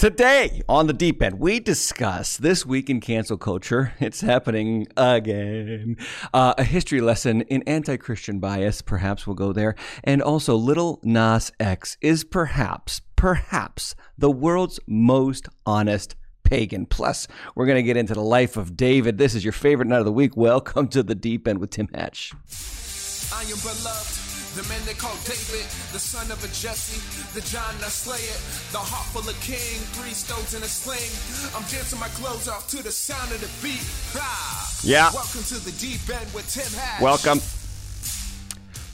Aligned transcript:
Today 0.00 0.62
on 0.66 0.86
the 0.86 0.94
deep 0.94 1.20
end, 1.20 1.38
we 1.38 1.60
discuss 1.60 2.38
this 2.38 2.64
week 2.64 2.88
in 2.88 3.02
cancel 3.02 3.36
culture. 3.36 3.92
It's 4.00 4.22
happening 4.22 4.86
again. 4.96 5.98
Uh, 6.32 6.54
a 6.56 6.64
history 6.64 7.02
lesson 7.02 7.42
in 7.42 7.62
anti 7.64 7.98
Christian 7.98 8.38
bias, 8.38 8.80
perhaps 8.80 9.26
we'll 9.26 9.36
go 9.36 9.52
there. 9.52 9.74
And 10.02 10.22
also, 10.22 10.56
Little 10.56 11.00
Nas 11.02 11.52
X 11.60 11.98
is 12.00 12.24
perhaps, 12.24 13.02
perhaps 13.14 13.94
the 14.16 14.30
world's 14.30 14.80
most 14.86 15.50
honest 15.66 16.16
pagan. 16.44 16.86
Plus, 16.86 17.28
we're 17.54 17.66
going 17.66 17.76
to 17.76 17.82
get 17.82 17.98
into 17.98 18.14
the 18.14 18.22
life 18.22 18.56
of 18.56 18.78
David. 18.78 19.18
This 19.18 19.34
is 19.34 19.44
your 19.44 19.52
favorite 19.52 19.88
night 19.88 19.98
of 19.98 20.06
the 20.06 20.12
week. 20.12 20.34
Welcome 20.34 20.88
to 20.88 21.02
the 21.02 21.14
deep 21.14 21.46
end 21.46 21.58
with 21.58 21.68
Tim 21.68 21.88
Hatch. 21.92 22.32
I 23.34 23.42
am 23.42 23.58
beloved. 23.58 24.29
The 24.60 24.68
man 24.68 24.84
they 24.84 24.92
call 24.92 25.16
David, 25.24 25.64
the 25.90 25.98
son 25.98 26.30
of 26.30 26.44
a 26.44 26.48
Jesse, 26.48 27.00
the 27.32 27.40
John 27.48 27.74
I 27.80 27.88
slay 27.88 28.20
it, 28.20 28.36
the 28.72 28.78
heart 28.78 29.06
full 29.08 29.26
of 29.26 29.40
king, 29.40 29.80
three 29.96 30.12
stones 30.12 30.52
in 30.52 30.62
a 30.62 30.66
sling. 30.68 31.00
I'm 31.56 31.64
dancing 31.72 31.98
my 31.98 32.08
clothes 32.08 32.46
off 32.46 32.68
to 32.68 32.82
the 32.82 32.92
sound 32.92 33.32
of 33.32 33.40
the 33.40 33.48
beat. 33.66 33.80
Ah. 34.20 34.68
Yeah. 34.82 35.08
Welcome 35.14 35.44
to 35.44 35.64
the 35.64 35.72
deep 35.80 36.04
end 36.14 36.28
with 36.34 36.44
Tim 36.52 36.70
Hatch. 36.78 37.00
Welcome. 37.00 37.40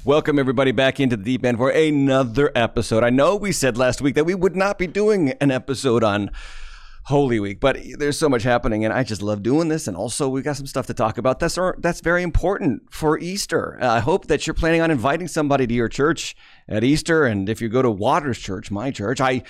Welcome, 0.04 0.38
everybody, 0.38 0.70
back 0.70 1.00
into 1.00 1.16
the 1.16 1.24
deep 1.24 1.44
end 1.44 1.58
for 1.58 1.70
another 1.70 2.52
episode. 2.54 3.02
I 3.02 3.10
know 3.10 3.34
we 3.34 3.50
said 3.50 3.76
last 3.76 4.00
week 4.00 4.14
that 4.14 4.24
we 4.24 4.36
would 4.36 4.54
not 4.54 4.78
be 4.78 4.86
doing 4.86 5.32
an 5.40 5.50
episode 5.50 6.04
on 6.04 6.30
Holy 7.06 7.38
Week. 7.38 7.60
But 7.60 7.78
there's 7.98 8.18
so 8.18 8.28
much 8.28 8.42
happening, 8.42 8.84
and 8.84 8.92
I 8.92 9.04
just 9.04 9.22
love 9.22 9.42
doing 9.42 9.68
this. 9.68 9.86
And 9.86 9.96
also, 9.96 10.28
we've 10.28 10.42
got 10.42 10.56
some 10.56 10.66
stuff 10.66 10.86
to 10.86 10.94
talk 10.94 11.18
about. 11.18 11.38
That's 11.38 11.58
that's 11.78 12.00
very 12.00 12.22
important 12.22 12.82
for 12.92 13.18
Easter. 13.18 13.78
Uh, 13.80 13.88
I 13.88 14.00
hope 14.00 14.26
that 14.26 14.46
you're 14.46 14.54
planning 14.54 14.80
on 14.80 14.90
inviting 14.90 15.28
somebody 15.28 15.66
to 15.66 15.74
your 15.74 15.88
church 15.88 16.34
at 16.68 16.82
Easter. 16.82 17.24
And 17.24 17.48
if 17.48 17.60
you 17.60 17.68
go 17.68 17.80
to 17.80 17.90
Waters 17.90 18.38
Church, 18.38 18.70
my 18.70 18.90
church, 18.90 19.20
I 19.20 19.44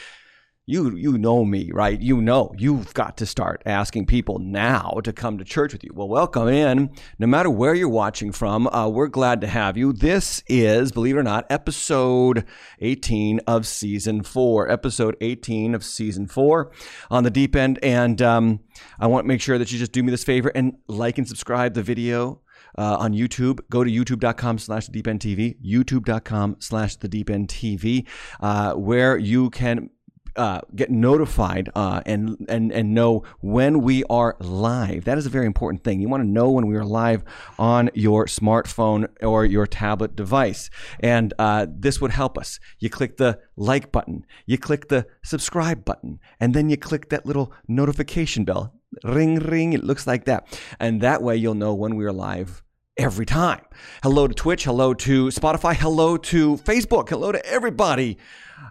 you 0.68 0.96
you 0.96 1.16
know 1.16 1.44
me, 1.44 1.70
right? 1.72 2.00
You 2.00 2.20
know 2.20 2.52
you've 2.58 2.92
got 2.92 3.16
to 3.18 3.26
start 3.26 3.62
asking 3.64 4.06
people 4.06 4.40
now 4.40 4.98
to 5.04 5.12
come 5.12 5.38
to 5.38 5.44
church 5.44 5.72
with 5.72 5.84
you. 5.84 5.92
Well, 5.94 6.08
welcome 6.08 6.48
in. 6.48 6.90
No 7.20 7.28
matter 7.28 7.48
where 7.48 7.72
you're 7.72 7.88
watching 7.88 8.32
from, 8.32 8.66
uh, 8.66 8.88
we're 8.88 9.06
glad 9.06 9.40
to 9.42 9.46
have 9.46 9.76
you. 9.76 9.92
This 9.92 10.42
is, 10.48 10.90
believe 10.90 11.14
it 11.14 11.20
or 11.20 11.22
not, 11.22 11.46
episode 11.50 12.44
18 12.80 13.40
of 13.46 13.64
season 13.64 14.24
four. 14.24 14.68
Episode 14.68 15.16
18 15.20 15.72
of 15.72 15.84
season 15.84 16.26
four 16.26 16.72
on 17.12 17.22
the 17.22 17.30
deep 17.30 17.54
end, 17.54 17.78
and 17.80 18.20
um, 18.20 18.58
I 18.98 19.06
want 19.06 19.22
to 19.22 19.28
make 19.28 19.40
sure 19.40 19.58
that 19.58 19.70
you 19.70 19.78
just 19.78 19.92
do 19.92 20.02
me 20.02 20.10
this 20.10 20.24
favor 20.24 20.50
and 20.52 20.78
like 20.88 21.16
and 21.18 21.28
subscribe 21.28 21.74
the 21.74 21.82
video 21.84 22.40
uh, 22.76 22.96
on 22.98 23.12
YouTube. 23.12 23.60
Go 23.70 23.84
to 23.84 23.90
youtube.com 23.90 24.58
slash 24.58 24.86
the 24.86 24.92
deep 24.92 25.06
end 25.06 25.20
TV, 25.20 25.56
youtube.com 25.64 26.56
slash 26.58 26.96
the 26.96 27.06
deep 27.06 27.30
end 27.30 27.46
TV, 27.48 28.04
uh, 28.40 28.74
where 28.74 29.16
you 29.16 29.50
can 29.50 29.90
uh, 30.36 30.60
get 30.74 30.90
notified 30.90 31.70
uh, 31.74 32.02
and 32.06 32.44
and 32.48 32.72
and 32.72 32.94
know 32.94 33.24
when 33.40 33.80
we 33.80 34.04
are 34.04 34.36
live. 34.40 35.04
That 35.04 35.18
is 35.18 35.26
a 35.26 35.30
very 35.30 35.46
important 35.46 35.82
thing. 35.82 36.00
You 36.00 36.08
want 36.08 36.22
to 36.22 36.28
know 36.28 36.50
when 36.50 36.66
we 36.66 36.76
are 36.76 36.84
live 36.84 37.24
on 37.58 37.90
your 37.94 38.26
smartphone 38.26 39.08
or 39.22 39.44
your 39.44 39.66
tablet 39.66 40.14
device, 40.14 40.70
and 41.00 41.32
uh, 41.38 41.66
this 41.68 42.00
would 42.00 42.10
help 42.10 42.38
us. 42.38 42.60
You 42.78 42.90
click 42.90 43.16
the 43.16 43.40
like 43.56 43.92
button, 43.92 44.26
you 44.46 44.58
click 44.58 44.88
the 44.88 45.06
subscribe 45.24 45.84
button, 45.84 46.20
and 46.38 46.54
then 46.54 46.68
you 46.68 46.76
click 46.76 47.08
that 47.08 47.26
little 47.26 47.52
notification 47.66 48.44
bell. 48.44 48.74
Ring 49.04 49.36
ring. 49.36 49.72
It 49.72 49.84
looks 49.84 50.06
like 50.06 50.24
that, 50.26 50.60
and 50.78 51.00
that 51.00 51.22
way 51.22 51.36
you'll 51.36 51.54
know 51.54 51.74
when 51.74 51.96
we 51.96 52.04
are 52.04 52.12
live 52.12 52.62
every 52.96 53.26
time. 53.26 53.62
Hello 54.02 54.26
to 54.26 54.34
Twitch, 54.34 54.64
hello 54.64 54.94
to 54.94 55.26
Spotify, 55.28 55.74
hello 55.74 56.16
to 56.16 56.56
Facebook, 56.56 57.10
hello 57.10 57.30
to 57.30 57.44
everybody 57.44 58.16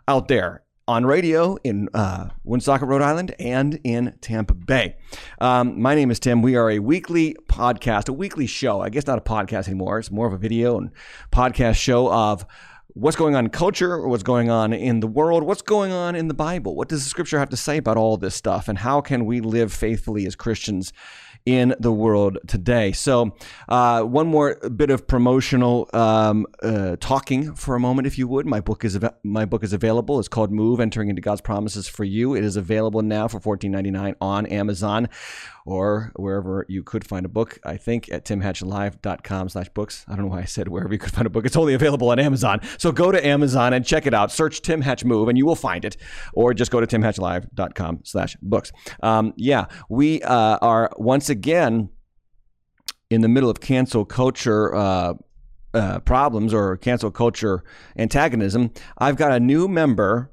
out 0.08 0.28
there 0.28 0.65
on 0.88 1.06
radio 1.06 1.58
in 1.64 1.90
uh, 1.94 2.30
Woonsocket, 2.44 2.88
Rhode 2.88 3.02
Island, 3.02 3.34
and 3.40 3.80
in 3.84 4.18
Tampa 4.22 4.54
Bay. 4.54 4.98
Um, 5.40 5.82
my 5.82 5.96
name 5.96 6.12
is 6.12 6.20
Tim. 6.20 6.42
We 6.42 6.56
are 6.56 6.70
a 6.70 6.80
weekly 6.80 7.36
podcast, 7.48 8.08
a 8.08 8.14
weekly 8.14 8.46
show. 8.46 8.82
I 8.82 8.90
guess 8.90 9.08
not 9.08 9.18
a 9.18 9.22
podcast 9.22 9.68
anymore. 9.68 9.98
It's 9.98 10.12
more 10.12 10.28
of 10.28 10.34
a 10.34 10.38
video 10.38 10.78
and 10.78 10.92
podcast 11.32 11.76
show 11.76 12.12
of 12.12 12.46
what's 12.90 13.18
going 13.18 13.36
on 13.36 13.46
in 13.46 13.52
culture, 13.52 14.08
what's 14.08 14.24
going 14.24 14.50
on 14.50 14.74
in 14.74 15.00
the 15.00 15.08
world, 15.08 15.44
what's 15.44 15.64
going 15.64 15.92
on 15.92 16.16
in 16.16 16.28
the 16.28 16.34
Bible. 16.34 16.76
What 16.76 16.88
does 16.88 17.04
the 17.04 17.10
scripture 17.10 17.40
have 17.40 17.50
to 17.50 17.58
say 17.58 17.78
about 17.78 17.98
all 17.98 18.18
this 18.18 18.36
stuff, 18.36 18.68
and 18.68 18.78
how 18.78 19.02
can 19.02 19.26
we 19.26 19.42
live 19.42 19.74
faithfully 19.74 20.28
as 20.28 20.36
Christians 20.36 20.94
in 21.46 21.76
the 21.80 21.92
world 21.92 22.40
today. 22.48 22.92
So, 22.92 23.36
uh, 23.70 24.02
one 24.02 24.28
more 24.28 24.56
bit 24.70 24.90
of 24.90 25.08
promotional 25.08 25.90
um, 25.94 26.48
uh, 26.64 26.96
talking 27.00 27.54
for 27.54 27.76
a 27.76 27.80
moment, 27.80 28.08
if 28.08 28.18
you 28.18 28.28
would. 28.28 28.46
My 28.46 28.60
book 28.60 28.84
is 28.84 28.96
av- 28.96 29.14
my 29.24 29.46
book 29.46 29.64
is 29.64 29.74
available. 29.74 30.20
It's 30.20 30.28
called 30.28 30.52
Move: 30.52 30.80
Entering 30.80 31.10
into 31.10 31.22
God's 31.22 31.42
Promises 31.42 31.88
for 31.88 32.04
You. 32.04 32.36
It 32.36 32.44
is 32.44 32.56
available 32.56 33.02
now 33.02 33.28
for 33.28 33.40
fourteen 33.40 33.72
ninety 33.72 33.92
nine 33.92 34.16
on 34.20 34.46
Amazon 34.48 35.08
or 35.66 36.12
wherever 36.16 36.66
you 36.70 36.84
could 36.84 37.06
find 37.06 37.26
a 37.26 37.30
book. 37.30 37.60
I 37.64 37.78
think 37.78 38.10
at 38.12 38.24
timhatchlive.com 38.24 39.50
slash 39.50 39.70
books. 39.70 40.06
I 40.08 40.16
don't 40.16 40.26
know 40.26 40.32
why 40.32 40.42
I 40.42 40.46
said 40.46 40.68
wherever 40.68 40.94
you 40.94 41.00
could 41.00 41.12
find 41.12 41.26
a 41.26 41.30
book. 41.30 41.46
It's 41.46 41.58
only 41.58 41.74
available 41.74 42.10
on 42.10 42.20
Amazon. 42.20 42.62
So 42.78 42.92
go 42.92 43.12
to 43.12 43.26
Amazon 43.26 43.74
and 43.74 43.86
check 43.86 44.06
it 44.06 44.14
out. 44.14 44.32
Search 44.32 44.62
Tim 44.62 44.82
Hatch 44.82 45.04
Move 45.04 45.28
and 45.28 45.38
you 45.38 45.46
will 45.46 45.56
find 45.56 45.84
it. 45.84 45.98
Or 46.34 46.54
just 46.54 46.72
go 46.72 46.80
to 46.80 46.88
timhatchlive.com 46.88 48.02
slash 48.04 48.38
books. 48.42 48.72
Um, 49.02 49.34
yeah, 49.36 49.66
we 49.90 50.22
uh, 50.22 50.60
are 50.62 50.92
once 50.98 51.30
again 51.30 51.90
in 53.10 53.22
the 53.22 53.28
middle 53.28 53.50
of 53.50 53.60
cancel 53.60 54.06
culture 54.06 54.74
uh, 54.76 55.14
uh, 55.74 56.00
problems 56.00 56.54
or 56.54 56.78
cancel 56.78 57.12
culture 57.12 57.64
antagonism. 57.98 58.72
I've 58.98 59.16
got 59.16 59.32
a 59.32 59.40
new 59.40 59.68
member 59.68 60.32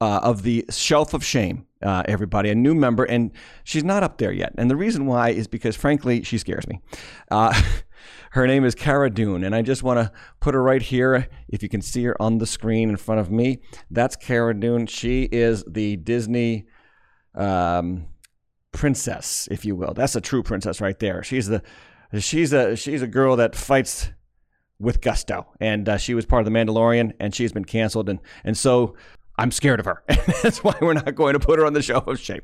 uh, 0.00 0.20
of 0.22 0.42
the 0.42 0.64
Shelf 0.70 1.14
of 1.14 1.24
Shame 1.24 1.66
uh, 1.82 2.02
everybody, 2.06 2.50
a 2.50 2.54
new 2.54 2.74
member, 2.74 3.04
and 3.04 3.32
she's 3.64 3.84
not 3.84 4.02
up 4.02 4.18
there 4.18 4.32
yet. 4.32 4.54
And 4.58 4.70
the 4.70 4.76
reason 4.76 5.06
why 5.06 5.30
is 5.30 5.46
because, 5.46 5.76
frankly, 5.76 6.22
she 6.22 6.38
scares 6.38 6.66
me. 6.68 6.80
Uh, 7.30 7.60
her 8.32 8.46
name 8.46 8.64
is 8.64 8.74
Cara 8.74 9.10
Dune, 9.10 9.44
and 9.44 9.54
I 9.54 9.62
just 9.62 9.82
want 9.82 9.98
to 9.98 10.12
put 10.40 10.54
her 10.54 10.62
right 10.62 10.82
here. 10.82 11.28
If 11.48 11.62
you 11.62 11.68
can 11.68 11.82
see 11.82 12.04
her 12.04 12.20
on 12.20 12.38
the 12.38 12.46
screen 12.46 12.88
in 12.88 12.96
front 12.96 13.20
of 13.20 13.30
me, 13.30 13.60
that's 13.90 14.16
Cara 14.16 14.58
Dune. 14.58 14.86
She 14.86 15.24
is 15.24 15.64
the 15.66 15.96
Disney 15.96 16.66
um, 17.34 18.06
princess, 18.72 19.48
if 19.50 19.64
you 19.64 19.76
will. 19.76 19.94
That's 19.94 20.16
a 20.16 20.20
true 20.20 20.42
princess 20.42 20.80
right 20.80 20.98
there. 20.98 21.22
She's 21.22 21.46
the 21.46 21.62
she's 22.18 22.52
a 22.52 22.76
she's 22.76 23.02
a 23.02 23.06
girl 23.06 23.36
that 23.36 23.54
fights 23.54 24.10
with 24.78 25.00
gusto, 25.00 25.46
and 25.60 25.88
uh, 25.88 25.96
she 25.96 26.14
was 26.14 26.26
part 26.26 26.46
of 26.46 26.52
the 26.52 26.58
Mandalorian, 26.58 27.12
and 27.20 27.34
she's 27.34 27.52
been 27.52 27.64
canceled, 27.64 28.08
and 28.08 28.18
and 28.44 28.56
so 28.56 28.96
I'm 29.38 29.50
scared 29.50 29.80
of 29.80 29.86
her. 29.86 30.02
That's 30.42 30.62
why 30.62 30.74
we're 30.80 30.92
not 30.92 31.14
going 31.14 31.32
to 31.32 31.40
put 31.40 31.58
her 31.58 31.64
on 31.64 31.72
the 31.72 31.82
show 31.82 31.98
of 31.98 32.18
shame. 32.18 32.40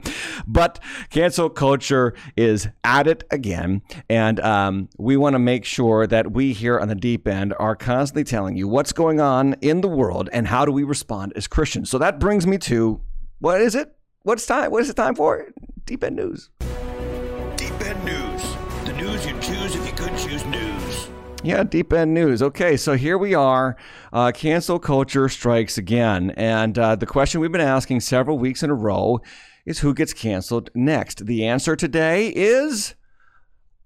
But 0.46 0.80
cancel 1.10 1.50
culture 1.50 2.14
is 2.36 2.68
at 2.82 3.06
it 3.06 3.24
again. 3.30 3.82
And 4.08 4.40
um, 4.40 4.88
we 4.98 5.16
want 5.16 5.34
to 5.34 5.38
make 5.38 5.64
sure 5.64 6.06
that 6.06 6.32
we 6.32 6.52
here 6.52 6.78
on 6.78 6.88
the 6.88 6.94
deep 6.94 7.28
end 7.28 7.54
are 7.58 7.76
constantly 7.76 8.24
telling 8.24 8.56
you 8.56 8.68
what's 8.68 8.92
going 8.92 9.20
on 9.20 9.54
in 9.60 9.80
the 9.80 9.88
world 9.88 10.28
and 10.32 10.48
how 10.48 10.64
do 10.64 10.72
we 10.72 10.84
respond 10.84 11.32
as 11.36 11.46
Christians. 11.46 11.90
So 11.90 11.98
that 11.98 12.18
brings 12.18 12.46
me 12.46 12.58
to 12.58 13.00
what 13.38 13.60
is 13.60 13.74
it? 13.74 13.94
What's 14.22 14.46
time? 14.46 14.70
What 14.70 14.82
is 14.82 14.90
it 14.90 14.96
time 14.96 15.14
for? 15.14 15.48
Deep 15.84 16.02
end 16.02 16.16
news. 16.16 16.50
Deep 17.56 17.80
end 17.80 18.04
news. 18.04 18.56
The 18.84 18.92
news 18.94 19.24
you 19.26 19.38
choose 19.40 19.74
if 19.74 19.86
you 19.86 19.92
could 19.92 20.16
choose 20.18 20.44
news. 20.46 20.67
Yeah, 21.44 21.62
deep 21.62 21.92
end 21.92 22.14
news. 22.14 22.42
Okay, 22.42 22.76
so 22.76 22.94
here 22.94 23.16
we 23.16 23.32
are. 23.32 23.76
Uh, 24.12 24.32
cancel 24.32 24.80
culture 24.80 25.28
strikes 25.28 25.78
again. 25.78 26.30
And 26.30 26.76
uh, 26.76 26.96
the 26.96 27.06
question 27.06 27.40
we've 27.40 27.52
been 27.52 27.60
asking 27.60 28.00
several 28.00 28.38
weeks 28.38 28.64
in 28.64 28.70
a 28.70 28.74
row 28.74 29.20
is 29.64 29.78
who 29.78 29.94
gets 29.94 30.12
canceled 30.12 30.68
next? 30.74 31.26
The 31.26 31.46
answer 31.46 31.76
today 31.76 32.32
is 32.34 32.96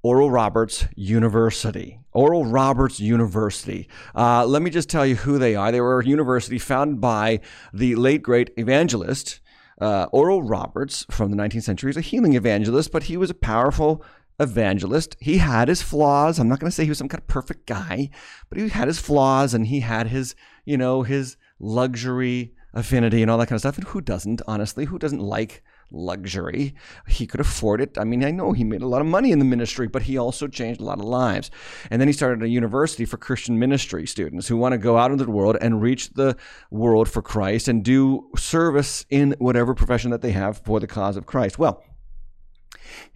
Oral 0.03 0.31
Roberts 0.31 0.87
University. 0.97 2.01
Oral 2.15 2.47
Roberts 2.47 3.01
University. 3.01 3.87
Uh, 4.15 4.47
let 4.47 4.63
me 4.63 4.71
just 4.71 4.89
tell 4.89 5.05
you 5.05 5.17
who 5.17 5.39
they 5.39 5.55
are. 5.55 5.71
They 5.71 5.81
were 5.83 6.01
a 6.01 6.07
university 6.07 6.59
founded 6.59 7.03
by 7.03 7.41
the 7.75 7.97
late 7.97 8.23
great 8.23 8.51
evangelist. 8.57 9.41
Uh, 9.79 10.07
Oral 10.11 10.43
Roberts 10.43 11.05
from 11.11 11.31
the 11.31 11.37
19th 11.37 11.65
century 11.65 11.91
is 11.91 11.97
a 11.99 12.03
healing 12.03 12.33
evangelist, 12.33 12.93
but 12.93 13.05
he 13.05 13.19
was 13.19 13.29
a 13.29 13.35
powerful 13.35 14.03
evangelist. 14.43 15.17
He 15.21 15.39
had 15.39 15.69
his 15.69 15.83
flaws. 15.83 16.39
I'm 16.39 16.49
not 16.49 16.61
going 16.61 16.71
to 16.71 16.75
say 16.75 16.85
he 16.85 16.91
was 16.91 16.99
some 16.99 17.09
kind 17.09 17.21
of 17.23 17.29
perfect 17.29 17.67
guy, 17.67 18.11
but 18.49 18.59
he 18.59 18.69
had 18.69 18.89
his 18.89 18.99
flaws 18.99 19.55
and 19.55 19.67
he 19.67 19.81
had 19.81 20.09
his, 20.09 20.35
you 20.65 20.77
know, 20.77 21.03
his 21.03 21.37
luxury 21.59 22.55
affinity 22.75 23.23
and 23.23 23.31
all 23.31 23.39
that 23.39 23.47
kind 23.47 23.57
of 23.57 23.61
stuff. 23.61 23.79
And 23.79 23.87
who 23.89 24.01
doesn't, 24.01 24.43
honestly? 24.47 24.87
Who 24.87 24.99
doesn't 24.99 25.21
like 25.21 25.63
luxury? 25.91 26.75
He 27.07 27.27
could 27.27 27.41
afford 27.41 27.81
it. 27.81 27.99
I 27.99 28.05
mean, 28.05 28.25
I 28.25 28.31
know 28.31 28.53
he 28.53 28.65
made 28.65 28.83
a 28.83 28.89
lot 28.89 29.01
of 29.01 29.07
money 29.07 29.31
in 29.31 29.39
the 29.39 29.45
ministry, 29.45 29.87
but 29.87 30.03
he 30.03 30.17
also 30.17 30.49
changed 30.49 30.81
a 30.81 30.85
lot 30.85 30.99
of 30.99 31.05
lives. 31.05 31.51
And 31.91 32.01
then 32.01 32.09
he 32.09 32.15
started 32.15 32.43
a 32.43 32.49
university 32.49 33.05
for 33.05 33.19
Christian 33.19 33.59
ministry 33.59 34.07
students 34.07 34.49
who 34.49 34.57
want 34.57 34.73
to 34.73 34.79
go 34.79 34.97
out 34.97 35.11
into 35.11 35.25
the 35.25 35.31
world 35.31 35.57
and 35.61 35.83
reach 35.83 36.11
the 36.15 36.37
world 36.71 37.09
for 37.09 37.23
Christ 37.23 37.69
and 37.69 37.85
do 37.85 38.31
service 38.37 39.05
in 39.11 39.35
whatever 39.39 39.75
profession 39.75 40.11
that 40.11 40.23
they 40.23 40.33
have 40.33 40.59
for 40.59 40.81
the 40.81 40.87
cause 40.87 41.17
of 41.17 41.27
Christ. 41.27 41.59
Well, 41.59 41.85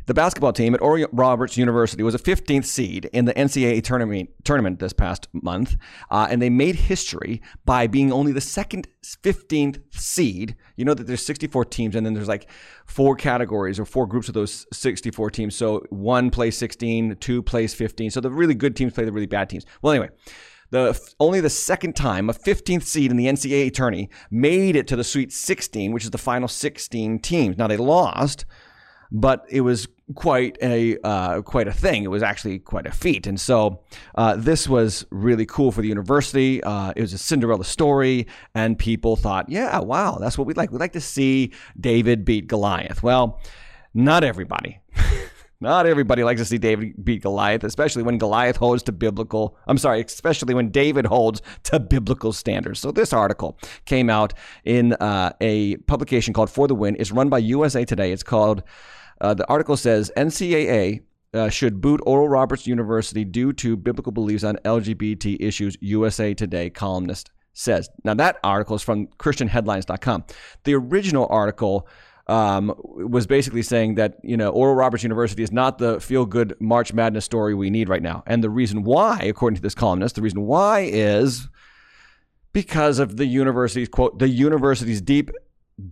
The 0.06 0.14
basketball 0.14 0.52
team 0.52 0.74
at 0.74 0.80
Oral 0.80 1.06
Roberts 1.12 1.56
University 1.56 2.02
was 2.02 2.14
a 2.14 2.18
15th 2.18 2.64
seed 2.64 3.06
in 3.12 3.24
the 3.24 3.34
NCAA 3.34 3.82
tournament, 3.82 4.30
tournament 4.44 4.78
this 4.78 4.92
past 4.92 5.28
month, 5.32 5.76
uh, 6.10 6.28
and 6.30 6.40
they 6.40 6.50
made 6.50 6.76
history 6.76 7.42
by 7.64 7.86
being 7.86 8.12
only 8.12 8.32
the 8.32 8.40
second 8.40 8.86
15th 9.02 9.80
seed. 9.90 10.54
You 10.76 10.84
know 10.84 10.94
that 10.94 11.06
there's 11.06 11.26
64 11.26 11.64
teams, 11.66 11.96
and 11.96 12.06
then 12.06 12.14
there's 12.14 12.28
like 12.28 12.48
four 12.86 13.16
categories 13.16 13.80
or 13.80 13.84
four 13.84 14.06
groups 14.06 14.28
of 14.28 14.34
those 14.34 14.66
64 14.72 15.30
teams. 15.30 15.56
So 15.56 15.84
one 15.90 16.30
plays 16.30 16.56
16, 16.56 17.16
two 17.16 17.42
plays 17.42 17.74
15. 17.74 18.12
So 18.12 18.20
the 18.20 18.30
really 18.30 18.54
good 18.54 18.76
teams 18.76 18.92
play 18.92 19.04
the 19.04 19.12
really 19.12 19.26
bad 19.26 19.50
teams. 19.50 19.66
Well, 19.82 19.92
anyway 19.92 20.10
the 20.70 21.00
only 21.20 21.40
the 21.40 21.50
second 21.50 21.94
time 21.94 22.28
a 22.28 22.32
15th 22.32 22.82
seed 22.82 23.10
in 23.10 23.16
the 23.16 23.26
NCAA 23.26 23.72
tourney 23.72 24.10
made 24.30 24.76
it 24.76 24.86
to 24.88 24.96
the 24.96 25.04
Sweet 25.04 25.32
16, 25.32 25.92
which 25.92 26.04
is 26.04 26.10
the 26.10 26.18
final 26.18 26.48
16 26.48 27.18
teams. 27.20 27.56
Now 27.56 27.66
they 27.66 27.76
lost, 27.76 28.44
but 29.10 29.44
it 29.48 29.62
was 29.62 29.88
quite 30.14 30.56
a 30.62 30.98
uh, 31.02 31.42
quite 31.42 31.68
a 31.68 31.72
thing. 31.72 32.04
It 32.04 32.10
was 32.10 32.22
actually 32.22 32.58
quite 32.58 32.86
a 32.86 32.92
feat, 32.92 33.26
and 33.26 33.40
so 33.40 33.80
uh, 34.14 34.36
this 34.36 34.68
was 34.68 35.06
really 35.10 35.46
cool 35.46 35.72
for 35.72 35.82
the 35.82 35.88
university. 35.88 36.62
Uh, 36.62 36.92
it 36.94 37.00
was 37.00 37.12
a 37.12 37.18
Cinderella 37.18 37.64
story, 37.64 38.26
and 38.54 38.78
people 38.78 39.16
thought, 39.16 39.48
"Yeah, 39.48 39.78
wow, 39.80 40.18
that's 40.20 40.38
what 40.38 40.46
we 40.46 40.54
like. 40.54 40.70
We'd 40.70 40.80
like 40.80 40.92
to 40.92 41.00
see 41.00 41.52
David 41.78 42.24
beat 42.24 42.46
Goliath." 42.46 43.02
Well, 43.02 43.40
not 43.94 44.24
everybody. 44.24 44.80
Not 45.58 45.86
everybody 45.86 46.22
likes 46.22 46.40
to 46.42 46.44
see 46.44 46.58
David 46.58 47.02
beat 47.02 47.22
Goliath, 47.22 47.64
especially 47.64 48.02
when 48.02 48.18
Goliath 48.18 48.56
holds 48.56 48.82
to 48.84 48.92
biblical, 48.92 49.56
I'm 49.66 49.78
sorry, 49.78 50.02
especially 50.02 50.52
when 50.52 50.68
David 50.68 51.06
holds 51.06 51.40
to 51.64 51.80
biblical 51.80 52.34
standards. 52.34 52.80
So 52.80 52.92
this 52.92 53.14
article 53.14 53.58
came 53.86 54.10
out 54.10 54.34
in 54.64 54.92
uh, 54.94 55.32
a 55.40 55.78
publication 55.78 56.34
called 56.34 56.50
For 56.50 56.68
the 56.68 56.74
Win. 56.74 56.94
It's 56.98 57.10
run 57.10 57.30
by 57.30 57.38
USA 57.38 57.86
Today. 57.86 58.12
It's 58.12 58.22
called 58.22 58.64
uh, 59.20 59.34
the 59.34 59.48
article 59.48 59.76
says 59.76 60.10
NCAA 60.16 61.02
uh, 61.34 61.48
should 61.48 61.80
boot 61.80 62.00
Oral 62.06 62.28
Roberts 62.28 62.66
University 62.66 63.24
due 63.24 63.52
to 63.54 63.76
biblical 63.76 64.12
beliefs 64.12 64.44
on 64.44 64.56
LGBT 64.64 65.36
issues, 65.40 65.76
USA 65.80 66.34
Today 66.34 66.70
columnist 66.70 67.30
says. 67.52 67.88
Now, 68.04 68.14
that 68.14 68.38
article 68.44 68.76
is 68.76 68.82
from 68.82 69.06
ChristianHeadlines.com. 69.18 70.24
The 70.64 70.74
original 70.74 71.26
article 71.30 71.88
um, 72.26 72.74
was 72.84 73.26
basically 73.26 73.62
saying 73.62 73.94
that, 73.94 74.16
you 74.22 74.36
know, 74.36 74.50
Oral 74.50 74.74
Roberts 74.74 75.02
University 75.02 75.42
is 75.42 75.52
not 75.52 75.78
the 75.78 76.00
feel 76.00 76.26
good 76.26 76.54
March 76.60 76.92
Madness 76.92 77.24
story 77.24 77.54
we 77.54 77.70
need 77.70 77.88
right 77.88 78.02
now. 78.02 78.22
And 78.26 78.42
the 78.42 78.50
reason 78.50 78.82
why, 78.82 79.20
according 79.22 79.56
to 79.56 79.62
this 79.62 79.74
columnist, 79.74 80.16
the 80.16 80.22
reason 80.22 80.42
why 80.42 80.80
is 80.80 81.48
because 82.52 82.98
of 82.98 83.16
the 83.16 83.26
university's, 83.26 83.88
quote, 83.88 84.18
the 84.18 84.28
university's 84.28 85.00
deep 85.00 85.30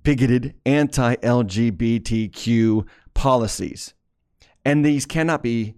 bigoted 0.03 0.55
anti 0.67 1.15
LGBTQ 1.17 2.87
policies. 3.15 3.95
And 4.65 4.85
these 4.85 5.07
cannot 5.07 5.43
be 5.43 5.75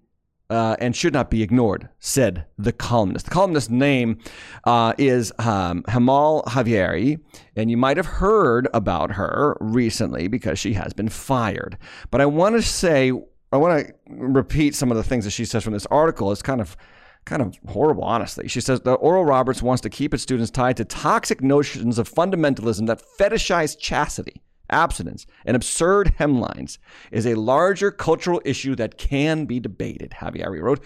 uh, 0.49 0.77
and 0.79 0.95
should 0.95 1.13
not 1.13 1.31
be 1.31 1.43
ignored, 1.43 1.89
said 1.99 2.47
the 2.57 2.73
columnist. 2.73 3.27
The 3.27 3.31
columnist's 3.33 3.71
name 3.71 4.19
uh, 4.65 4.93
is 4.97 5.33
um, 5.39 5.83
Hemal 5.85 6.45
Jhaveri, 6.45 7.19
and 7.57 7.71
you 7.71 7.77
might 7.77 7.97
have 7.97 8.07
heard 8.07 8.69
about 8.73 9.13
her 9.13 9.57
recently 9.61 10.29
because 10.29 10.59
she 10.59 10.75
has 10.75 10.93
been 10.93 11.09
fired. 11.09 11.77
But 12.11 12.21
I 12.21 12.27
want 12.27 12.55
to 12.55 12.63
say, 12.63 13.13
I 13.53 13.57
want 13.57 13.87
to 13.87 13.95
repeat 14.09 14.75
some 14.75 14.91
of 14.91 14.97
the 14.97 15.03
things 15.03 15.25
that 15.25 15.33
she 15.33 15.45
says 15.45 15.65
from 15.65 15.73
this 15.73 15.87
article. 15.87 16.31
It's 16.31 16.43
kind 16.43 16.61
of 16.61 16.77
kind 17.25 17.43
of 17.43 17.59
horrible, 17.67 18.05
honestly. 18.05 18.47
She 18.47 18.61
says 18.61 18.81
that 18.83 18.95
Oral 18.95 19.25
Roberts 19.25 19.61
wants 19.61 19.81
to 19.81 19.91
keep 19.91 20.15
its 20.15 20.23
students 20.23 20.49
tied 20.49 20.77
to 20.77 20.85
toxic 20.85 21.43
notions 21.43 21.99
of 21.99 22.09
fundamentalism 22.09 22.87
that 22.87 23.03
fetishize 23.19 23.77
chastity 23.77 24.41
abstinence, 24.71 25.27
and 25.45 25.57
absurd 25.57 26.15
hemlines 26.19 26.79
is 27.11 27.27
a 27.27 27.35
larger 27.35 27.91
cultural 27.91 28.41
issue 28.45 28.75
that 28.77 28.99
can 28.99 29.45
be 29.45 29.61
debated, 29.61 30.13
Jhaveri 30.13 30.61
wrote. 30.61 30.85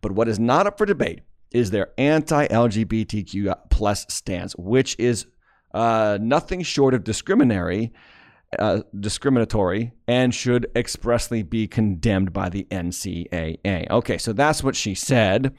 But 0.00 0.12
what 0.12 0.28
is 0.28 0.38
not 0.38 0.66
up 0.66 0.78
for 0.78 0.86
debate 0.86 1.20
is 1.52 1.70
their 1.70 1.88
anti-LGBTQ 1.98 3.54
plus 3.70 4.06
stance, 4.08 4.54
which 4.56 4.96
is 4.98 5.26
uh, 5.74 6.18
nothing 6.20 6.62
short 6.62 6.94
of 6.94 7.04
discriminatory, 7.04 7.92
uh, 8.58 8.82
discriminatory, 8.98 9.92
and 10.06 10.34
should 10.34 10.70
expressly 10.76 11.42
be 11.42 11.66
condemned 11.66 12.32
by 12.32 12.48
the 12.48 12.66
NCAA. 12.70 13.90
Okay, 13.90 14.18
so 14.18 14.32
that's 14.32 14.62
what 14.62 14.76
she 14.76 14.94
said, 14.94 15.54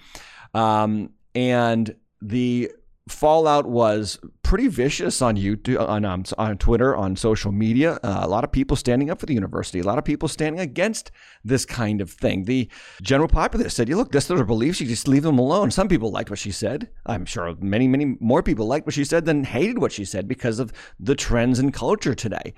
um, 0.54 1.10
and 1.34 1.96
the 2.22 2.72
fallout 3.08 3.66
was 3.66 4.20
pretty 4.44 4.68
vicious 4.68 5.22
on 5.22 5.36
YouTube, 5.36 5.80
on 5.88 6.06
um, 6.06 6.24
on 6.38 6.58
Twitter, 6.58 6.96
on 6.96 7.16
social 7.16 7.52
media. 7.52 8.00
Uh, 8.04 8.20
a 8.22 8.28
lot 8.28 8.44
of 8.44 8.52
people 8.52 8.78
standing 8.78 9.10
up 9.10 9.20
for 9.20 9.26
the 9.26 9.34
university. 9.34 9.80
A 9.80 9.84
lot 9.84 9.98
of 9.98 10.06
people 10.06 10.30
standing 10.30 10.62
against 10.62 11.12
this 11.44 11.66
kind 11.66 12.02
of 12.02 12.10
thing. 12.12 12.44
The 12.46 12.70
general 13.02 13.28
populace 13.28 13.74
said, 13.74 13.90
"You 13.90 13.98
look, 13.98 14.12
this 14.12 14.30
are 14.32 14.38
her 14.38 14.46
beliefs. 14.46 14.80
You 14.80 14.88
just 14.88 15.08
leave 15.08 15.24
them 15.24 15.40
alone." 15.40 15.72
Some 15.72 15.88
people 15.88 16.12
liked 16.12 16.30
what 16.30 16.40
she 16.40 16.52
said. 16.52 16.90
I'm 17.06 17.26
sure 17.26 17.56
many, 17.60 17.88
many 17.88 18.18
more 18.20 18.44
people 18.44 18.68
liked 18.68 18.86
what 18.86 18.96
she 18.96 19.06
said 19.06 19.26
than 19.26 19.44
hated 19.44 19.80
what 19.80 19.92
she 19.92 20.06
said 20.06 20.28
because 20.28 20.60
of 20.60 20.72
the 21.00 21.16
trends 21.16 21.60
in 21.60 21.72
culture 21.72 22.16
today. 22.16 22.54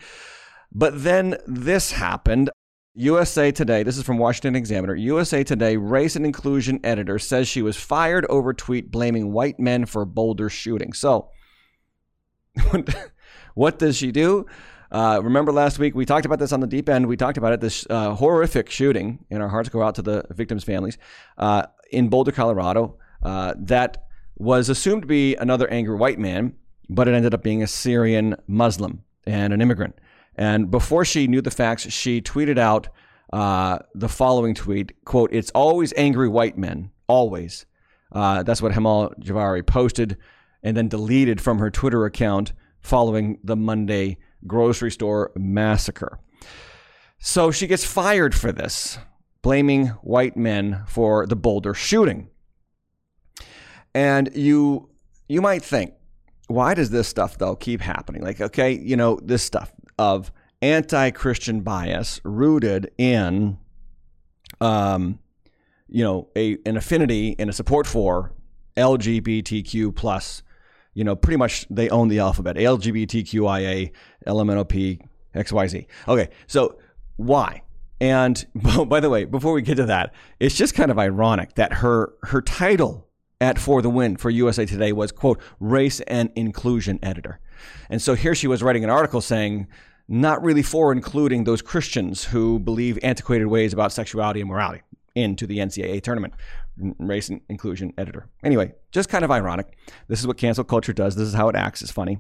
But 0.71 1.03
then 1.03 1.37
this 1.47 1.91
happened. 1.91 2.49
USA 2.97 3.51
Today, 3.51 3.83
this 3.83 3.97
is 3.97 4.03
from 4.03 4.17
Washington 4.17 4.55
Examiner. 4.55 4.95
USA 4.95 5.43
Today 5.43 5.75
race 5.75 6.15
and 6.15 6.25
inclusion 6.25 6.79
editor 6.81 7.19
says 7.19 7.45
she 7.45 7.61
was 7.61 7.75
fired 7.75 8.25
over 8.27 8.53
tweet 8.53 8.89
blaming 8.89 9.33
white 9.33 9.59
men 9.59 9.85
for 9.85 10.05
Boulder 10.05 10.49
shooting. 10.49 10.93
So, 10.93 11.29
what 13.53 13.79
does 13.79 13.97
she 13.97 14.13
do? 14.13 14.45
Uh, 14.89 15.19
remember 15.21 15.51
last 15.51 15.77
week 15.77 15.93
we 15.93 16.05
talked 16.05 16.25
about 16.25 16.39
this 16.39 16.53
on 16.53 16.61
the 16.61 16.67
deep 16.67 16.87
end. 16.87 17.07
We 17.07 17.17
talked 17.17 17.37
about 17.37 17.51
it. 17.51 17.59
This 17.59 17.85
uh, 17.89 18.15
horrific 18.15 18.69
shooting, 18.69 19.25
and 19.29 19.43
our 19.43 19.49
hearts 19.49 19.67
go 19.67 19.83
out 19.83 19.95
to 19.95 20.01
the 20.01 20.23
victims' 20.29 20.63
families 20.63 20.97
uh, 21.37 21.63
in 21.91 22.07
Boulder, 22.07 22.31
Colorado. 22.31 22.97
Uh, 23.21 23.55
that 23.57 24.05
was 24.37 24.69
assumed 24.69 25.01
to 25.01 25.07
be 25.07 25.35
another 25.35 25.67
angry 25.67 25.97
white 25.97 26.17
man, 26.17 26.53
but 26.89 27.09
it 27.09 27.13
ended 27.13 27.33
up 27.33 27.43
being 27.43 27.61
a 27.61 27.67
Syrian 27.67 28.37
Muslim 28.47 29.03
and 29.27 29.51
an 29.51 29.61
immigrant. 29.61 29.99
And 30.37 30.69
before 30.69 31.05
she 31.05 31.27
knew 31.27 31.41
the 31.41 31.51
facts, 31.51 31.91
she 31.91 32.21
tweeted 32.21 32.57
out 32.57 32.89
uh, 33.31 33.79
the 33.93 34.09
following 34.09 34.53
tweet: 34.53 35.03
"Quote: 35.05 35.33
It's 35.33 35.51
always 35.51 35.93
angry 35.97 36.29
white 36.29 36.57
men, 36.57 36.91
always." 37.07 37.65
Uh, 38.11 38.43
that's 38.43 38.61
what 38.61 38.71
Hemal 38.71 39.17
Jhaveri 39.19 39.65
posted, 39.65 40.17
and 40.63 40.75
then 40.75 40.87
deleted 40.87 41.41
from 41.41 41.59
her 41.59 41.69
Twitter 41.69 42.05
account 42.05 42.53
following 42.81 43.39
the 43.43 43.55
Monday 43.55 44.17
grocery 44.45 44.91
store 44.91 45.31
massacre. 45.35 46.19
So 47.17 47.51
she 47.51 47.67
gets 47.67 47.83
fired 47.83 48.35
for 48.35 48.51
this, 48.51 48.99
blaming 49.41 49.87
white 49.87 50.37
men 50.37 50.83
for 50.87 51.25
the 51.25 51.35
Boulder 51.35 51.73
shooting. 51.73 52.29
And 53.93 54.29
you 54.35 54.89
you 55.27 55.41
might 55.41 55.63
think, 55.63 55.93
why 56.47 56.73
does 56.73 56.91
this 56.91 57.07
stuff 57.07 57.37
though 57.37 57.55
keep 57.55 57.81
happening? 57.81 58.21
Like, 58.21 58.41
okay, 58.41 58.71
you 58.71 58.95
know, 58.95 59.19
this 59.23 59.41
stuff 59.41 59.71
of 59.97 60.31
anti 60.61 61.11
Christian 61.11 61.61
bias 61.61 62.19
rooted 62.23 62.91
in, 62.97 63.57
um, 64.61 65.19
you 65.87 66.03
know, 66.03 66.29
a, 66.35 66.57
an 66.65 66.77
affinity 66.77 67.35
and 67.37 67.49
a 67.49 67.53
support 67.53 67.87
for 67.87 68.33
LGBTQ 68.77 69.95
plus. 69.95 70.41
You 70.93 71.03
know, 71.03 71.15
pretty 71.15 71.37
much 71.37 71.67
they 71.69 71.89
own 71.89 72.07
the 72.07 72.19
alphabet 72.19 72.55
LGBTQIA, 72.55 73.91
LMNOP, 74.25 75.01
XYZ. 75.35 75.85
Okay, 76.07 76.29
so 76.47 76.79
why? 77.17 77.63
And 77.99 78.45
by 78.87 78.99
the 78.99 79.09
way, 79.09 79.25
before 79.25 79.53
we 79.53 79.61
get 79.61 79.75
to 79.75 79.85
that, 79.85 80.13
it's 80.39 80.55
just 80.55 80.73
kind 80.73 80.91
of 80.91 80.99
ironic 80.99 81.55
that 81.55 81.73
her 81.73 82.13
her 82.23 82.41
title 82.41 83.07
at 83.41 83.59
For 83.59 83.81
the 83.81 83.89
Win 83.89 84.15
for 84.15 84.29
USA 84.29 84.65
Today 84.65 84.93
was 84.93 85.11
quote 85.11 85.41
race 85.59 85.99
and 86.01 86.31
inclusion 86.35 86.99
editor. 87.03 87.39
And 87.89 88.01
so 88.01 88.13
here 88.15 88.35
she 88.35 88.47
was 88.47 88.63
writing 88.63 88.83
an 88.83 88.89
article 88.89 89.21
saying, 89.21 89.67
not 90.07 90.43
really 90.43 90.61
for 90.61 90.91
including 90.91 91.43
those 91.43 91.61
Christians 91.61 92.25
who 92.25 92.59
believe 92.59 92.99
antiquated 93.01 93.47
ways 93.47 93.73
about 93.73 93.91
sexuality 93.91 94.41
and 94.41 94.49
morality 94.49 94.81
into 95.15 95.47
the 95.47 95.57
NCAA 95.57 96.01
tournament. 96.01 96.33
Race 96.77 97.29
and 97.29 97.41
inclusion 97.49 97.93
editor. 97.97 98.27
Anyway, 98.43 98.73
just 98.91 99.07
kind 99.09 99.23
of 99.23 99.31
ironic. 99.31 99.77
This 100.07 100.19
is 100.19 100.27
what 100.27 100.37
cancel 100.37 100.63
culture 100.65 100.93
does. 100.93 101.15
This 101.15 101.27
is 101.27 101.33
how 101.33 101.47
it 101.47 101.55
acts. 101.55 101.81
It's 101.81 101.91
funny. 101.91 102.19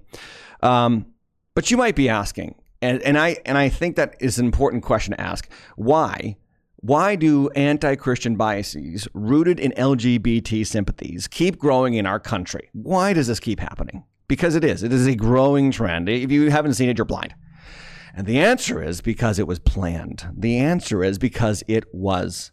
Um, 0.63 1.07
but 1.53 1.69
you 1.69 1.77
might 1.77 1.95
be 1.95 2.07
asking, 2.07 2.55
and, 2.81 3.01
and 3.01 3.17
I 3.17 3.37
and 3.45 3.57
I 3.57 3.67
think 3.67 3.97
that 3.97 4.15
is 4.19 4.39
an 4.39 4.45
important 4.45 4.83
question 4.83 5.13
to 5.13 5.19
ask. 5.19 5.49
Why? 5.75 6.37
Why 6.77 7.15
do 7.15 7.49
anti 7.49 7.95
Christian 7.95 8.37
biases 8.37 9.07
rooted 9.13 9.59
in 9.59 9.71
LGBT 9.71 10.65
sympathies 10.65 11.27
keep 11.27 11.57
growing 11.57 11.95
in 11.95 12.05
our 12.05 12.19
country? 12.19 12.69
Why 12.73 13.11
does 13.11 13.27
this 13.27 13.39
keep 13.39 13.59
happening? 13.59 14.03
Because 14.27 14.55
it 14.55 14.63
is. 14.63 14.83
It 14.83 14.91
is 14.91 15.07
a 15.07 15.15
growing 15.15 15.71
trend. 15.71 16.09
If 16.09 16.31
you 16.31 16.49
haven't 16.49 16.73
seen 16.73 16.89
it, 16.89 16.97
you're 16.97 17.05
blind. 17.05 17.35
And 18.15 18.25
the 18.25 18.39
answer 18.39 18.81
is 18.81 19.01
because 19.01 19.39
it 19.39 19.47
was 19.47 19.59
planned. 19.59 20.27
The 20.35 20.57
answer 20.57 21.03
is 21.03 21.17
because 21.17 21.63
it 21.67 21.83
was 21.93 22.51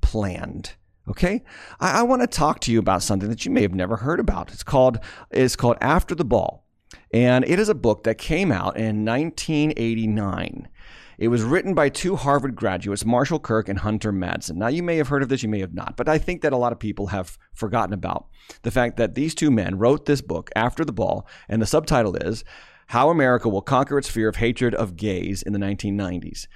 planned. 0.00 0.74
Okay, 1.08 1.44
I, 1.78 2.00
I 2.00 2.02
want 2.02 2.22
to 2.22 2.26
talk 2.26 2.58
to 2.60 2.72
you 2.72 2.80
about 2.80 3.02
something 3.02 3.28
that 3.28 3.44
you 3.44 3.52
may 3.52 3.62
have 3.62 3.74
never 3.74 3.96
heard 3.96 4.18
about. 4.18 4.52
It's 4.52 4.64
called 4.64 4.98
it's 5.30 5.54
called 5.54 5.76
After 5.80 6.16
the 6.16 6.24
Ball, 6.24 6.64
and 7.12 7.44
it 7.44 7.60
is 7.60 7.68
a 7.68 7.74
book 7.76 8.02
that 8.02 8.18
came 8.18 8.50
out 8.50 8.76
in 8.76 9.04
1989. 9.04 10.68
It 11.18 11.28
was 11.28 11.42
written 11.42 11.72
by 11.72 11.88
two 11.88 12.16
Harvard 12.16 12.54
graduates, 12.54 13.04
Marshall 13.04 13.38
Kirk 13.38 13.68
and 13.68 13.78
Hunter 13.78 14.12
Madsen. 14.12 14.56
Now, 14.56 14.68
you 14.68 14.82
may 14.82 14.96
have 14.96 15.08
heard 15.08 15.22
of 15.22 15.28
this, 15.28 15.42
you 15.42 15.48
may 15.48 15.60
have 15.60 15.72
not, 15.72 15.96
but 15.96 16.08
I 16.08 16.18
think 16.18 16.42
that 16.42 16.52
a 16.52 16.58
lot 16.58 16.72
of 16.72 16.78
people 16.78 17.08
have 17.08 17.38
forgotten 17.54 17.94
about 17.94 18.26
the 18.62 18.70
fact 18.70 18.98
that 18.98 19.14
these 19.14 19.34
two 19.34 19.50
men 19.50 19.78
wrote 19.78 20.04
this 20.04 20.20
book 20.20 20.50
after 20.54 20.84
the 20.84 20.92
ball, 20.92 21.26
and 21.48 21.62
the 21.62 21.66
subtitle 21.66 22.16
is 22.16 22.44
How 22.88 23.08
America 23.08 23.48
Will 23.48 23.62
Conquer 23.62 23.98
Its 23.98 24.10
Fear 24.10 24.28
of 24.28 24.36
Hatred 24.36 24.74
of 24.74 24.96
Gays 24.96 25.42
in 25.42 25.52
the 25.52 25.58
1990s. 25.58 26.46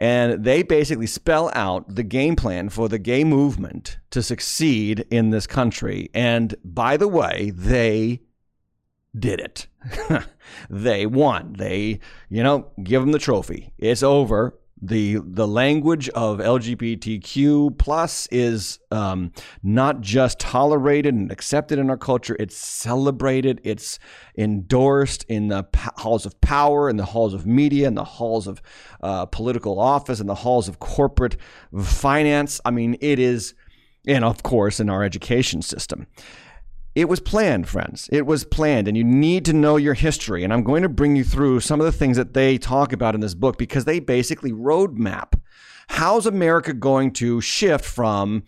And 0.00 0.44
they 0.44 0.62
basically 0.62 1.06
spell 1.06 1.50
out 1.54 1.94
the 1.94 2.02
game 2.02 2.34
plan 2.34 2.70
for 2.70 2.88
the 2.88 2.98
gay 2.98 3.22
movement 3.22 3.98
to 4.10 4.22
succeed 4.22 5.04
in 5.10 5.28
this 5.28 5.46
country. 5.46 6.08
And 6.14 6.54
by 6.64 6.96
the 6.96 7.08
way, 7.08 7.52
they 7.54 8.22
did 9.16 9.40
it. 9.40 9.66
they 10.68 11.06
won. 11.06 11.54
They, 11.54 12.00
you 12.28 12.42
know, 12.42 12.70
give 12.82 13.02
them 13.02 13.12
the 13.12 13.18
trophy. 13.18 13.72
It's 13.78 14.02
over. 14.02 14.56
The 14.82 15.18
the 15.22 15.46
language 15.46 16.08
of 16.10 16.38
LGBTQ 16.38 17.76
plus 17.76 18.26
is 18.28 18.78
um, 18.90 19.30
not 19.62 20.00
just 20.00 20.38
tolerated 20.38 21.14
and 21.14 21.30
accepted 21.30 21.78
in 21.78 21.90
our 21.90 21.98
culture. 21.98 22.34
It's 22.40 22.56
celebrated. 22.56 23.60
It's 23.62 23.98
endorsed 24.38 25.24
in 25.24 25.48
the 25.48 25.68
halls 25.96 26.24
of 26.24 26.40
power, 26.40 26.88
in 26.88 26.96
the 26.96 27.04
halls 27.04 27.34
of 27.34 27.44
media, 27.44 27.88
in 27.88 27.94
the 27.94 28.04
halls 28.04 28.46
of 28.46 28.62
uh, 29.02 29.26
political 29.26 29.78
office, 29.78 30.18
in 30.18 30.26
the 30.26 30.34
halls 30.34 30.66
of 30.66 30.78
corporate 30.78 31.36
finance. 31.78 32.58
I 32.64 32.70
mean, 32.70 32.96
it 33.02 33.18
is, 33.18 33.52
and 34.06 34.24
of 34.24 34.42
course, 34.42 34.80
in 34.80 34.88
our 34.88 35.04
education 35.04 35.60
system. 35.60 36.06
It 37.00 37.08
was 37.08 37.18
planned, 37.18 37.66
friends. 37.66 38.10
It 38.12 38.26
was 38.26 38.44
planned, 38.44 38.86
and 38.86 38.94
you 38.94 39.04
need 39.04 39.46
to 39.46 39.54
know 39.54 39.78
your 39.78 39.94
history. 39.94 40.44
And 40.44 40.52
I'm 40.52 40.62
going 40.62 40.82
to 40.82 40.88
bring 40.90 41.16
you 41.16 41.24
through 41.24 41.60
some 41.60 41.80
of 41.80 41.86
the 41.86 41.92
things 41.92 42.18
that 42.18 42.34
they 42.34 42.58
talk 42.58 42.92
about 42.92 43.14
in 43.14 43.22
this 43.22 43.32
book 43.32 43.56
because 43.56 43.86
they 43.86 44.00
basically 44.00 44.52
roadmap 44.52 45.40
how's 45.88 46.26
America 46.26 46.74
going 46.74 47.10
to 47.10 47.40
shift 47.40 47.86
from 47.86 48.42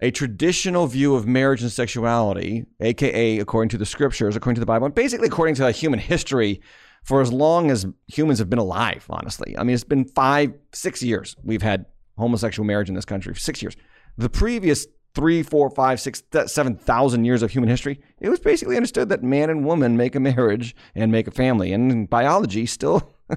a 0.00 0.12
traditional 0.12 0.86
view 0.86 1.16
of 1.16 1.26
marriage 1.26 1.60
and 1.60 1.72
sexuality, 1.72 2.66
aka 2.78 3.40
according 3.40 3.70
to 3.70 3.78
the 3.78 3.84
scriptures, 3.84 4.36
according 4.36 4.54
to 4.54 4.60
the 4.60 4.66
Bible, 4.66 4.86
and 4.86 4.94
basically 4.94 5.26
according 5.26 5.56
to 5.56 5.68
human 5.72 5.98
history 5.98 6.62
for 7.02 7.20
as 7.20 7.32
long 7.32 7.68
as 7.68 7.84
humans 8.06 8.38
have 8.38 8.48
been 8.48 8.60
alive, 8.60 9.06
honestly. 9.10 9.56
I 9.58 9.64
mean, 9.64 9.74
it's 9.74 9.82
been 9.82 10.04
five, 10.04 10.54
six 10.72 11.02
years 11.02 11.34
we've 11.42 11.62
had 11.62 11.86
homosexual 12.16 12.64
marriage 12.64 12.88
in 12.88 12.94
this 12.94 13.04
country, 13.04 13.34
six 13.34 13.60
years. 13.60 13.74
The 14.16 14.30
previous 14.30 14.86
three, 15.18 15.42
four, 15.42 15.68
five, 15.68 16.00
six, 16.00 16.22
seven 16.46 16.76
thousand 16.76 17.24
years 17.24 17.42
of 17.42 17.50
human 17.50 17.68
history, 17.68 18.00
it 18.20 18.28
was 18.28 18.38
basically 18.38 18.76
understood 18.76 19.08
that 19.08 19.20
man 19.20 19.50
and 19.50 19.66
woman 19.66 19.96
make 19.96 20.14
a 20.14 20.20
marriage 20.20 20.76
and 20.94 21.10
make 21.10 21.26
a 21.26 21.32
family, 21.32 21.72
and 21.72 22.08
biology 22.08 22.66
still. 22.66 23.12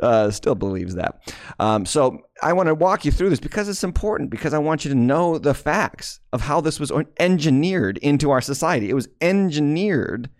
uh, 0.00 0.30
still 0.30 0.54
believes 0.54 0.94
that. 0.94 1.34
Um, 1.58 1.84
so 1.84 2.20
I 2.40 2.52
want 2.52 2.68
to 2.68 2.74
walk 2.76 3.04
you 3.04 3.10
through 3.10 3.30
this 3.30 3.40
because 3.40 3.68
it's 3.68 3.82
important 3.82 4.30
because 4.30 4.54
I 4.54 4.58
want 4.58 4.84
you 4.84 4.90
to 4.90 4.96
know 4.96 5.38
the 5.38 5.54
facts 5.54 6.20
of 6.32 6.42
how 6.42 6.60
this 6.60 6.78
was 6.78 6.92
engineered 7.18 7.98
into 7.98 8.30
our 8.30 8.40
society. 8.40 8.88
It 8.90 8.94
was 8.94 9.08
engineered 9.20 10.30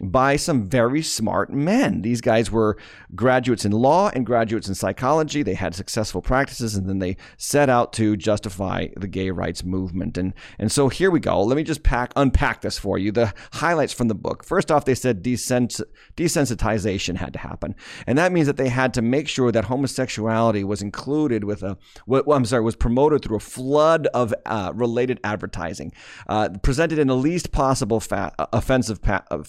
by 0.00 0.36
some 0.36 0.68
very 0.68 1.02
smart 1.02 1.52
men. 1.52 2.02
These 2.02 2.20
guys 2.20 2.50
were 2.50 2.76
graduates 3.14 3.64
in 3.64 3.72
law 3.72 4.10
and 4.14 4.24
graduates 4.24 4.68
in 4.68 4.74
psychology. 4.74 5.42
They 5.42 5.54
had 5.54 5.74
successful 5.74 6.22
practices 6.22 6.74
and 6.74 6.88
then 6.88 6.98
they 6.98 7.16
set 7.36 7.68
out 7.68 7.92
to 7.94 8.16
justify 8.16 8.88
the 8.96 9.08
gay 9.08 9.30
rights 9.30 9.62
movement. 9.62 10.16
And, 10.16 10.32
and 10.58 10.72
so 10.72 10.88
here 10.88 11.10
we 11.10 11.20
go. 11.20 11.42
Let 11.42 11.56
me 11.56 11.62
just 11.62 11.82
pack, 11.82 12.12
unpack 12.16 12.62
this 12.62 12.78
for 12.78 12.98
you. 12.98 13.12
The 13.12 13.32
highlights 13.52 13.92
from 13.92 14.08
the 14.08 14.14
book. 14.14 14.44
First 14.44 14.70
off, 14.70 14.84
they 14.84 14.94
said 14.94 15.22
desens- 15.22 15.82
desensitization 16.16 17.16
had 17.16 17.32
to 17.34 17.38
happen. 17.38 17.74
And 18.06 18.16
that 18.18 18.32
means 18.32 18.46
that 18.46 18.56
they 18.56 18.68
had 18.68 18.94
to 18.94 19.02
make 19.02 19.28
sure 19.28 19.52
that 19.52 19.66
homosexuality 19.66 20.64
was 20.64 20.82
included 20.82 21.44
with 21.44 21.62
a, 21.62 21.76
well, 22.06 22.32
I'm 22.32 22.44
sorry, 22.44 22.62
was 22.62 22.76
promoted 22.76 23.22
through 23.22 23.36
a 23.36 23.40
flood 23.40 24.06
of 24.08 24.34
uh, 24.46 24.72
related 24.74 25.20
advertising, 25.24 25.92
uh, 26.28 26.48
presented 26.62 26.98
in 26.98 27.08
the 27.08 27.16
least 27.16 27.52
possible 27.52 28.00
fa- 28.00 28.32
offensive 28.52 29.02
pa- 29.02 29.24
uh, 29.30 29.42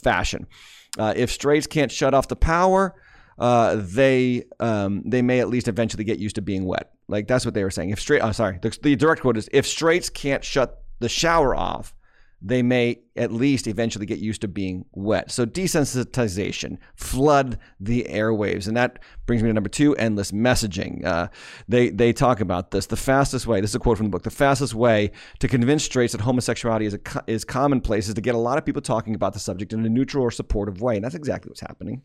Uh, 0.97 1.13
if 1.15 1.31
straights 1.31 1.67
can't 1.67 1.91
shut 1.91 2.13
off 2.13 2.27
the 2.27 2.35
power, 2.35 2.95
uh, 3.39 3.77
they 3.79 4.43
um, 4.59 5.03
they 5.05 5.21
may 5.21 5.39
at 5.39 5.49
least 5.49 5.67
eventually 5.67 6.03
get 6.03 6.19
used 6.19 6.35
to 6.35 6.41
being 6.41 6.65
wet. 6.65 6.91
Like 7.07 7.27
that's 7.27 7.45
what 7.45 7.53
they 7.53 7.63
were 7.63 7.71
saying. 7.71 7.89
If 7.89 7.99
straight, 7.99 8.21
oh, 8.21 8.31
sorry, 8.31 8.59
the, 8.61 8.77
the 8.81 8.95
direct 8.95 9.21
quote 9.21 9.37
is: 9.37 9.49
if 9.51 9.65
straights 9.65 10.09
can't 10.09 10.43
shut 10.43 10.83
the 10.99 11.09
shower 11.09 11.55
off, 11.55 11.93
they 12.41 12.63
may 12.63 12.99
at 13.15 13.31
least 13.31 13.67
eventually 13.67 14.05
get 14.05 14.19
used 14.19 14.41
to 14.41 14.47
being 14.47 14.85
wet. 14.93 15.29
So 15.29 15.45
desensitization, 15.45 16.77
flood 16.95 17.59
the 17.79 18.07
airwaves, 18.09 18.67
and 18.67 18.75
that 18.77 18.99
brings 19.25 19.43
me 19.43 19.49
to 19.49 19.53
number 19.53 19.69
two: 19.69 19.95
endless 19.95 20.31
messaging. 20.31 21.05
Uh, 21.05 21.27
they 21.67 21.89
they 21.89 22.13
talk 22.13 22.39
about 22.39 22.71
this. 22.71 22.87
The 22.87 22.97
fastest 22.97 23.45
way. 23.45 23.61
This 23.61 23.71
is 23.71 23.75
a 23.75 23.79
quote 23.79 23.97
from 23.97 24.07
the 24.07 24.11
book. 24.11 24.23
The 24.23 24.31
fastest 24.31 24.73
way 24.73 25.11
to 25.39 25.47
convince 25.47 25.83
straights 25.83 26.13
that 26.13 26.21
homosexuality 26.21 26.85
is 26.85 26.95
a, 26.95 27.23
is 27.27 27.45
commonplace 27.45 28.07
is 28.07 28.15
to 28.15 28.21
get 28.21 28.35
a 28.35 28.39
lot 28.39 28.57
of 28.57 28.65
people 28.65 28.81
talking 28.81 29.13
about 29.13 29.33
the 29.33 29.39
subject 29.39 29.73
in 29.73 29.85
a 29.85 29.89
neutral 29.89 30.23
or 30.23 30.31
supportive 30.31 30.81
way, 30.81 30.95
and 30.95 31.03
that's 31.03 31.15
exactly 31.15 31.49
what's 31.49 31.61
happening. 31.61 32.01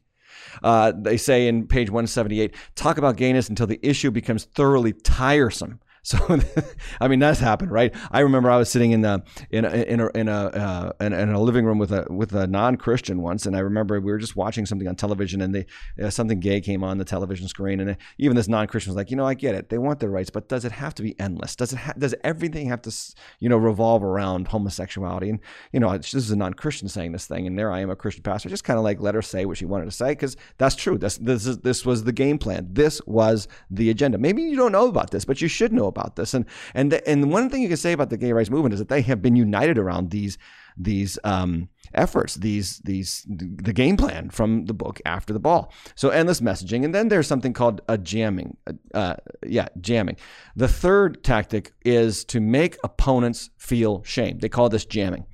Uh, 0.62 0.92
they 0.94 1.16
say 1.16 1.48
in 1.48 1.66
page 1.66 1.88
178 1.88 2.54
talk 2.74 2.98
about 2.98 3.16
gayness 3.16 3.48
until 3.48 3.66
the 3.66 3.80
issue 3.82 4.10
becomes 4.10 4.44
thoroughly 4.44 4.92
tiresome. 4.92 5.80
So, 6.06 6.38
I 7.00 7.08
mean, 7.08 7.18
that's 7.18 7.40
happened, 7.40 7.72
right? 7.72 7.92
I 8.12 8.20
remember 8.20 8.48
I 8.48 8.58
was 8.58 8.70
sitting 8.70 8.92
in 8.92 9.00
the 9.00 9.24
in 9.50 9.64
a, 9.64 9.70
in 9.70 9.98
a, 9.98 10.06
in 10.14 10.28
a, 10.28 10.32
uh, 10.32 10.92
in, 11.00 11.12
in, 11.12 11.30
a 11.30 11.40
living 11.40 11.64
room 11.64 11.78
with 11.80 11.90
a 11.90 12.06
with 12.08 12.32
a 12.32 12.46
non 12.46 12.76
Christian 12.76 13.22
once, 13.22 13.44
and 13.44 13.56
I 13.56 13.58
remember 13.58 14.00
we 14.00 14.12
were 14.12 14.18
just 14.18 14.36
watching 14.36 14.66
something 14.66 14.86
on 14.86 14.94
television, 14.94 15.40
and 15.40 15.52
they 15.52 15.66
uh, 16.00 16.10
something 16.10 16.38
gay 16.38 16.60
came 16.60 16.84
on 16.84 16.98
the 16.98 17.04
television 17.04 17.48
screen, 17.48 17.80
and 17.80 17.96
even 18.18 18.36
this 18.36 18.46
non 18.46 18.68
Christian 18.68 18.92
was 18.92 18.96
like, 18.96 19.10
you 19.10 19.16
know, 19.16 19.26
I 19.26 19.34
get 19.34 19.56
it, 19.56 19.68
they 19.68 19.78
want 19.78 19.98
their 19.98 20.08
rights, 20.08 20.30
but 20.30 20.48
does 20.48 20.64
it 20.64 20.70
have 20.70 20.94
to 20.94 21.02
be 21.02 21.18
endless? 21.18 21.56
Does 21.56 21.72
it 21.72 21.78
ha- 21.80 21.94
does 21.98 22.14
everything 22.22 22.68
have 22.68 22.82
to 22.82 22.94
you 23.40 23.48
know 23.48 23.56
revolve 23.56 24.04
around 24.04 24.46
homosexuality? 24.46 25.28
And 25.28 25.40
you 25.72 25.80
know, 25.80 25.96
this 25.96 26.14
is 26.14 26.30
a 26.30 26.36
non 26.36 26.54
Christian 26.54 26.86
saying 26.86 27.10
this 27.10 27.26
thing, 27.26 27.48
and 27.48 27.58
there 27.58 27.72
I 27.72 27.80
am, 27.80 27.90
a 27.90 27.96
Christian 27.96 28.22
pastor, 28.22 28.48
just 28.48 28.62
kind 28.62 28.78
of 28.78 28.84
like 28.84 29.00
let 29.00 29.16
her 29.16 29.22
say 29.22 29.44
what 29.44 29.56
she 29.56 29.64
wanted 29.64 29.86
to 29.86 29.90
say 29.90 30.10
because 30.10 30.36
that's 30.56 30.76
true. 30.76 30.98
This 30.98 31.18
this 31.18 31.48
is 31.48 31.58
this 31.58 31.84
was 31.84 32.04
the 32.04 32.12
game 32.12 32.38
plan. 32.38 32.68
This 32.70 33.00
was 33.08 33.48
the 33.72 33.90
agenda. 33.90 34.18
Maybe 34.18 34.42
you 34.42 34.54
don't 34.54 34.70
know 34.70 34.86
about 34.86 35.10
this, 35.10 35.24
but 35.24 35.42
you 35.42 35.48
should 35.48 35.72
know 35.72 35.95
about 35.96 36.16
this. 36.16 36.34
And 36.34 36.44
and 36.74 36.92
and 36.92 37.32
one 37.32 37.48
thing 37.50 37.62
you 37.62 37.68
can 37.68 37.76
say 37.76 37.92
about 37.92 38.10
the 38.10 38.16
gay 38.16 38.32
rights 38.32 38.50
movement 38.50 38.74
is 38.74 38.78
that 38.78 38.88
they 38.88 39.02
have 39.02 39.22
been 39.22 39.36
united 39.36 39.78
around 39.78 40.10
these 40.10 40.38
these 40.76 41.18
um, 41.24 41.68
efforts, 41.94 42.34
these 42.34 42.78
these 42.84 43.24
the 43.28 43.72
game 43.72 43.96
plan 43.96 44.30
from 44.30 44.66
the 44.66 44.74
book 44.74 45.00
after 45.06 45.32
the 45.32 45.40
ball. 45.40 45.72
So 45.94 46.10
endless 46.10 46.40
messaging, 46.40 46.84
and 46.84 46.94
then 46.94 47.08
there's 47.08 47.26
something 47.26 47.52
called 47.52 47.80
a 47.88 47.96
jamming. 47.96 48.56
Uh, 48.92 49.16
yeah, 49.46 49.68
jamming. 49.80 50.16
The 50.54 50.68
third 50.68 51.24
tactic 51.24 51.72
is 51.84 52.24
to 52.26 52.40
make 52.40 52.76
opponents 52.84 53.50
feel 53.58 54.02
shame. 54.04 54.38
They 54.38 54.48
call 54.48 54.68
this 54.68 54.84
jamming. 54.84 55.26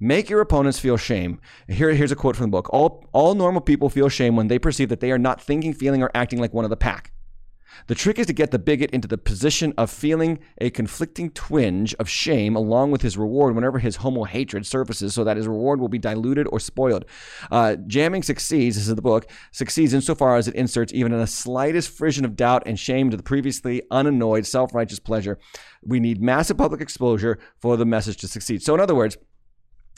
Make 0.00 0.30
your 0.30 0.40
opponents 0.40 0.78
feel 0.78 0.96
shame. 0.96 1.40
Here, 1.66 1.92
here's 1.92 2.12
a 2.12 2.16
quote 2.16 2.36
from 2.36 2.44
the 2.44 2.56
book. 2.56 2.72
All, 2.72 3.04
all 3.12 3.34
normal 3.34 3.60
people 3.60 3.90
feel 3.90 4.08
shame 4.08 4.36
when 4.36 4.46
they 4.46 4.58
perceive 4.58 4.90
that 4.90 5.00
they 5.00 5.10
are 5.10 5.18
not 5.18 5.40
thinking, 5.40 5.74
feeling, 5.74 6.02
or 6.04 6.10
acting 6.14 6.38
like 6.38 6.54
one 6.54 6.64
of 6.64 6.70
the 6.70 6.76
pack. 6.76 7.10
The 7.86 7.94
trick 7.94 8.18
is 8.18 8.26
to 8.26 8.32
get 8.32 8.50
the 8.50 8.58
bigot 8.58 8.90
into 8.90 9.08
the 9.08 9.18
position 9.18 9.72
of 9.78 9.90
feeling 9.90 10.38
a 10.58 10.70
conflicting 10.70 11.30
twinge 11.30 11.94
of 11.94 12.08
shame 12.08 12.56
along 12.56 12.90
with 12.90 13.02
his 13.02 13.16
reward 13.16 13.54
whenever 13.54 13.78
his 13.78 13.96
homo 13.96 14.24
hatred 14.24 14.66
surfaces 14.66 15.14
so 15.14 15.24
that 15.24 15.36
his 15.36 15.46
reward 15.46 15.80
will 15.80 15.88
be 15.88 15.98
diluted 15.98 16.46
or 16.50 16.60
spoiled. 16.60 17.04
Uh, 17.50 17.76
jamming 17.86 18.22
succeeds, 18.22 18.76
this 18.76 18.88
is 18.88 18.94
the 18.94 19.02
book, 19.02 19.30
succeeds 19.52 19.94
insofar 19.94 20.36
as 20.36 20.48
it 20.48 20.54
inserts 20.54 20.92
even 20.92 21.12
in 21.12 21.18
the 21.18 21.26
slightest 21.26 21.90
frisson 21.90 22.24
of 22.24 22.36
doubt 22.36 22.62
and 22.66 22.78
shame 22.78 23.10
to 23.10 23.16
the 23.16 23.22
previously 23.22 23.82
unannoyed 23.90 24.46
self 24.46 24.74
righteous 24.74 24.98
pleasure. 24.98 25.38
We 25.82 26.00
need 26.00 26.20
massive 26.20 26.58
public 26.58 26.80
exposure 26.80 27.38
for 27.58 27.76
the 27.76 27.86
message 27.86 28.16
to 28.18 28.28
succeed. 28.28 28.62
So, 28.62 28.74
in 28.74 28.80
other 28.80 28.94
words, 28.94 29.16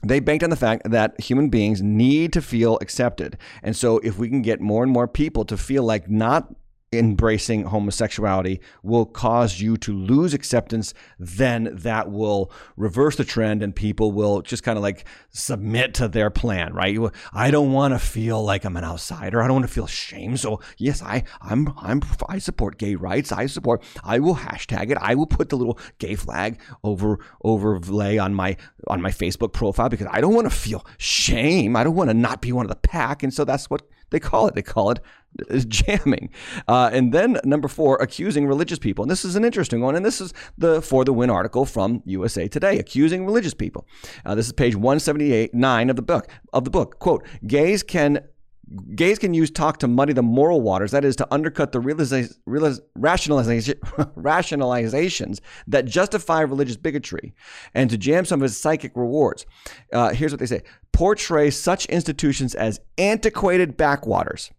they 0.02 0.20
banked 0.20 0.44
on 0.44 0.50
the 0.50 0.56
fact 0.56 0.90
that 0.90 1.20
human 1.20 1.50
beings 1.50 1.82
need 1.82 2.32
to 2.32 2.40
feel 2.40 2.78
accepted. 2.80 3.36
And 3.62 3.76
so, 3.76 3.98
if 3.98 4.18
we 4.18 4.28
can 4.28 4.42
get 4.42 4.60
more 4.60 4.82
and 4.82 4.92
more 4.92 5.08
people 5.08 5.44
to 5.46 5.56
feel 5.56 5.82
like 5.82 6.08
not 6.08 6.54
embracing 6.92 7.62
homosexuality 7.62 8.60
will 8.82 9.06
cause 9.06 9.60
you 9.60 9.76
to 9.76 9.96
lose 9.96 10.34
acceptance, 10.34 10.92
then 11.20 11.68
that 11.72 12.10
will 12.10 12.50
reverse 12.76 13.14
the 13.14 13.24
trend 13.24 13.62
and 13.62 13.76
people 13.76 14.10
will 14.10 14.42
just 14.42 14.64
kind 14.64 14.76
of 14.76 14.82
like 14.82 15.04
submit 15.30 15.94
to 15.94 16.08
their 16.08 16.30
plan, 16.30 16.72
right? 16.72 16.98
I 17.32 17.52
don't 17.52 17.72
want 17.72 17.94
to 17.94 17.98
feel 18.00 18.42
like 18.42 18.64
I'm 18.64 18.76
an 18.76 18.82
outsider. 18.82 19.40
I 19.40 19.46
don't 19.46 19.60
want 19.60 19.68
to 19.68 19.72
feel 19.72 19.86
shame. 19.86 20.36
So 20.36 20.60
yes, 20.78 21.00
I, 21.00 21.22
I'm, 21.40 21.72
I'm, 21.80 22.02
I 22.28 22.38
support 22.38 22.76
gay 22.76 22.96
rights. 22.96 23.30
I 23.30 23.46
support, 23.46 23.84
I 24.02 24.18
will 24.18 24.36
hashtag 24.36 24.90
it. 24.90 24.98
I 25.00 25.14
will 25.14 25.26
put 25.26 25.50
the 25.50 25.56
little 25.56 25.78
gay 25.98 26.16
flag 26.16 26.60
over, 26.82 27.20
overlay 27.44 28.18
on 28.18 28.34
my, 28.34 28.56
on 28.88 29.00
my 29.00 29.10
Facebook 29.10 29.52
profile 29.52 29.88
because 29.88 30.08
I 30.10 30.20
don't 30.20 30.34
want 30.34 30.50
to 30.50 30.56
feel 30.56 30.84
shame. 30.98 31.76
I 31.76 31.84
don't 31.84 31.94
want 31.94 32.10
to 32.10 32.14
not 32.14 32.42
be 32.42 32.50
one 32.50 32.66
of 32.66 32.70
the 32.70 32.76
pack. 32.76 33.22
And 33.22 33.32
so 33.32 33.44
that's 33.44 33.70
what 33.70 33.82
they 34.10 34.18
call 34.18 34.48
it. 34.48 34.54
They 34.54 34.62
call 34.62 34.90
it 34.90 35.00
jamming. 35.66 36.30
Uh, 36.68 36.90
and 36.92 37.12
then 37.12 37.38
number 37.44 37.68
four, 37.68 37.96
accusing 37.96 38.46
religious 38.46 38.78
people. 38.78 39.02
And 39.02 39.10
this 39.10 39.24
is 39.24 39.36
an 39.36 39.44
interesting 39.44 39.80
one. 39.80 39.96
And 39.96 40.04
this 40.04 40.20
is 40.20 40.32
the 40.58 40.82
For 40.82 41.04
the 41.04 41.12
Win 41.12 41.30
article 41.30 41.64
from 41.64 42.02
USA 42.04 42.48
Today, 42.48 42.78
accusing 42.78 43.24
religious 43.24 43.54
people. 43.54 43.86
Uh, 44.24 44.34
this 44.34 44.46
is 44.46 44.52
page 44.52 44.74
178, 44.74 45.54
nine 45.54 45.90
of 45.90 45.96
the 45.96 46.02
book, 46.02 46.28
of 46.52 46.64
the 46.64 46.70
book. 46.70 46.98
Quote, 46.98 47.26
gays 47.46 47.82
can 47.82 48.20
gays 48.94 49.18
can 49.18 49.34
use 49.34 49.50
talk 49.50 49.78
to 49.78 49.88
muddy 49.88 50.12
the 50.12 50.22
moral 50.22 50.60
waters, 50.60 50.92
that 50.92 51.04
is, 51.04 51.16
to 51.16 51.26
undercut 51.34 51.72
the 51.72 51.80
realiza- 51.80 52.80
rationalization, 52.94 53.74
rationalizations 54.16 55.40
that 55.66 55.86
justify 55.86 56.40
religious 56.40 56.76
bigotry 56.76 57.34
and 57.74 57.90
to 57.90 57.98
jam 57.98 58.24
some 58.24 58.40
of 58.40 58.44
its 58.44 58.56
psychic 58.56 58.92
rewards. 58.94 59.44
Uh, 59.92 60.10
here's 60.10 60.32
what 60.32 60.38
they 60.38 60.46
say 60.46 60.62
portray 60.92 61.50
such 61.50 61.86
institutions 61.86 62.54
as 62.54 62.80
antiquated 62.98 63.76
backwaters. 63.76 64.50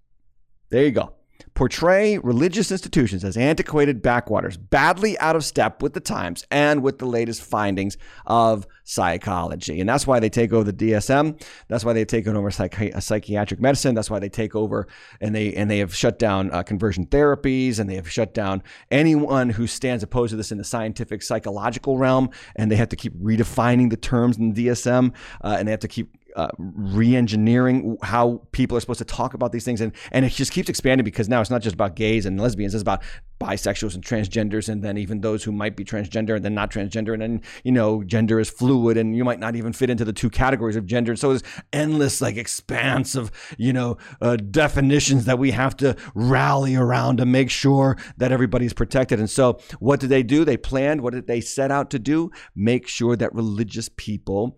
There 0.71 0.83
you 0.83 0.91
go 0.91 1.13
portray 1.53 2.17
religious 2.17 2.71
institutions 2.71 3.23
as 3.23 3.35
antiquated 3.35 4.01
backwaters, 4.01 4.57
badly 4.57 5.17
out 5.19 5.35
of 5.35 5.43
step 5.43 5.81
with 5.81 5.93
the 5.93 5.99
times 5.99 6.45
and 6.49 6.81
with 6.81 6.99
the 6.99 7.05
latest 7.05 7.41
findings 7.41 7.97
of 8.25 8.65
psychology. 8.83 9.79
And 9.79 9.87
that's 9.87 10.07
why 10.07 10.19
they 10.19 10.29
take 10.29 10.53
over 10.53 10.71
the 10.71 10.91
DSM. 10.91 11.41
That's 11.67 11.83
why 11.83 11.93
they've 11.93 12.07
taken 12.07 12.35
over 12.35 12.49
psychi- 12.49 13.01
psychiatric 13.01 13.59
medicine. 13.59 13.95
That's 13.95 14.09
why 14.09 14.19
they 14.19 14.29
take 14.29 14.55
over 14.55 14.87
and 15.19 15.35
they 15.35 15.53
and 15.53 15.69
they 15.69 15.79
have 15.79 15.95
shut 15.95 16.19
down 16.19 16.51
uh, 16.51 16.63
conversion 16.63 17.05
therapies 17.05 17.79
and 17.79 17.89
they 17.89 17.95
have 17.95 18.09
shut 18.09 18.33
down 18.33 18.63
anyone 18.89 19.49
who 19.49 19.67
stands 19.67 20.03
opposed 20.03 20.31
to 20.31 20.37
this 20.37 20.51
in 20.51 20.57
the 20.57 20.63
scientific 20.63 21.21
psychological 21.21 21.97
realm. 21.97 22.29
And 22.55 22.71
they 22.71 22.75
have 22.75 22.89
to 22.89 22.95
keep 22.95 23.15
redefining 23.17 23.89
the 23.89 23.97
terms 23.97 24.37
in 24.37 24.53
the 24.53 24.67
DSM 24.67 25.13
uh, 25.43 25.55
and 25.59 25.67
they 25.67 25.71
have 25.71 25.81
to 25.81 25.87
keep 25.87 26.15
uh, 26.35 26.49
re-engineering 26.57 27.97
how 28.03 28.41
people 28.51 28.77
are 28.77 28.79
supposed 28.79 28.99
to 28.99 29.05
talk 29.05 29.33
about 29.33 29.51
these 29.51 29.65
things. 29.65 29.81
And 29.81 29.93
and 30.11 30.25
it 30.25 30.29
just 30.29 30.51
keeps 30.51 30.69
expanding 30.69 31.05
because 31.05 31.29
now 31.29 31.41
it's 31.41 31.49
not 31.49 31.61
just 31.61 31.73
about 31.73 31.95
gays 31.95 32.25
and 32.25 32.39
lesbians. 32.39 32.73
It's 32.73 32.81
about 32.81 33.03
bisexuals 33.39 33.95
and 33.95 34.03
transgenders 34.03 34.69
and 34.69 34.83
then 34.83 34.99
even 34.99 35.21
those 35.21 35.43
who 35.43 35.51
might 35.51 35.75
be 35.75 35.83
transgender 35.83 36.35
and 36.35 36.45
then 36.45 36.53
not 36.53 36.69
transgender. 36.69 37.13
And 37.13 37.21
then 37.21 37.41
you 37.63 37.71
know 37.71 38.03
gender 38.03 38.39
is 38.39 38.49
fluid 38.49 38.97
and 38.97 39.15
you 39.15 39.23
might 39.23 39.39
not 39.39 39.55
even 39.55 39.73
fit 39.73 39.89
into 39.89 40.05
the 40.05 40.13
two 40.13 40.29
categories 40.29 40.75
of 40.75 40.85
gender. 40.85 41.15
So 41.15 41.29
there's 41.29 41.43
endless 41.73 42.21
like 42.21 42.37
expanse 42.37 43.15
of 43.15 43.31
you 43.57 43.73
know 43.73 43.97
uh, 44.21 44.35
definitions 44.35 45.25
that 45.25 45.39
we 45.39 45.51
have 45.51 45.75
to 45.77 45.95
rally 46.13 46.75
around 46.75 47.17
to 47.17 47.25
make 47.25 47.49
sure 47.49 47.97
that 48.17 48.31
everybody's 48.31 48.73
protected. 48.73 49.19
And 49.19 49.29
so 49.29 49.59
what 49.79 49.99
did 49.99 50.09
they 50.09 50.23
do? 50.23 50.45
They 50.45 50.57
planned 50.57 51.01
what 51.01 51.13
did 51.13 51.27
they 51.27 51.41
set 51.41 51.71
out 51.71 51.89
to 51.91 51.99
do? 51.99 52.31
Make 52.55 52.87
sure 52.87 53.15
that 53.15 53.33
religious 53.33 53.89
people 53.95 54.57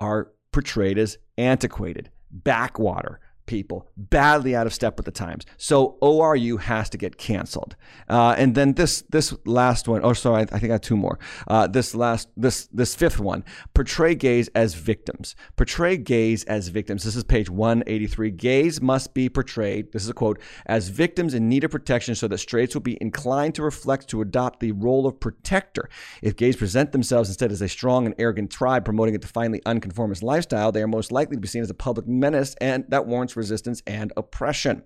are 0.00 0.32
portrayed 0.54 0.98
as 0.98 1.18
antiquated, 1.36 2.10
backwater 2.30 3.18
people, 3.46 3.90
badly 3.96 4.54
out 4.54 4.66
of 4.66 4.74
step 4.74 4.96
with 4.96 5.06
the 5.06 5.12
times. 5.12 5.44
So 5.56 5.98
ORU 6.02 6.60
has 6.60 6.88
to 6.90 6.98
get 6.98 7.16
canceled. 7.18 7.76
Uh, 8.08 8.34
and 8.36 8.54
then 8.54 8.74
this 8.74 9.02
this 9.10 9.34
last 9.44 9.88
one, 9.88 10.00
oh 10.04 10.12
sorry, 10.12 10.42
I, 10.42 10.56
I 10.56 10.58
think 10.58 10.70
I 10.70 10.74
have 10.74 10.80
two 10.80 10.96
more. 10.96 11.18
Uh, 11.46 11.66
this 11.66 11.94
last 11.94 12.28
this 12.36 12.66
this 12.72 12.94
fifth 12.94 13.20
one, 13.20 13.44
portray 13.74 14.14
gays 14.14 14.48
as 14.54 14.74
victims. 14.74 15.34
Portray 15.56 15.96
gays 15.96 16.44
as 16.44 16.68
victims. 16.68 17.04
This 17.04 17.16
is 17.16 17.24
page 17.24 17.50
183. 17.50 18.30
Gays 18.30 18.80
must 18.80 19.14
be 19.14 19.28
portrayed, 19.28 19.92
this 19.92 20.02
is 20.02 20.08
a 20.08 20.14
quote, 20.14 20.40
as 20.66 20.88
victims 20.88 21.34
in 21.34 21.48
need 21.48 21.64
of 21.64 21.70
protection 21.70 22.14
so 22.14 22.28
that 22.28 22.38
straights 22.38 22.74
will 22.74 22.82
be 22.82 22.98
inclined 23.00 23.54
to 23.54 23.62
reflect 23.62 24.08
to 24.08 24.20
adopt 24.20 24.60
the 24.60 24.72
role 24.72 25.06
of 25.06 25.20
protector. 25.20 25.88
If 26.22 26.36
gays 26.36 26.56
present 26.56 26.92
themselves 26.92 27.28
instead 27.28 27.52
as 27.52 27.60
a 27.60 27.68
strong 27.68 28.06
and 28.06 28.14
arrogant 28.18 28.50
tribe 28.50 28.84
promoting 28.84 29.14
a 29.14 29.18
defiantly 29.18 29.60
unconformist 29.66 30.22
lifestyle, 30.22 30.72
they 30.72 30.82
are 30.82 30.88
most 30.88 31.12
likely 31.12 31.36
to 31.36 31.40
be 31.40 31.48
seen 31.48 31.62
as 31.62 31.70
a 31.70 31.74
public 31.74 32.06
menace 32.06 32.54
and 32.60 32.84
that 32.88 33.06
warrants 33.06 33.33
resistance 33.36 33.82
and 33.86 34.12
oppression. 34.16 34.84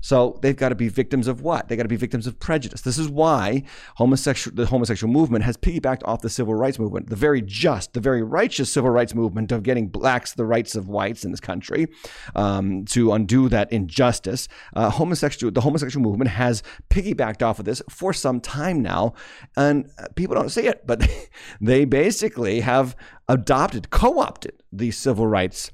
So 0.00 0.38
they've 0.42 0.56
got 0.56 0.68
to 0.68 0.74
be 0.74 0.88
victims 0.88 1.26
of 1.26 1.40
what? 1.40 1.68
They've 1.68 1.76
got 1.76 1.84
to 1.84 1.88
be 1.88 1.96
victims 1.96 2.26
of 2.26 2.38
prejudice. 2.38 2.82
This 2.82 2.98
is 2.98 3.08
why 3.08 3.64
homosexual 3.96 4.54
the 4.54 4.66
homosexual 4.66 5.12
movement 5.12 5.44
has 5.44 5.56
piggybacked 5.56 6.02
off 6.04 6.20
the 6.20 6.30
civil 6.30 6.54
rights 6.54 6.78
movement, 6.78 7.08
the 7.08 7.16
very 7.16 7.42
just, 7.42 7.92
the 7.92 8.00
very 8.00 8.22
righteous 8.22 8.72
civil 8.72 8.90
rights 8.90 9.14
movement 9.14 9.52
of 9.52 9.62
getting 9.62 9.88
blacks 9.88 10.34
the 10.34 10.44
rights 10.44 10.76
of 10.76 10.88
whites 10.88 11.24
in 11.24 11.30
this 11.30 11.40
country 11.40 11.88
um, 12.34 12.84
to 12.86 13.12
undo 13.12 13.48
that 13.48 13.72
injustice. 13.72 14.48
Uh, 14.74 14.90
homosexual 14.90 15.50
the 15.50 15.62
homosexual 15.62 16.02
movement 16.02 16.30
has 16.30 16.62
piggybacked 16.90 17.42
off 17.42 17.58
of 17.58 17.64
this 17.64 17.82
for 17.90 18.12
some 18.12 18.40
time 18.40 18.82
now, 18.82 19.14
and 19.56 19.90
people 20.14 20.34
don't 20.34 20.50
see 20.50 20.66
it, 20.66 20.86
but 20.86 21.08
they 21.60 21.84
basically 21.84 22.60
have 22.60 22.94
adopted, 23.28 23.90
co-opted 23.90 24.62
the 24.70 24.90
civil 24.90 25.26
rights. 25.26 25.72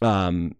Um, 0.00 0.56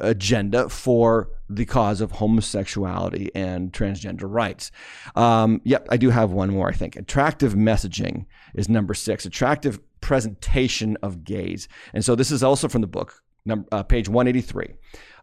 agenda 0.00 0.68
for 0.68 1.30
the 1.48 1.64
cause 1.64 2.00
of 2.00 2.12
homosexuality 2.12 3.30
and 3.34 3.72
transgender 3.72 4.24
rights. 4.24 4.70
Um, 5.16 5.60
yep, 5.64 5.86
I 5.90 5.96
do 5.96 6.10
have 6.10 6.32
one 6.32 6.50
more, 6.50 6.68
I 6.68 6.72
think. 6.72 6.96
Attractive 6.96 7.54
messaging 7.54 8.26
is 8.54 8.68
number 8.68 8.94
six, 8.94 9.24
attractive 9.24 9.80
presentation 10.00 10.98
of 11.02 11.24
gays. 11.24 11.68
And 11.94 12.04
so 12.04 12.14
this 12.14 12.30
is 12.30 12.42
also 12.42 12.68
from 12.68 12.82
the 12.82 12.86
book, 12.86 13.22
number, 13.46 13.66
uh, 13.72 13.82
page 13.82 14.08
183. 14.08 14.74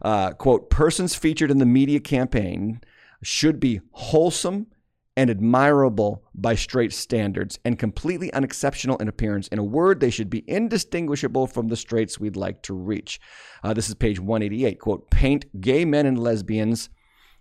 Uh, 0.02 0.32
quote, 0.32 0.70
persons 0.70 1.14
featured 1.14 1.50
in 1.50 1.58
the 1.58 1.66
media 1.66 2.00
campaign 2.00 2.80
should 3.22 3.60
be 3.60 3.80
wholesome 3.92 4.66
and 5.20 5.28
admirable 5.28 6.24
by 6.34 6.54
straight 6.54 6.94
standards 6.94 7.58
and 7.62 7.78
completely 7.78 8.32
unexceptional 8.32 8.96
in 8.96 9.08
appearance. 9.08 9.48
In 9.48 9.58
a 9.58 9.62
word, 9.62 10.00
they 10.00 10.08
should 10.08 10.30
be 10.30 10.44
indistinguishable 10.48 11.46
from 11.46 11.68
the 11.68 11.76
straights 11.76 12.18
we'd 12.18 12.36
like 12.36 12.62
to 12.62 12.72
reach. 12.72 13.20
Uh, 13.62 13.74
this 13.74 13.90
is 13.90 13.94
page 13.94 14.18
188. 14.18 14.80
Quote, 14.80 15.10
paint 15.10 15.60
gay 15.60 15.84
men 15.84 16.06
and 16.06 16.18
lesbians 16.18 16.88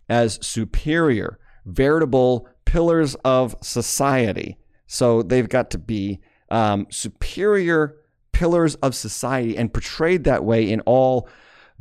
as 0.09 0.45
superior, 0.45 1.39
veritable 1.65 2.49
pillars 2.65 3.15
of 3.23 3.55
society. 3.63 4.57
So 4.85 5.23
they've 5.23 5.47
got 5.47 5.71
to 5.71 5.77
be 5.77 6.19
um, 6.51 6.85
superior 6.89 7.95
pillars 8.33 8.75
of 8.75 8.93
society 8.93 9.55
and 9.55 9.73
portrayed 9.73 10.25
that 10.25 10.43
way 10.43 10.69
in 10.69 10.81
all 10.81 11.29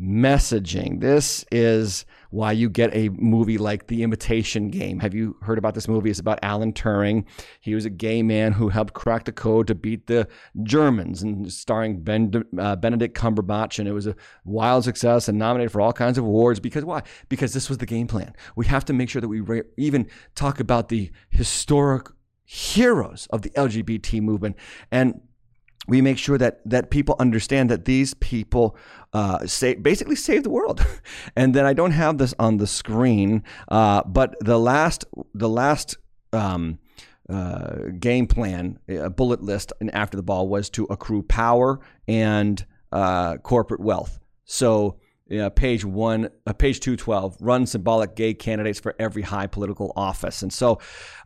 messaging. 0.00 1.00
This 1.00 1.44
is 1.50 2.06
why 2.30 2.52
you 2.52 2.68
get 2.68 2.94
a 2.94 3.08
movie 3.10 3.58
like 3.58 3.86
The 3.86 4.02
Imitation 4.02 4.68
Game. 4.68 5.00
Have 5.00 5.14
you 5.14 5.36
heard 5.42 5.58
about 5.58 5.74
this 5.74 5.88
movie? 5.88 6.10
It's 6.10 6.18
about 6.18 6.38
Alan 6.42 6.72
Turing. 6.72 7.24
He 7.60 7.74
was 7.74 7.84
a 7.84 7.90
gay 7.90 8.22
man 8.22 8.52
who 8.52 8.68
helped 8.68 8.94
crack 8.94 9.24
the 9.24 9.32
code 9.32 9.66
to 9.68 9.74
beat 9.74 10.06
the 10.06 10.28
Germans, 10.62 11.22
and 11.22 11.50
starring 11.52 12.02
ben, 12.02 12.44
uh, 12.58 12.76
Benedict 12.76 13.16
Cumberbatch. 13.16 13.78
And 13.78 13.88
it 13.88 13.92
was 13.92 14.06
a 14.06 14.16
wild 14.44 14.84
success 14.84 15.28
and 15.28 15.38
nominated 15.38 15.72
for 15.72 15.80
all 15.80 15.92
kinds 15.92 16.18
of 16.18 16.24
awards. 16.24 16.60
Because 16.60 16.84
why? 16.84 17.02
Because 17.28 17.52
this 17.52 17.68
was 17.68 17.78
the 17.78 17.86
game 17.86 18.06
plan. 18.06 18.34
We 18.56 18.66
have 18.66 18.84
to 18.86 18.92
make 18.92 19.08
sure 19.08 19.20
that 19.20 19.28
we 19.28 19.40
re- 19.40 19.62
even 19.76 20.08
talk 20.34 20.60
about 20.60 20.88
the 20.88 21.10
historic 21.30 22.08
heroes 22.44 23.26
of 23.30 23.42
the 23.42 23.50
LGBT 23.50 24.22
movement 24.22 24.56
and 24.90 25.20
we 25.86 26.02
make 26.02 26.18
sure 26.18 26.38
that 26.38 26.60
that 26.64 26.90
people 26.90 27.14
understand 27.18 27.70
that 27.70 27.84
these 27.84 28.14
people 28.14 28.76
uh, 29.12 29.46
say, 29.46 29.74
basically 29.74 30.16
save 30.16 30.42
the 30.42 30.50
world. 30.50 30.84
and 31.36 31.54
then 31.54 31.64
I 31.64 31.72
don't 31.72 31.92
have 31.92 32.18
this 32.18 32.34
on 32.38 32.58
the 32.58 32.66
screen, 32.66 33.42
uh, 33.68 34.02
but 34.04 34.34
the 34.40 34.58
last 34.58 35.04
the 35.34 35.48
last 35.48 35.96
um, 36.32 36.78
uh, 37.28 37.90
game 37.98 38.26
plan, 38.26 38.78
a 38.88 39.10
bullet 39.10 39.42
list, 39.42 39.72
and 39.80 39.94
after 39.94 40.16
the 40.16 40.22
ball 40.22 40.48
was 40.48 40.68
to 40.70 40.84
accrue 40.84 41.22
power 41.22 41.80
and 42.06 42.64
uh, 42.92 43.36
corporate 43.38 43.80
wealth. 43.80 44.18
So. 44.44 44.98
page 45.56 45.84
one, 45.84 46.30
uh, 46.46 46.54
page 46.54 46.80
two 46.80 46.96
twelve, 46.96 47.36
run 47.38 47.66
symbolic 47.66 48.16
gay 48.16 48.32
candidates 48.32 48.80
for 48.80 48.94
every 48.98 49.20
high 49.20 49.46
political 49.46 49.92
office, 49.94 50.40
and 50.40 50.50
so, 50.50 50.78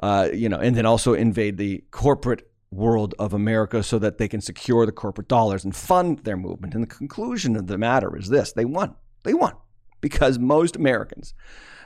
uh, 0.02 0.28
you 0.34 0.48
know, 0.48 0.58
and 0.58 0.74
then 0.74 0.86
also 0.86 1.14
invade 1.14 1.56
the 1.56 1.84
corporate 1.92 2.51
world 2.72 3.14
of 3.18 3.34
America 3.34 3.82
so 3.82 3.98
that 3.98 4.18
they 4.18 4.28
can 4.28 4.40
secure 4.40 4.86
the 4.86 4.92
corporate 4.92 5.28
dollars 5.28 5.64
and 5.64 5.76
fund 5.76 6.20
their 6.20 6.36
movement. 6.36 6.74
And 6.74 6.82
the 6.82 6.88
conclusion 6.88 7.54
of 7.54 7.66
the 7.66 7.78
matter 7.78 8.16
is 8.16 8.28
this 8.28 8.52
they 8.52 8.64
won. 8.64 8.94
They 9.22 9.34
won 9.34 9.54
because 10.00 10.38
most 10.38 10.74
Americans 10.76 11.34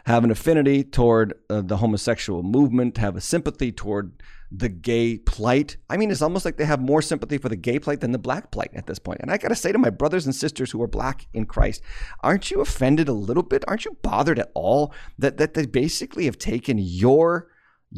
have 0.06 0.22
an 0.22 0.30
affinity 0.30 0.84
toward 0.84 1.34
uh, 1.50 1.60
the 1.60 1.78
homosexual 1.78 2.42
movement, 2.44 2.98
have 2.98 3.16
a 3.16 3.20
sympathy 3.20 3.72
toward 3.72 4.22
the 4.52 4.68
gay 4.68 5.18
plight. 5.18 5.76
I 5.90 5.96
mean, 5.96 6.12
it's 6.12 6.22
almost 6.22 6.44
like 6.44 6.56
they 6.56 6.64
have 6.64 6.80
more 6.80 7.02
sympathy 7.02 7.38
for 7.38 7.48
the 7.48 7.56
gay 7.56 7.80
plight 7.80 8.00
than 8.00 8.12
the 8.12 8.18
black 8.18 8.52
plight 8.52 8.70
at 8.74 8.86
this 8.86 9.00
point. 9.00 9.20
And 9.20 9.32
I 9.32 9.38
got 9.38 9.48
to 9.48 9.56
say 9.56 9.72
to 9.72 9.78
my 9.78 9.90
brothers 9.90 10.24
and 10.24 10.34
sisters 10.34 10.70
who 10.70 10.80
are 10.80 10.86
black 10.88 11.26
in 11.34 11.46
Christ, 11.46 11.82
aren't 12.20 12.52
you 12.52 12.60
offended 12.60 13.08
a 13.08 13.12
little 13.12 13.42
bit? 13.42 13.64
Aren't 13.66 13.84
you 13.84 13.96
bothered 14.02 14.38
at 14.38 14.52
all 14.54 14.94
that, 15.18 15.38
that 15.38 15.54
they 15.54 15.66
basically 15.66 16.26
have 16.26 16.38
taken 16.38 16.78
your 16.78 17.48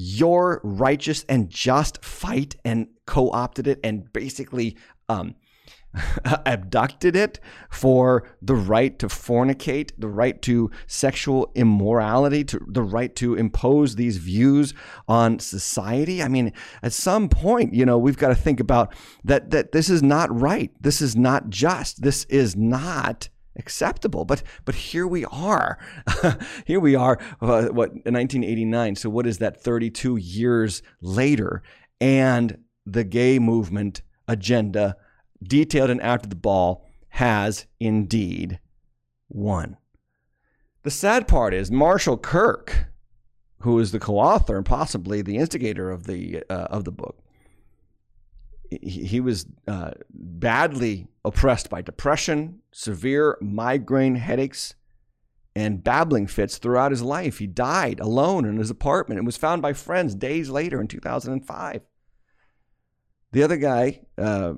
your 0.01 0.61
righteous 0.63 1.25
and 1.29 1.51
just 1.51 2.05
fight 2.05 2.55
and 2.65 2.87
co 3.05 3.33
opted 3.33 3.67
it 3.67 3.81
and 3.83 4.13
basically 4.13 4.77
um, 5.09 5.35
abducted 6.47 7.17
it 7.17 7.41
for 7.69 8.23
the 8.41 8.55
right 8.55 8.97
to 9.01 9.09
fornicate, 9.09 9.91
the 9.99 10.07
right 10.07 10.41
to 10.43 10.71
sexual 10.87 11.51
immorality, 11.57 12.45
to 12.45 12.65
the 12.69 12.83
right 12.85 13.17
to 13.17 13.35
impose 13.35 13.97
these 13.97 14.19
views 14.19 14.73
on 15.09 15.41
society. 15.41 16.23
I 16.23 16.29
mean, 16.29 16.53
at 16.81 16.93
some 16.93 17.29
point, 17.29 17.75
you 17.75 17.85
know, 17.85 17.99
we've 17.99 18.17
got 18.17 18.29
to 18.29 18.37
think 18.37 18.61
about 18.61 18.95
that 19.25 19.51
that 19.51 19.73
this 19.73 19.91
is 19.91 20.01
not 20.01 20.33
right. 20.33 20.71
This 20.81 21.03
is 21.03 21.17
not 21.17 21.51
just. 21.51 22.03
This 22.03 22.23
is 22.27 22.55
not 22.55 23.31
acceptable. 23.59 24.25
But 24.25 24.43
but 24.65 24.75
here 24.75 25.07
we 25.07 25.25
are, 25.27 25.79
here 26.65 26.81
we 26.81 26.95
are. 26.95 27.19
Uh, 27.41 27.67
what 27.67 27.91
1989? 27.93 28.97
So 28.97 29.11
what 29.11 29.27
is 29.27 29.39
that? 29.39 29.61
32 29.61 30.17
years 30.17 30.83
later, 31.01 31.63
and 32.01 32.59
the 32.87 33.05
gay 33.05 33.39
movement 33.39 34.03
agenda, 34.27 34.97
detailed 35.43 35.91
and 35.91 36.01
after 36.01 36.29
the 36.29 36.37
ball, 36.37 36.87
has 37.11 37.67
indeed 37.81 38.61
won. 39.29 39.77
The 40.83 40.91
sad 40.91 41.29
part 41.29 41.53
is 41.53 41.71
Marshall 41.71 42.17
Kirk, 42.17 42.87
who 43.61 43.79
is 43.79 43.93
the 43.93 43.99
co-author 43.99 44.57
and 44.57 44.65
possibly 44.65 45.23
the 45.23 45.37
instigator 45.37 45.91
of 45.91 46.05
the 46.05 46.43
uh, 46.49 46.69
of 46.71 46.85
the 46.85 46.93
book. 46.93 47.23
He, 48.71 49.21
was 49.21 49.47
uh, 49.67 49.93
badly 50.11 51.09
oppressed 51.25 51.71
by 51.71 51.81
depression, 51.81 52.61
severe 52.71 53.39
migraine 53.41 54.17
headaches, 54.17 54.75
and 55.57 55.83
babbling 55.83 56.27
fits 56.27 56.59
throughout 56.59 56.91
his 56.91 57.03
life. 57.03 57.39
He 57.39 57.47
died 57.47 57.99
alone 57.99 58.45
in 58.45 58.59
his 58.59 58.71
apartment 58.71 59.19
and 59.19 59.27
was 59.27 59.37
found 59.37 59.63
by 59.63 59.73
friends 59.73 60.15
days 60.15 60.51
later 60.51 60.81
in 60.81 60.87
2005. 60.87 61.81
The 63.33 63.43
other 63.43 63.57
guy, 63.57 64.01
uh, 64.17 64.55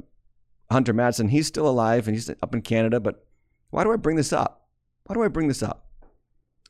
Hunter 0.70 0.94
Madsen, 0.94 1.30
he's 1.30 1.46
still 1.46 1.68
alive 1.68 2.06
and 2.06 2.16
he's 2.16 2.28
up 2.28 2.54
in 2.54 2.62
Canada. 2.62 3.00
But 3.00 3.24
why 3.70 3.84
do 3.84 3.92
I 3.92 3.96
bring 3.96 4.16
this 4.16 4.32
up? 4.32 4.68
Why 5.04 5.14
do 5.14 5.22
I 5.22 5.28
bring 5.28 5.48
this 5.48 5.62
up? 5.62 5.86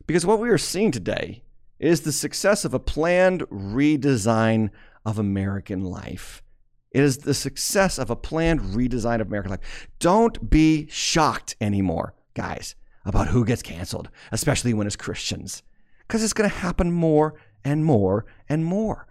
Because 0.07 0.25
what 0.25 0.41
we 0.41 0.51
are 0.51 0.59
seeing 0.59 0.91
today 0.91 1.43
is 1.79 2.03
the 2.03 2.13
success 2.13 2.65
of 2.65 2.75
a 2.75 2.79
planned 2.79 3.43
redesign 3.51 4.71
of 5.05 5.19
American 5.19 5.85
life. 5.85 6.43
It 6.91 7.03
is 7.03 7.19
the 7.19 7.35
success 7.35 7.99
of 7.99 8.11
a 8.11 8.17
planned 8.17 8.61
redesign 8.61 9.21
of 9.21 9.29
American 9.29 9.53
life. 9.53 9.89
Don't 9.99 10.51
be 10.51 10.89
shocked 10.91 11.57
anymore, 11.61 12.15
guys, 12.35 12.75
about 13.05 13.29
who 13.29 13.45
gets 13.45 13.63
canceled, 13.63 14.11
especially 14.33 14.75
when 14.75 14.87
it's 14.87 14.97
Christians, 14.97 15.63
because 16.07 16.25
it's 16.25 16.33
going 16.33 16.51
to 16.51 16.57
happen 16.57 16.91
more 16.91 17.41
and 17.65 17.85
more 17.85 18.27
and 18.49 18.65
more. 18.65 19.07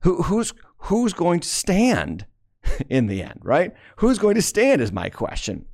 Who, 0.00 0.22
who's 0.24 0.52
who's 0.76 1.12
going 1.12 1.40
to 1.40 1.48
stand 1.48 2.26
in 2.90 3.06
the 3.06 3.22
end, 3.22 3.40
right? 3.42 3.72
Who's 3.96 4.18
going 4.18 4.34
to 4.34 4.42
stand 4.42 4.80
is 4.80 4.92
my 4.92 5.08
question. 5.08 5.64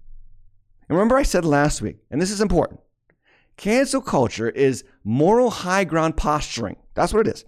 And 0.89 0.97
remember, 0.97 1.17
I 1.17 1.23
said 1.23 1.45
last 1.45 1.83
week, 1.83 1.97
and 2.11 2.21
this 2.21 2.31
is 2.31 2.41
important 2.41 2.81
cancel 3.59 4.01
culture 4.01 4.49
is 4.49 4.85
moral 5.05 5.51
high 5.51 5.85
ground 5.85 6.17
posturing. 6.17 6.77
That's 6.95 7.13
what 7.13 7.27
it 7.27 7.35
is. 7.35 7.45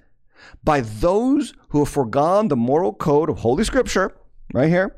By 0.62 0.80
those 0.80 1.54
who 1.68 1.80
have 1.80 1.88
foregone 1.88 2.48
the 2.48 2.56
moral 2.56 2.92
code 2.92 3.28
of 3.28 3.38
Holy 3.38 3.64
Scripture, 3.64 4.14
right 4.52 4.68
here, 4.68 4.96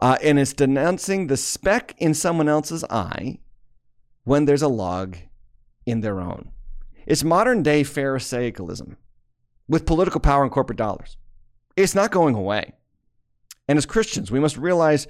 uh, 0.00 0.16
and 0.22 0.38
it's 0.38 0.52
denouncing 0.52 1.26
the 1.26 1.36
speck 1.36 1.94
in 1.98 2.14
someone 2.14 2.48
else's 2.48 2.84
eye 2.84 3.38
when 4.24 4.44
there's 4.44 4.62
a 4.62 4.68
log 4.68 5.16
in 5.86 6.00
their 6.00 6.20
own. 6.20 6.50
It's 7.06 7.24
modern 7.24 7.62
day 7.62 7.82
Pharisaicalism 7.82 8.96
with 9.68 9.86
political 9.86 10.20
power 10.20 10.42
and 10.42 10.52
corporate 10.52 10.78
dollars. 10.78 11.16
It's 11.76 11.94
not 11.94 12.10
going 12.10 12.34
away. 12.34 12.74
And 13.66 13.76
as 13.76 13.86
Christians, 13.86 14.30
we 14.30 14.40
must 14.40 14.56
realize 14.56 15.06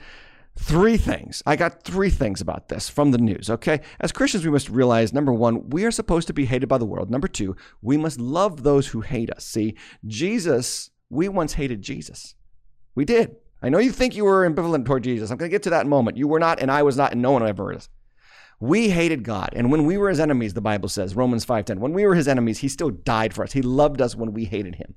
three 0.59 0.97
things. 0.97 1.43
I 1.47 1.57
got 1.57 1.85
three 1.85 2.11
things 2.11 2.41
about 2.41 2.69
this 2.69 2.89
from 2.89 3.13
the 3.13 3.19
news, 3.19 3.49
okay? 3.49 3.81
As 4.01 4.13
Christians, 4.13 4.45
we 4.45 4.51
must 4.51 4.69
realize 4.69 5.13
number 5.13 5.33
one, 5.33 5.71
we 5.71 5.85
are 5.85 5.91
supposed 5.91 6.27
to 6.27 6.33
be 6.33 6.47
hated 6.47 6.69
by 6.69 6.79
the 6.79 6.87
world. 6.87 7.11
Number 7.11 7.29
two, 7.29 7.57
we 7.81 7.97
must 7.97 8.21
love 8.21 8.63
those 8.63 8.89
who 8.89 9.01
hate 9.01 9.31
us. 9.31 9.45
See, 9.45 9.77
Jesus, 10.07 10.91
we 11.11 11.29
once 11.29 11.55
hated 11.55 11.83
Jesus. 11.83 12.35
We 12.95 13.05
did. 13.05 13.37
I 13.63 13.69
know 13.69 13.79
you 13.79 13.93
think 13.93 14.15
you 14.15 14.25
were 14.25 14.49
ambivalent 14.49 14.85
toward 14.85 15.05
Jesus. 15.05 15.31
I'm 15.31 15.37
going 15.37 15.51
to 15.51 15.55
get 15.55 15.63
to 15.65 15.71
that 15.71 15.87
moment. 15.87 16.17
You 16.17 16.29
were 16.29 16.39
not, 16.39 16.61
and 16.61 16.71
I 16.71 16.83
was 16.83 16.97
not, 16.97 17.13
and 17.13 17.23
no 17.23 17.33
one 17.33 17.47
ever 17.47 17.73
is. 17.73 17.89
We 18.61 18.91
hated 18.91 19.23
God. 19.23 19.51
And 19.55 19.71
when 19.71 19.87
we 19.87 19.97
were 19.97 20.09
his 20.09 20.21
enemies, 20.21 20.55
the 20.55 20.61
Bible 20.61 20.89
says, 20.89 21.15
Romans 21.15 21.47
5:10, 21.47 21.79
when 21.79 21.93
we 21.93 22.05
were 22.05 22.15
his 22.15 22.29
enemies, 22.29 22.59
he 22.59 22.69
still 22.69 22.91
died 22.91 23.33
for 23.33 23.45
us. 23.45 23.53
He 23.53 23.63
loved 23.63 24.01
us 24.01 24.17
when 24.17 24.33
we 24.33 24.47
hated 24.47 24.77
him. 24.77 24.95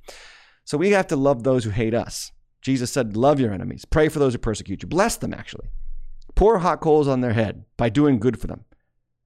So 0.65 0.77
we 0.77 0.91
have 0.91 1.07
to 1.07 1.15
love 1.15 1.43
those 1.43 1.63
who 1.63 1.69
hate 1.69 1.93
us. 1.93 2.31
Jesus 2.61 2.91
said, 2.91 3.17
Love 3.17 3.39
your 3.39 3.53
enemies, 3.53 3.85
pray 3.85 4.09
for 4.09 4.19
those 4.19 4.33
who 4.33 4.39
persecute 4.39 4.83
you, 4.83 4.87
bless 4.87 5.17
them, 5.17 5.33
actually. 5.33 5.69
Pour 6.35 6.59
hot 6.59 6.79
coals 6.79 7.07
on 7.07 7.21
their 7.21 7.33
head 7.33 7.65
by 7.77 7.89
doing 7.89 8.19
good 8.19 8.39
for 8.39 8.47
them. 8.47 8.65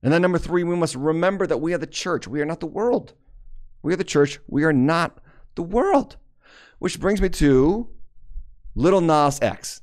And 0.02 0.14
then, 0.14 0.22
number 0.22 0.38
three, 0.38 0.64
we 0.64 0.76
must 0.76 0.96
remember 0.96 1.48
that 1.48 1.58
we 1.58 1.74
are 1.74 1.78
the 1.78 1.88
church. 1.88 2.28
We 2.28 2.42
are 2.42 2.46
not 2.46 2.60
the 2.60 2.66
world. 2.68 3.14
We 3.82 3.94
are 3.94 3.98
the 3.98 4.04
church. 4.04 4.40
We 4.48 4.64
are 4.64 4.74
not 4.74 5.20
the 5.56 5.64
world. 5.64 6.18
Which 6.80 7.00
brings 7.00 7.22
me 7.22 7.30
to 7.30 7.90
Little 8.76 9.02
Nas 9.02 9.40
X. 9.42 9.82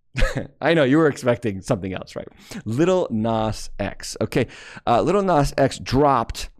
I 0.60 0.74
know 0.74 0.84
you 0.84 0.98
were 0.98 1.08
expecting 1.08 1.60
something 1.60 1.92
else, 1.92 2.16
right? 2.16 2.28
Little 2.64 3.08
Nas 3.10 3.70
X. 3.78 4.16
Okay. 4.20 4.46
Uh, 4.86 5.02
Little 5.02 5.22
Nas 5.22 5.52
X 5.58 5.78
dropped. 5.78 6.50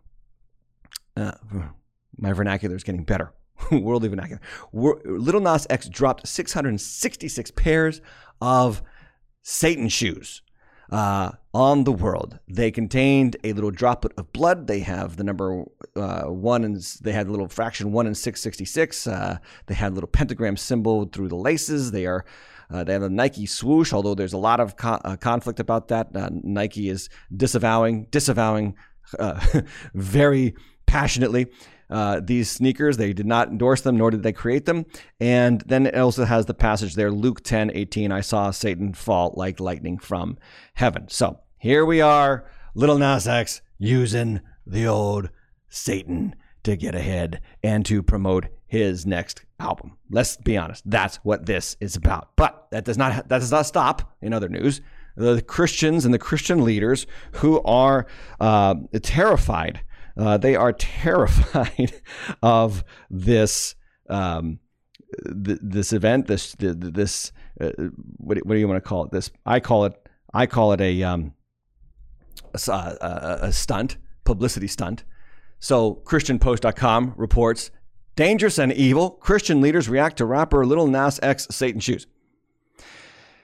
Uh, 1.16 1.33
my 2.16 2.33
vernacular 2.33 2.77
is 2.77 2.85
getting 2.85 3.05
better. 3.05 3.33
worldly 3.72 4.08
vernacular. 4.08 4.40
Little 4.72 5.40
Nas 5.40 5.66
X 5.70 5.88
dropped 5.88 6.26
666 6.26 7.50
pairs 7.52 8.00
of 8.40 8.82
Satan 9.42 9.88
shoes 9.88 10.42
uh, 10.90 11.32
on 11.52 11.84
the 11.84 11.92
world. 11.92 12.38
They 12.48 12.70
contained 12.70 13.36
a 13.44 13.52
little 13.52 13.70
droplet 13.70 14.12
of 14.16 14.32
blood. 14.32 14.66
They 14.66 14.80
have 14.80 15.16
the 15.16 15.24
number 15.24 15.64
uh, 15.96 16.24
one 16.24 16.64
and 16.64 16.76
they 17.02 17.12
had 17.12 17.26
a 17.26 17.30
little 17.30 17.48
fraction 17.48 17.92
one 17.92 18.06
and 18.06 18.16
six 18.16 18.40
sixty 18.40 18.64
six. 18.64 19.06
Uh, 19.06 19.38
they 19.66 19.74
had 19.74 19.92
a 19.92 19.94
little 19.94 20.08
pentagram 20.08 20.56
symbol 20.56 21.06
through 21.06 21.28
the 21.28 21.36
laces. 21.36 21.90
They 21.90 22.06
are. 22.06 22.24
Uh, 22.70 22.84
they 22.84 22.92
have 22.92 23.02
a 23.02 23.08
Nike 23.08 23.46
swoosh, 23.46 23.94
although 23.94 24.14
there's 24.14 24.34
a 24.34 24.38
lot 24.38 24.60
of 24.60 24.76
co- 24.76 25.00
uh, 25.02 25.16
conflict 25.16 25.58
about 25.58 25.88
that. 25.88 26.14
Uh, 26.14 26.28
Nike 26.30 26.90
is 26.90 27.08
disavowing, 27.34 28.06
disavowing 28.10 28.76
very 29.94 30.54
passionately 30.84 31.46
uh, 31.90 32.20
these 32.22 32.51
sneakers. 32.51 32.96
They 32.96 33.12
did 33.12 33.27
not 33.27 33.48
endorse 33.48 33.81
them, 33.81 33.96
nor 33.96 34.11
did 34.11 34.22
they 34.22 34.33
create 34.33 34.66
them. 34.66 34.87
And 35.20 35.62
then 35.66 35.87
it 35.87 35.94
also 35.94 36.24
has 36.24 36.46
the 36.46 36.55
passage 36.55 36.94
there, 36.94 37.11
Luke 37.11 37.42
10 37.42 37.70
18. 37.74 38.12
I 38.12 38.20
saw 38.20 38.51
Satan 38.51 38.92
fall 38.94 39.33
like 39.37 39.61
lightning 39.61 39.98
from 39.98 40.38
heaven. 40.74 41.07
So 41.09 41.40
here 41.59 41.85
we 41.85 42.01
are, 42.01 42.48
little 42.74 42.98
Nas 42.98 43.27
X 43.27 43.62
using 43.79 44.40
the 44.66 44.87
old 44.87 45.31
Satan 45.68 46.35
to 46.64 46.77
get 46.77 46.94
ahead 46.94 47.40
and 47.62 47.85
to 47.87 48.03
promote 48.03 48.46
his 48.66 49.07
next 49.07 49.44
album. 49.59 49.96
Let's 50.11 50.37
be 50.37 50.57
honest, 50.57 50.83
that's 50.87 51.16
what 51.16 51.46
this 51.46 51.77
is 51.81 51.96
about. 51.96 52.31
But 52.37 52.66
that 52.70 52.85
does 52.85 52.98
not 52.98 53.29
that 53.29 53.38
does 53.38 53.53
not 53.53 53.66
stop. 53.66 54.16
In 54.20 54.33
other 54.33 54.48
news, 54.48 54.81
the 55.16 55.42
Christians 55.42 56.05
and 56.05 56.14
the 56.14 56.18
Christian 56.18 56.64
leaders 56.64 57.07
who 57.33 57.61
are 57.62 58.07
uh, 58.40 58.74
terrified 59.03 59.81
uh, 60.18 60.37
they 60.37 60.57
are 60.57 60.72
terrified 60.78 61.92
of 62.42 62.85
this 63.11 63.74
um, 64.09 64.59
th- 65.44 65.61
this 65.62 65.92
event. 65.92 66.26
This 66.26 66.54
this 66.59 67.33
uh, 67.61 67.70
what, 68.16 68.38
what, 68.46 68.54
do 68.54 68.61
you 68.61 68.68
want 68.68 68.83
to 68.83 68.88
call 68.88 69.04
it? 69.04 69.12
This 69.12 69.31
I 69.46 69.61
call 69.61 69.85
it 69.85 69.94
I 70.33 70.46
call 70.46 70.72
it 70.72 70.81
a 70.81 71.02
um, 71.02 71.35
a, 72.54 72.70
a, 72.70 73.38
a 73.42 73.52
stunt, 73.52 73.96
publicity 74.24 74.66
stunt. 74.66 75.04
So 75.61 76.02
ChristianPost.com 76.04 77.14
reports 77.16 77.70
dangerous 78.16 78.59
and 78.59 78.72
evil. 78.72 79.11
Christian 79.11 79.61
leaders 79.61 79.88
react 79.88 80.18
to 80.18 80.24
rapper 80.24 80.64
Little 80.64 80.87
Nas 80.87 81.18
X 81.22 81.46
Satan 81.50 81.81
shoes. 81.81 82.07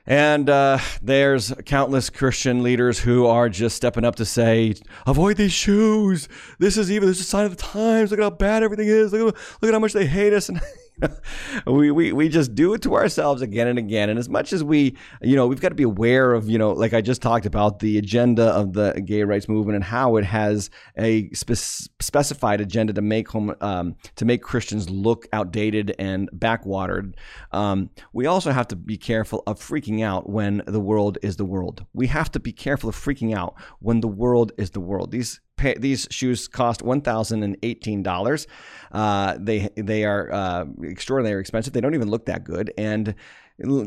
And 0.07 0.51
uh, 0.51 0.79
there's 1.03 1.53
countless 1.65 2.11
Christian 2.11 2.63
leaders 2.63 3.01
who 3.01 3.27
are 3.27 3.49
just 3.49 3.75
stepping 3.75 4.05
up 4.05 4.17
to 4.17 4.27
say, 4.27 4.75
avoid 5.07 5.39
these 5.39 5.53
shoes. 5.53 6.29
This 6.59 6.77
is 6.77 6.91
even, 6.91 7.09
this 7.09 7.21
is 7.21 7.27
a 7.27 7.29
sign 7.29 7.47
of 7.47 7.57
the 7.57 7.63
times. 7.63 8.11
Look 8.11 8.21
at 8.21 8.23
how 8.23 8.31
bad 8.31 8.63
everything 8.63 8.89
is. 8.89 9.13
Look, 9.13 9.35
look 9.63 9.69
at 9.69 9.73
how 9.73 9.79
much 9.79 9.95
they 9.95 10.07
hate 10.07 10.35
us. 10.35 10.51
And 10.51 10.61
we, 11.67 11.91
we, 11.91 12.13
we 12.13 12.29
just 12.29 12.55
do 12.55 12.75
it 12.75 12.83
to 12.83 12.95
ourselves 12.95 13.43
again 13.43 13.67
and 13.67 13.79
again. 13.79 14.11
And 14.11 14.19
as 14.19 14.29
much 14.29 14.53
as 14.53 14.63
we, 14.63 14.97
you 15.21 15.37
know, 15.37 15.47
we've 15.47 15.61
got 15.61 15.71
to 15.71 15.75
be 15.75 15.83
aware 15.83 16.33
of, 16.33 16.49
you 16.49 16.59
know, 16.59 16.73
like 16.73 16.95
I 16.95 17.01
just 17.01 17.23
talked 17.23 17.47
about 17.47 17.81
the 17.81 17.99
agenda 17.99 18.45
of 18.45 18.73
the 18.73 19.03
gay 19.05 19.25
rights 19.25 19.49
movement 19.49 19.77
and 19.77 19.85
how 19.85 20.17
it 20.17 20.25
has 20.25 20.71
a 20.97 21.31
spe- 21.31 21.91
specified 22.01 22.61
agenda 22.61 22.93
to 22.93 23.03
make 23.03 23.29
home, 23.29 23.55
um, 23.61 23.97
to 24.17 24.25
make 24.25 24.43
Christians 24.43 24.89
look 24.89 25.27
outdated 25.33 25.95
and 25.99 26.31
backwatered. 26.33 27.15
Um, 27.53 27.91
we 28.13 28.27
also 28.27 28.53
have 28.53 28.69
to 28.69 28.77
be 28.77 28.97
careful 28.97 29.43
of 29.47 29.61
freaking 29.61 30.03
out 30.05 30.29
when 30.29 30.63
the 30.67 30.81
world 30.81 31.19
is 31.23 31.37
the 31.37 31.45
world. 31.45 31.85
We 31.93 32.07
have 32.09 32.31
to 32.33 32.41
be 32.41 32.53
careful 32.53 32.89
of 32.89 32.97
freaking 32.97 33.37
out 33.37 33.55
when 33.81 34.01
the 34.01 34.09
world 34.09 34.53
is 34.57 34.71
the 34.71 34.81
world. 34.81 35.11
These 35.11 35.41
these 35.79 36.07
shoes 36.11 36.49
cost 36.49 36.83
one 36.83 37.01
thousand 37.01 37.43
and 37.43 37.57
eighteen 37.63 38.03
dollars. 38.03 38.47
Uh, 38.93 39.37
they 39.39 39.69
they 39.77 40.05
are 40.05 40.33
uh, 40.33 40.65
extraordinarily 40.85 41.41
expensive. 41.41 41.73
They 41.73 41.81
don't 41.81 41.95
even 41.95 42.11
look 42.11 42.27
that 42.27 42.45
good, 42.45 42.73
and 42.77 43.15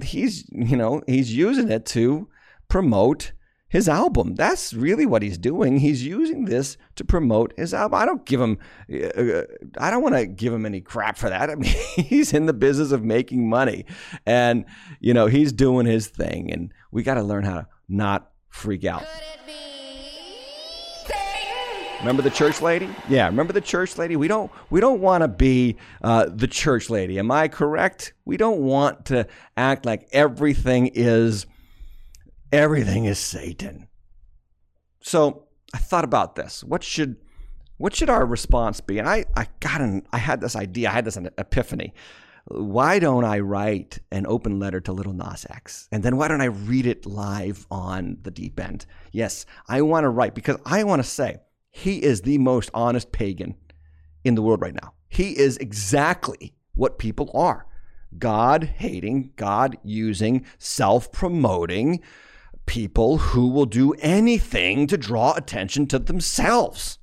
he's 0.04 0.46
you 0.52 0.78
know 0.78 1.02
he's 1.08 1.36
using 1.36 1.70
it 1.72 1.86
to 1.88 2.28
promote 2.68 3.32
his 3.70 3.90
album. 3.90 4.36
That's 4.36 4.74
really 4.74 5.06
what 5.06 5.22
he's 5.22 5.38
doing. 5.38 5.80
He's 5.80 6.06
using 6.06 6.46
this 6.46 6.78
to 6.96 7.04
promote 7.04 7.54
his 7.58 7.74
album. 7.74 8.00
I 8.00 8.06
don't 8.06 8.26
give 8.26 8.40
him, 8.40 8.58
uh, 8.92 9.42
I 9.78 9.92
don't 9.92 10.02
want 10.02 10.16
to 10.16 10.26
give 10.26 10.54
him 10.54 10.66
any 10.66 10.80
crap 10.80 11.18
for 11.18 11.30
that. 11.30 11.50
I 11.50 11.56
mean, 11.56 11.74
he's 11.96 12.34
in 12.34 12.46
the 12.46 12.54
business 12.54 12.92
of 12.92 13.04
making 13.04 13.50
money 13.50 13.86
and, 14.26 14.66
you 15.00 15.14
know, 15.14 15.28
he's 15.28 15.52
doing 15.52 15.86
his 15.86 16.08
thing. 16.08 16.52
And 16.52 16.74
we 16.92 17.04
got 17.04 17.16
to 17.16 17.24
learn 17.24 17.44
how 17.44 17.56
to 17.56 17.68
not 17.90 18.32
freak 18.50 18.86
out. 18.86 19.06
Remember 22.00 22.22
the 22.22 22.30
church 22.30 22.62
lady? 22.62 22.90
Yeah, 23.10 23.26
remember 23.26 23.54
the 23.54 23.62
church 23.62 23.98
lady? 23.98 24.16
We 24.16 24.28
don't 24.28 24.52
we 24.70 24.80
don't 24.80 25.02
want 25.02 25.24
to 25.24 25.28
be 25.28 25.78
uh, 26.04 26.28
the 26.30 26.48
church 26.48 26.90
lady. 26.90 27.18
Am 27.18 27.32
I 27.32 27.48
correct? 27.48 28.14
We 28.24 28.38
don't 28.38 28.60
want 28.60 29.06
to 29.06 29.28
act 29.56 29.86
like 29.86 30.08
everything 30.12 30.92
is 30.94 31.48
everything 32.52 33.06
is 33.06 33.18
Satan. 33.18 33.88
So 35.00 35.48
I 35.74 35.80
thought 35.80 36.04
about 36.04 36.36
this. 36.36 36.64
What 36.64 36.84
should 36.84 37.18
what 37.78 37.96
should 37.96 38.10
our 38.10 38.26
response 38.26 38.80
be? 38.80 39.00
And 39.00 39.08
I, 39.08 39.26
I 39.36 39.48
got 39.60 39.82
an, 39.82 40.08
I 40.12 40.18
had 40.18 40.42
this 40.42 40.56
idea, 40.56 40.90
I 40.90 40.94
had 40.94 41.06
this 41.06 41.18
epiphany. 41.38 41.94
Why 42.46 42.98
don't 42.98 43.26
I 43.26 43.40
write 43.40 44.00
an 44.12 44.26
open 44.26 44.58
letter 44.58 44.80
to 44.82 44.94
Little 44.94 45.14
Nas 45.14 45.46
X? 45.50 45.90
And 45.92 46.02
then 46.02 46.16
why 46.18 46.28
don't 46.28 46.42
I 46.42 46.46
read 46.46 46.86
it 46.86 47.06
live 47.06 47.68
on 47.70 48.18
the 48.22 48.32
deep 48.32 48.60
end? 48.60 48.86
Yes, 49.12 49.46
I 49.68 49.82
want 49.82 50.06
to 50.06 50.10
write 50.10 50.34
because 50.34 50.58
I 50.66 50.84
want 50.86 51.04
to 51.04 51.08
say 51.08 51.38
he 51.72 52.04
is 52.04 52.22
the 52.22 52.38
most 52.38 52.70
honest 52.74 53.12
pagan 53.12 53.56
in 54.24 54.36
the 54.36 54.42
world 54.42 54.62
right 54.62 54.74
now. 54.74 54.94
He 55.08 55.38
is 55.38 55.58
exactly 55.58 56.54
what 56.74 57.00
people 57.00 57.32
are 57.34 57.66
God 58.18 58.64
hating, 58.64 59.32
God 59.36 59.78
using, 59.84 60.46
self 60.58 61.12
promoting 61.12 62.02
people 62.66 63.18
who 63.18 63.48
will 63.48 63.66
do 63.66 63.94
anything 63.94 64.88
to 64.88 64.98
draw 64.98 65.34
attention 65.34 65.88
to 65.88 66.00
themselves. 66.00 67.00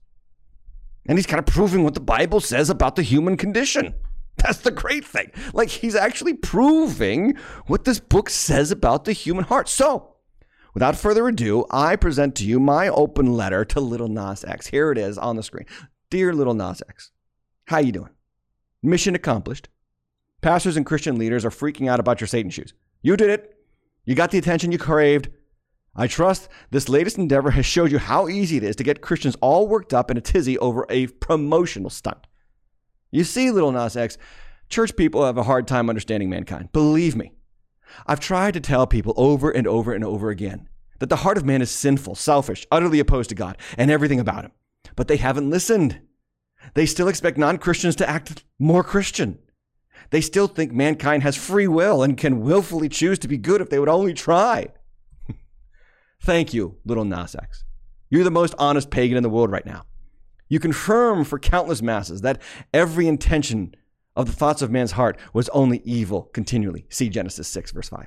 And 1.07 1.19
he's 1.19 1.27
kind 1.27 1.39
of 1.39 1.47
proving 1.47 1.85
what 1.85 1.95
the 1.95 2.01
Bible 2.01 2.41
says 2.41 2.71
about 2.71 2.97
the 2.97 3.03
human 3.03 3.37
condition. 3.37 3.95
That's 4.37 4.59
the 4.59 4.71
great 4.71 5.05
thing. 5.05 5.31
Like 5.53 5.69
he's 5.69 5.95
actually 5.95 6.35
proving 6.35 7.37
what 7.67 7.85
this 7.85 8.01
book 8.01 8.31
says 8.31 8.71
about 8.71 9.05
the 9.05 9.13
human 9.13 9.45
heart. 9.45 9.69
So, 9.69 10.14
without 10.75 10.97
further 10.97 11.27
ado, 11.27 11.65
I 11.71 11.97
present 11.97 12.35
to 12.37 12.45
you 12.45 12.61
my 12.61 12.89
open 12.89 13.33
letter 13.33 13.65
to 13.65 13.81
Little 13.81 14.09
Nas 14.09 14.45
X. 14.45 14.67
Here 14.67 14.93
it 14.93 14.99
is 14.99 15.17
on 15.17 15.37
the 15.37 15.43
screen. 15.43 15.67
Dear 16.11 16.35
Little 16.35 16.55
Nas 16.55 16.83
X, 16.89 17.11
how 17.67 17.79
you 17.79 17.93
doing? 17.93 18.11
Mission 18.83 19.15
accomplished. 19.15 19.69
Pastors 20.43 20.77
and 20.77 20.85
Christian 20.85 21.17
leaders 21.17 21.45
are 21.45 21.51
freaking 21.51 21.89
out 21.89 22.01
about 22.01 22.21
your 22.21 22.29
Satan 22.29 22.51
shoes. 22.51 22.75
You 23.01 23.17
did 23.17 23.31
it. 23.31 23.57
You 24.05 24.15
got 24.15 24.31
the 24.31 24.39
attention 24.39 24.73
you 24.73 24.79
craved. 24.79 25.31
I 25.97 26.07
trust 26.07 26.49
this 26.71 26.89
latest 26.89 27.19
endeavor 27.19 27.53
has 27.53 27.65
showed 27.65 27.93
you 27.93 27.99
how 27.99 28.29
easy 28.29 28.57
it 28.57 28.65
is 28.65 28.77
to 28.77 28.83
get 28.83 29.01
Christians 29.01 29.37
all 29.41 29.69
worked 29.69 29.95
up 29.95 30.11
in 30.11 30.17
a 30.17 30.21
tizzy 30.21 30.59
over 30.59 30.85
a 30.91 31.07
promotional 31.07 31.89
stunt. 31.89 32.27
You 33.11 33.23
see, 33.23 33.51
little 33.51 33.71
Nas 33.71 33.97
X, 33.97 34.19
church 34.69 34.97
people 34.97 35.25
have 35.25 35.39
a 35.39 35.45
hard 35.45 35.69
time 35.69 35.89
understanding 35.89 36.29
mankind. 36.29 36.73
Believe 36.73 37.15
me. 37.15 37.34
I've 38.07 38.21
tried 38.21 38.55
to 38.55 38.61
tell 38.61 38.87
people 38.87 39.15
over 39.17 39.51
and 39.51 39.67
over 39.67 39.93
and 39.93 40.05
over 40.05 40.31
again 40.31 40.69
that 40.99 41.09
the 41.09 41.17
heart 41.17 41.37
of 41.37 41.45
man 41.45 41.63
is 41.63 41.71
sinful, 41.71 42.15
selfish, 42.15 42.67
utterly 42.71 43.01
opposed 43.01 43.29
to 43.31 43.35
God 43.35 43.59
and 43.77 43.91
everything 43.91 44.21
about 44.21 44.45
him. 44.45 44.53
But 44.97 45.09
they 45.09 45.17
haven't 45.17 45.51
listened. 45.51 46.01
They 46.75 46.87
still 46.87 47.09
expect 47.09 47.39
non 47.39 47.59
Christians 47.59 47.97
to 47.97 48.09
act 48.09 48.45
more 48.59 48.85
Christian. 48.85 49.39
They 50.11 50.21
still 50.21 50.47
think 50.47 50.73
mankind 50.73 51.23
has 51.23 51.37
free 51.37 51.69
will 51.69 52.03
and 52.03 52.17
can 52.17 52.41
willfully 52.41 52.89
choose 52.89 53.19
to 53.21 53.29
be 53.29 53.39
good 53.39 53.61
if 53.61 53.71
they 53.71 53.79
would 53.79 53.89
only 53.89 54.15
try. 54.15 54.69
Thank 56.21 56.55
you, 56.55 56.77
little 56.85 57.05
Nas 57.05 57.35
X. 57.35 57.65
You're 58.11 58.25
the 58.25 58.31
most 58.31 58.55
honest 58.59 58.91
pagan 58.91 59.17
in 59.17 59.23
the 59.23 59.31
world 59.31 59.51
right 59.51 59.67
now. 59.67 59.87
You 60.49 60.61
confirm 60.61 61.25
for 61.25 61.39
countless 61.39 61.83
masses 61.83 62.21
that 62.21 62.41
every 62.73 63.09
intention 63.09 63.75
of 64.17 64.27
the 64.27 64.33
thoughts 64.33 64.63
of 64.63 64.71
man's 64.71 64.93
heart 64.93 65.19
was 65.33 65.49
only 65.51 65.83
evil 65.85 66.25
continually. 66.33 66.87
See 66.89 67.09
Genesis 67.09 67.49
6, 67.49 67.73
verse 67.73 67.89
5. 67.89 68.07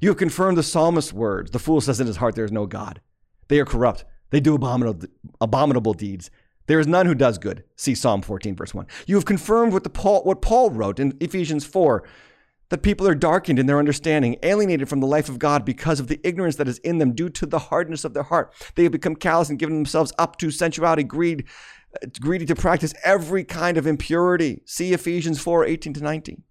You 0.00 0.08
have 0.08 0.18
confirmed 0.18 0.56
the 0.56 0.62
psalmist's 0.62 1.12
words. 1.12 1.50
The 1.50 1.58
fool 1.58 1.80
says 1.80 2.00
in 2.00 2.06
his 2.06 2.16
heart, 2.16 2.34
There 2.34 2.44
is 2.44 2.52
no 2.52 2.66
God. 2.66 3.00
They 3.48 3.60
are 3.60 3.64
corrupt. 3.64 4.04
They 4.30 4.40
do 4.40 4.54
abominable, 4.54 5.08
abominable 5.40 5.94
deeds. 5.94 6.30
There 6.66 6.80
is 6.80 6.86
none 6.86 7.06
who 7.06 7.14
does 7.14 7.38
good. 7.38 7.64
See 7.76 7.94
Psalm 7.94 8.22
14, 8.22 8.56
verse 8.56 8.74
1. 8.74 8.86
You 9.06 9.16
have 9.16 9.26
confirmed 9.26 9.72
what, 9.72 9.84
the 9.84 9.90
Paul, 9.90 10.22
what 10.24 10.42
Paul 10.42 10.70
wrote 10.70 10.98
in 10.98 11.16
Ephesians 11.20 11.64
4 11.64 12.04
that 12.70 12.82
people 12.82 13.06
are 13.06 13.14
darkened 13.14 13.58
in 13.58 13.66
their 13.66 13.78
understanding, 13.78 14.36
alienated 14.42 14.88
from 14.88 15.00
the 15.00 15.06
life 15.06 15.28
of 15.28 15.38
God 15.38 15.64
because 15.64 16.00
of 16.00 16.08
the 16.08 16.18
ignorance 16.24 16.56
that 16.56 16.66
is 16.66 16.78
in 16.78 16.98
them 16.98 17.12
due 17.12 17.28
to 17.28 17.46
the 17.46 17.58
hardness 17.58 18.04
of 18.04 18.14
their 18.14 18.22
heart. 18.22 18.52
They 18.74 18.82
have 18.84 18.92
become 18.92 19.14
callous 19.14 19.50
and 19.50 19.58
given 19.58 19.76
themselves 19.76 20.12
up 20.18 20.38
to 20.38 20.50
sensuality, 20.50 21.04
greed, 21.04 21.44
Uh, 22.02 22.06
greedy 22.20 22.46
to 22.46 22.54
practice 22.54 22.94
every 23.04 23.44
kind 23.44 23.76
of 23.76 23.86
impurity. 23.86 24.62
See 24.64 24.92
Ephesians 24.92 25.40
4 25.40 25.64
18 25.64 25.94
to 25.94 26.02
19. 26.02 26.42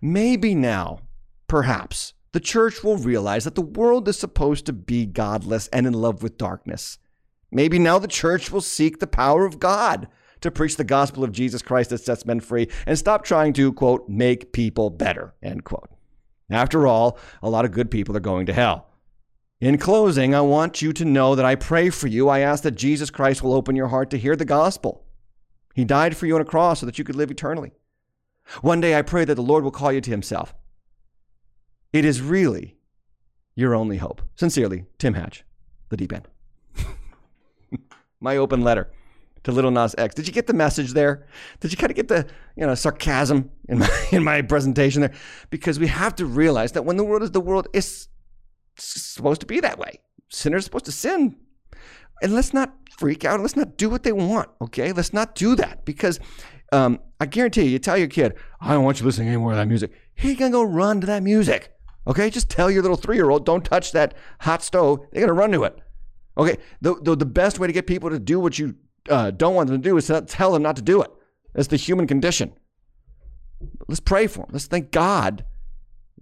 Maybe 0.00 0.54
now, 0.54 1.00
perhaps, 1.46 2.14
the 2.32 2.40
church 2.40 2.84
will 2.84 2.96
realize 2.96 3.44
that 3.44 3.54
the 3.54 3.62
world 3.62 4.08
is 4.08 4.18
supposed 4.18 4.66
to 4.66 4.72
be 4.72 5.06
godless 5.06 5.68
and 5.68 5.86
in 5.86 5.92
love 5.92 6.22
with 6.22 6.38
darkness. 6.38 6.98
Maybe 7.50 7.78
now 7.78 7.98
the 7.98 8.06
church 8.06 8.52
will 8.52 8.60
seek 8.60 8.98
the 8.98 9.06
power 9.06 9.44
of 9.44 9.58
God 9.58 10.08
to 10.40 10.50
preach 10.50 10.76
the 10.76 10.84
gospel 10.84 11.24
of 11.24 11.32
Jesus 11.32 11.62
Christ 11.62 11.90
that 11.90 11.98
sets 11.98 12.24
men 12.24 12.40
free 12.40 12.68
and 12.86 12.98
stop 12.98 13.24
trying 13.24 13.52
to, 13.54 13.72
quote, 13.72 14.08
make 14.08 14.52
people 14.52 14.90
better, 14.90 15.34
end 15.42 15.64
quote. 15.64 15.90
After 16.48 16.86
all, 16.86 17.18
a 17.42 17.50
lot 17.50 17.64
of 17.64 17.72
good 17.72 17.90
people 17.90 18.16
are 18.16 18.20
going 18.20 18.46
to 18.46 18.52
hell. 18.52 18.86
In 19.60 19.76
closing, 19.76 20.34
I 20.34 20.40
want 20.40 20.80
you 20.80 20.90
to 20.94 21.04
know 21.04 21.34
that 21.34 21.44
I 21.44 21.54
pray 21.54 21.90
for 21.90 22.06
you. 22.06 22.30
I 22.30 22.38
ask 22.38 22.62
that 22.62 22.76
Jesus 22.76 23.10
Christ 23.10 23.42
will 23.42 23.52
open 23.52 23.76
your 23.76 23.88
heart 23.88 24.08
to 24.10 24.18
hear 24.18 24.34
the 24.34 24.46
gospel. 24.46 25.04
He 25.74 25.84
died 25.84 26.16
for 26.16 26.24
you 26.24 26.34
on 26.34 26.40
a 26.40 26.46
cross 26.46 26.80
so 26.80 26.86
that 26.86 26.98
you 26.98 27.04
could 27.04 27.14
live 27.14 27.30
eternally. 27.30 27.72
One 28.62 28.80
day 28.80 28.96
I 28.96 29.02
pray 29.02 29.26
that 29.26 29.34
the 29.34 29.42
Lord 29.42 29.62
will 29.62 29.70
call 29.70 29.92
you 29.92 30.00
to 30.00 30.10
himself. 30.10 30.54
It 31.92 32.06
is 32.06 32.22
really 32.22 32.78
your 33.54 33.74
only 33.74 33.98
hope. 33.98 34.22
Sincerely, 34.34 34.86
Tim 34.98 35.12
Hatch, 35.12 35.44
The 35.90 35.96
Deep 35.98 36.12
End. 36.14 36.26
My 38.20 38.38
open 38.38 38.62
letter 38.62 38.90
to 39.44 39.52
Little 39.52 39.70
Nas 39.70 39.94
X. 39.98 40.14
Did 40.14 40.26
you 40.26 40.32
get 40.32 40.46
the 40.46 40.54
message 40.54 40.92
there? 40.92 41.26
Did 41.60 41.70
you 41.70 41.76
kind 41.76 41.90
of 41.90 41.96
get 41.96 42.08
the 42.08 42.26
you 42.56 42.66
know 42.66 42.74
sarcasm 42.74 43.50
in 43.68 43.78
my 43.78 44.06
in 44.12 44.24
my 44.24 44.42
presentation 44.42 45.00
there? 45.02 45.12
Because 45.48 45.78
we 45.78 45.86
have 45.86 46.14
to 46.16 46.26
realize 46.26 46.72
that 46.72 46.84
when 46.84 46.96
the 46.96 47.04
world 47.04 47.22
is 47.22 47.30
the 47.30 47.40
world 47.40 47.68
is 47.72 48.08
supposed 48.84 49.40
to 49.40 49.46
be 49.46 49.60
that 49.60 49.78
way. 49.78 50.00
Sinners 50.28 50.62
are 50.62 50.66
supposed 50.66 50.84
to 50.86 50.92
sin. 50.92 51.36
And 52.22 52.34
let's 52.34 52.52
not 52.52 52.74
freak 52.98 53.24
out. 53.24 53.40
Let's 53.40 53.56
not 53.56 53.76
do 53.76 53.88
what 53.88 54.02
they 54.02 54.12
want. 54.12 54.50
Okay, 54.60 54.92
let's 54.92 55.12
not 55.12 55.34
do 55.34 55.54
that 55.56 55.84
because 55.84 56.20
um, 56.72 57.00
I 57.18 57.26
guarantee 57.26 57.62
you, 57.62 57.70
you 57.70 57.78
tell 57.78 57.96
your 57.96 58.08
kid, 58.08 58.34
I 58.60 58.74
don't 58.74 58.84
want 58.84 59.00
you 59.00 59.06
listening 59.06 59.28
anymore 59.28 59.52
to 59.52 59.56
that 59.56 59.68
music. 59.68 59.92
He's 60.14 60.36
gonna 60.36 60.50
go 60.50 60.62
run 60.62 61.00
to 61.00 61.06
that 61.06 61.22
music. 61.22 61.72
Okay, 62.06 62.30
just 62.30 62.50
tell 62.50 62.70
your 62.70 62.82
little 62.82 62.96
three 62.96 63.16
year 63.16 63.30
old, 63.30 63.46
don't 63.46 63.64
touch 63.64 63.92
that 63.92 64.14
hot 64.40 64.62
stove. 64.62 65.06
They're 65.12 65.22
gonna 65.22 65.32
run 65.32 65.52
to 65.52 65.64
it. 65.64 65.78
Okay, 66.36 66.58
the, 66.80 66.94
the, 67.02 67.16
the 67.16 67.26
best 67.26 67.58
way 67.58 67.66
to 67.66 67.72
get 67.72 67.86
people 67.86 68.10
to 68.10 68.18
do 68.18 68.38
what 68.38 68.58
you 68.58 68.76
uh, 69.08 69.30
don't 69.30 69.54
want 69.54 69.68
them 69.68 69.80
to 69.80 69.88
do 69.88 69.96
is 69.96 70.06
to 70.06 70.20
tell 70.22 70.52
them 70.52 70.62
not 70.62 70.76
to 70.76 70.82
do 70.82 71.02
it. 71.02 71.10
That's 71.54 71.68
the 71.68 71.76
human 71.76 72.06
condition. 72.06 72.52
Let's 73.88 74.00
pray 74.00 74.26
for 74.26 74.40
them. 74.40 74.50
Let's 74.52 74.66
thank 74.66 74.90
God 74.90 75.44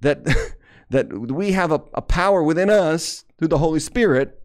that 0.01 0.27
that 0.91 1.13
we 1.13 1.53
have 1.53 1.73
a, 1.73 1.83
a 1.95 2.03
power 2.03 2.43
within 2.43 2.71
us 2.71 3.25
through 3.39 3.49
the 3.49 3.59
Holy 3.59 3.81
Spirit 3.81 4.43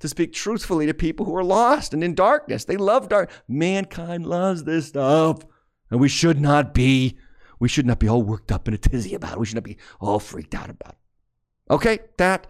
to 0.00 0.08
speak 0.08 0.32
truthfully 0.32 0.86
to 0.86 0.94
people 0.94 1.26
who 1.26 1.36
are 1.36 1.44
lost 1.44 1.94
and 1.94 2.02
in 2.02 2.14
darkness. 2.14 2.64
They 2.64 2.76
love 2.76 3.08
dark. 3.08 3.30
Mankind 3.48 4.26
loves 4.26 4.64
this 4.64 4.88
stuff, 4.88 5.44
and 5.90 6.00
we 6.00 6.08
should 6.08 6.40
not 6.40 6.74
be. 6.74 7.16
We 7.60 7.68
should 7.68 7.86
not 7.86 8.00
be 8.00 8.08
all 8.08 8.22
worked 8.22 8.52
up 8.52 8.68
in 8.68 8.74
a 8.74 8.78
tizzy 8.78 9.14
about 9.14 9.34
it. 9.34 9.38
We 9.38 9.46
should 9.46 9.54
not 9.54 9.64
be 9.64 9.78
all 10.00 10.18
freaked 10.18 10.54
out 10.54 10.68
about 10.68 10.92
it. 10.92 11.72
Okay, 11.72 11.98
that 12.18 12.46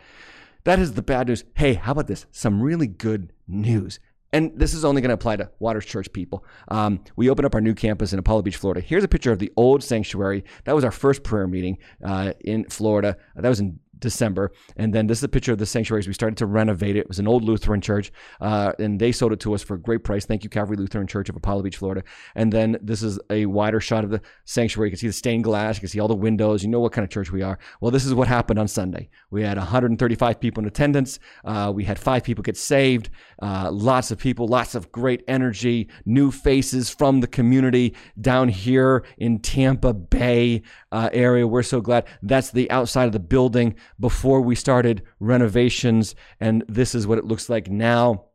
that 0.65 0.79
is 0.79 0.95
the 0.95 1.03
bad 1.03 1.29
news. 1.29 1.45
Hey, 1.55 1.75
how 1.75 1.93
about 1.93 2.07
this? 2.07 2.27
Some 2.33 2.63
really 2.63 2.87
good 2.87 3.33
news 3.47 4.01
and 4.35 4.51
this 4.59 4.75
is 4.75 4.85
only 4.85 5.01
going 5.01 5.11
to 5.11 5.15
apply 5.15 5.37
to 5.37 5.49
Waters 5.61 5.87
Church 5.87 6.13
people. 6.13 6.45
Um, 6.67 7.05
we 7.15 7.31
opened 7.31 7.47
up 7.47 7.55
our 7.55 7.61
new 7.61 7.73
campus 7.73 8.13
in 8.13 8.19
Apollo 8.19 8.43
Beach, 8.43 8.57
Florida. 8.57 8.81
Here's 8.81 9.05
a 9.05 9.09
picture 9.09 9.31
of 9.31 9.39
the 9.39 9.53
old 9.57 9.83
sanctuary. 9.83 10.45
That 10.65 10.75
was 10.75 10.85
our 10.85 10.91
first 10.91 11.23
prayer 11.23 11.47
meeting 11.47 11.79
uh, 12.05 12.33
in 12.41 12.65
Florida. 12.65 13.17
That 13.37 13.49
was 13.49 13.61
in 13.61 13.79
December. 14.05 14.53
And 14.77 14.95
then 14.95 15.09
this 15.09 15.19
is 15.19 15.25
a 15.25 15.29
picture 15.29 15.53
of 15.53 15.59
the 15.59 15.67
sanctuary 15.67 16.01
as 16.01 16.07
We 16.07 16.15
started 16.15 16.37
to 16.37 16.47
renovate 16.47 16.95
it. 16.95 17.01
It 17.01 17.09
was 17.09 17.19
an 17.19 17.27
old 17.27 17.43
Lutheran 17.43 17.81
church, 17.81 18.13
uh, 18.41 18.73
and 18.79 19.01
they 19.01 19.11
sold 19.11 19.33
it 19.33 19.41
to 19.41 19.55
us 19.55 19.63
for 19.63 19.75
a 19.75 19.81
great 19.81 20.05
price. 20.05 20.27
Thank 20.27 20.45
you, 20.45 20.51
Calvary 20.51 20.77
Lutheran 20.77 21.07
Church 21.07 21.29
of 21.29 21.37
Apollo 21.37 21.63
Beach, 21.63 21.79
Florida. 21.79 22.05
And 22.37 22.53
then 22.53 22.79
this 22.81 23.03
is 23.03 23.19
a 23.31 23.47
wider 23.47 23.81
shot 23.81 24.05
of 24.05 24.11
the 24.11 24.21
sanctuary. 24.45 24.89
You 24.89 24.93
can 24.93 24.99
see 24.99 25.07
the 25.09 25.13
stained 25.13 25.43
glass. 25.43 25.77
You 25.77 25.81
can 25.81 25.89
see 25.89 26.01
all 26.01 26.09
the 26.09 26.15
windows. 26.15 26.63
You 26.63 26.69
know 26.69 26.81
what 26.81 26.93
kind 26.93 27.05
of 27.05 27.11
church 27.11 27.33
we 27.33 27.43
are. 27.43 27.59
Well, 27.81 27.91
this 27.91 28.05
is 28.05 28.15
what 28.15 28.29
happened 28.29 28.59
on 28.59 28.69
Sunday. 28.69 29.09
We 29.31 29.43
had 29.43 29.57
135 29.57 30.39
people 30.39 30.63
in 30.63 30.69
attendance. 30.69 31.19
Uh, 31.45 31.73
we 31.75 31.85
had 31.85 31.99
five 31.99 32.23
people 32.23 32.43
get 32.43 32.57
saved. 32.57 33.11
Uh, 33.41 33.71
lots 33.73 34.11
of 34.11 34.19
people, 34.19 34.47
lots 34.47 34.75
of 34.75 34.93
great 34.93 35.25
energy, 35.27 35.89
new 36.05 36.31
faces 36.31 36.91
from 36.91 37.21
the 37.21 37.27
community 37.27 37.95
down 38.21 38.49
here 38.49 39.05
in 39.19 39.39
Tampa 39.41 39.93
Bay 39.93 40.63
uh, 40.95 41.11
area. 41.13 41.47
We're 41.47 41.65
so 41.65 41.81
glad. 41.81 42.07
That's 42.23 42.53
the 42.53 42.71
outside 42.71 43.07
of 43.07 43.13
the 43.13 43.19
building 43.19 43.75
before 43.99 44.41
we 44.41 44.55
started 44.55 45.03
renovations, 45.19 46.15
and 46.39 46.63
this 46.69 46.95
is 46.95 47.07
what 47.07 47.19
it 47.19 47.25
looks 47.25 47.51
like 47.51 47.69
now. 47.69 48.27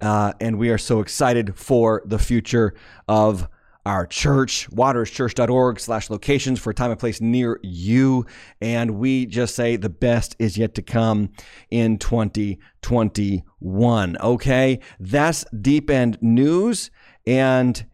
Uh, 0.00 0.32
and 0.40 0.58
we 0.58 0.70
are 0.70 0.78
so 0.78 1.00
excited 1.00 1.56
for 1.56 2.02
the 2.04 2.18
future 2.18 2.74
of 3.06 3.48
our 3.86 4.06
church, 4.06 4.68
waterschurch.org 4.70 5.80
slash 5.80 6.10
locations 6.10 6.60
for 6.60 6.70
a 6.70 6.74
time 6.74 6.90
and 6.90 7.00
place 7.00 7.20
near 7.20 7.60
you. 7.62 8.26
And 8.60 8.98
we 8.98 9.24
just 9.24 9.54
say 9.54 9.76
the 9.76 9.88
best 9.88 10.36
is 10.38 10.58
yet 10.58 10.74
to 10.74 10.82
come 10.82 11.30
in 11.70 11.96
2021. 11.98 14.16
Okay. 14.18 14.80
That's 15.00 15.44
deep 15.60 15.88
end 15.88 16.18
news. 16.20 16.90
And 17.26 17.86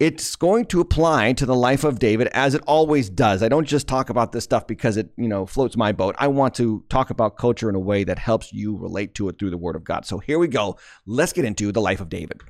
it's 0.00 0.34
going 0.34 0.64
to 0.64 0.80
apply 0.80 1.34
to 1.34 1.44
the 1.44 1.54
life 1.54 1.84
of 1.84 1.98
David 1.98 2.28
as 2.28 2.54
it 2.54 2.62
always 2.66 3.10
does. 3.10 3.42
I 3.42 3.50
don't 3.50 3.66
just 3.66 3.86
talk 3.86 4.08
about 4.08 4.32
this 4.32 4.44
stuff 4.44 4.66
because 4.66 4.96
it, 4.96 5.10
you 5.18 5.28
know, 5.28 5.44
floats 5.44 5.76
my 5.76 5.92
boat. 5.92 6.16
I 6.18 6.28
want 6.28 6.54
to 6.54 6.82
talk 6.88 7.10
about 7.10 7.36
culture 7.36 7.68
in 7.68 7.74
a 7.74 7.80
way 7.80 8.04
that 8.04 8.18
helps 8.18 8.50
you 8.50 8.78
relate 8.78 9.14
to 9.16 9.28
it 9.28 9.38
through 9.38 9.50
the 9.50 9.58
word 9.58 9.76
of 9.76 9.84
God. 9.84 10.06
So 10.06 10.18
here 10.18 10.38
we 10.38 10.48
go. 10.48 10.78
Let's 11.04 11.34
get 11.34 11.44
into 11.44 11.70
the 11.70 11.82
life 11.82 12.00
of 12.00 12.08
David. 12.08 12.40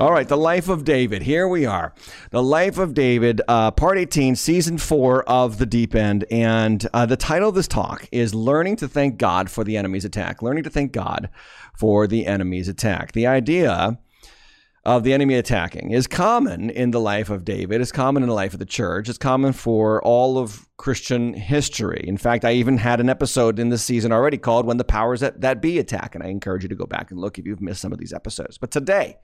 All 0.00 0.10
right, 0.10 0.26
the 0.26 0.36
life 0.36 0.68
of 0.68 0.84
David. 0.84 1.22
Here 1.22 1.46
we 1.46 1.66
are. 1.66 1.94
The 2.30 2.42
life 2.42 2.78
of 2.78 2.94
David, 2.94 3.40
uh, 3.46 3.70
part 3.70 3.96
18, 3.96 4.34
season 4.34 4.76
four 4.76 5.22
of 5.22 5.58
The 5.58 5.66
Deep 5.66 5.94
End. 5.94 6.24
And 6.32 6.84
uh, 6.92 7.06
the 7.06 7.16
title 7.16 7.50
of 7.50 7.54
this 7.54 7.68
talk 7.68 8.08
is 8.10 8.34
Learning 8.34 8.74
to 8.76 8.88
Thank 8.88 9.18
God 9.18 9.48
for 9.48 9.62
the 9.62 9.76
Enemy's 9.76 10.04
Attack. 10.04 10.42
Learning 10.42 10.64
to 10.64 10.70
thank 10.70 10.90
God 10.90 11.28
for 11.78 12.08
the 12.08 12.26
enemy's 12.26 12.66
attack. 12.66 13.12
The 13.12 13.28
idea 13.28 13.96
of 14.84 15.04
the 15.04 15.12
enemy 15.12 15.36
attacking 15.36 15.92
is 15.92 16.08
common 16.08 16.70
in 16.70 16.90
the 16.90 17.00
life 17.00 17.30
of 17.30 17.44
David, 17.44 17.80
it's 17.80 17.92
common 17.92 18.22
in 18.24 18.28
the 18.28 18.34
life 18.34 18.52
of 18.52 18.58
the 18.58 18.66
church, 18.66 19.08
it's 19.08 19.16
common 19.16 19.52
for 19.52 20.02
all 20.02 20.38
of 20.38 20.68
Christian 20.76 21.34
history. 21.34 22.04
In 22.06 22.18
fact, 22.18 22.44
I 22.44 22.52
even 22.54 22.78
had 22.78 23.00
an 23.00 23.08
episode 23.08 23.60
in 23.60 23.68
this 23.68 23.84
season 23.84 24.12
already 24.12 24.38
called 24.38 24.66
When 24.66 24.76
the 24.76 24.84
Powers 24.84 25.20
That, 25.20 25.40
that 25.40 25.62
Be 25.62 25.78
Attack. 25.78 26.16
And 26.16 26.24
I 26.24 26.28
encourage 26.28 26.64
you 26.64 26.68
to 26.68 26.74
go 26.74 26.84
back 26.84 27.12
and 27.12 27.20
look 27.20 27.38
if 27.38 27.46
you've 27.46 27.62
missed 27.62 27.80
some 27.80 27.92
of 27.92 27.98
these 27.98 28.12
episodes. 28.12 28.58
But 28.58 28.72
today, 28.72 29.18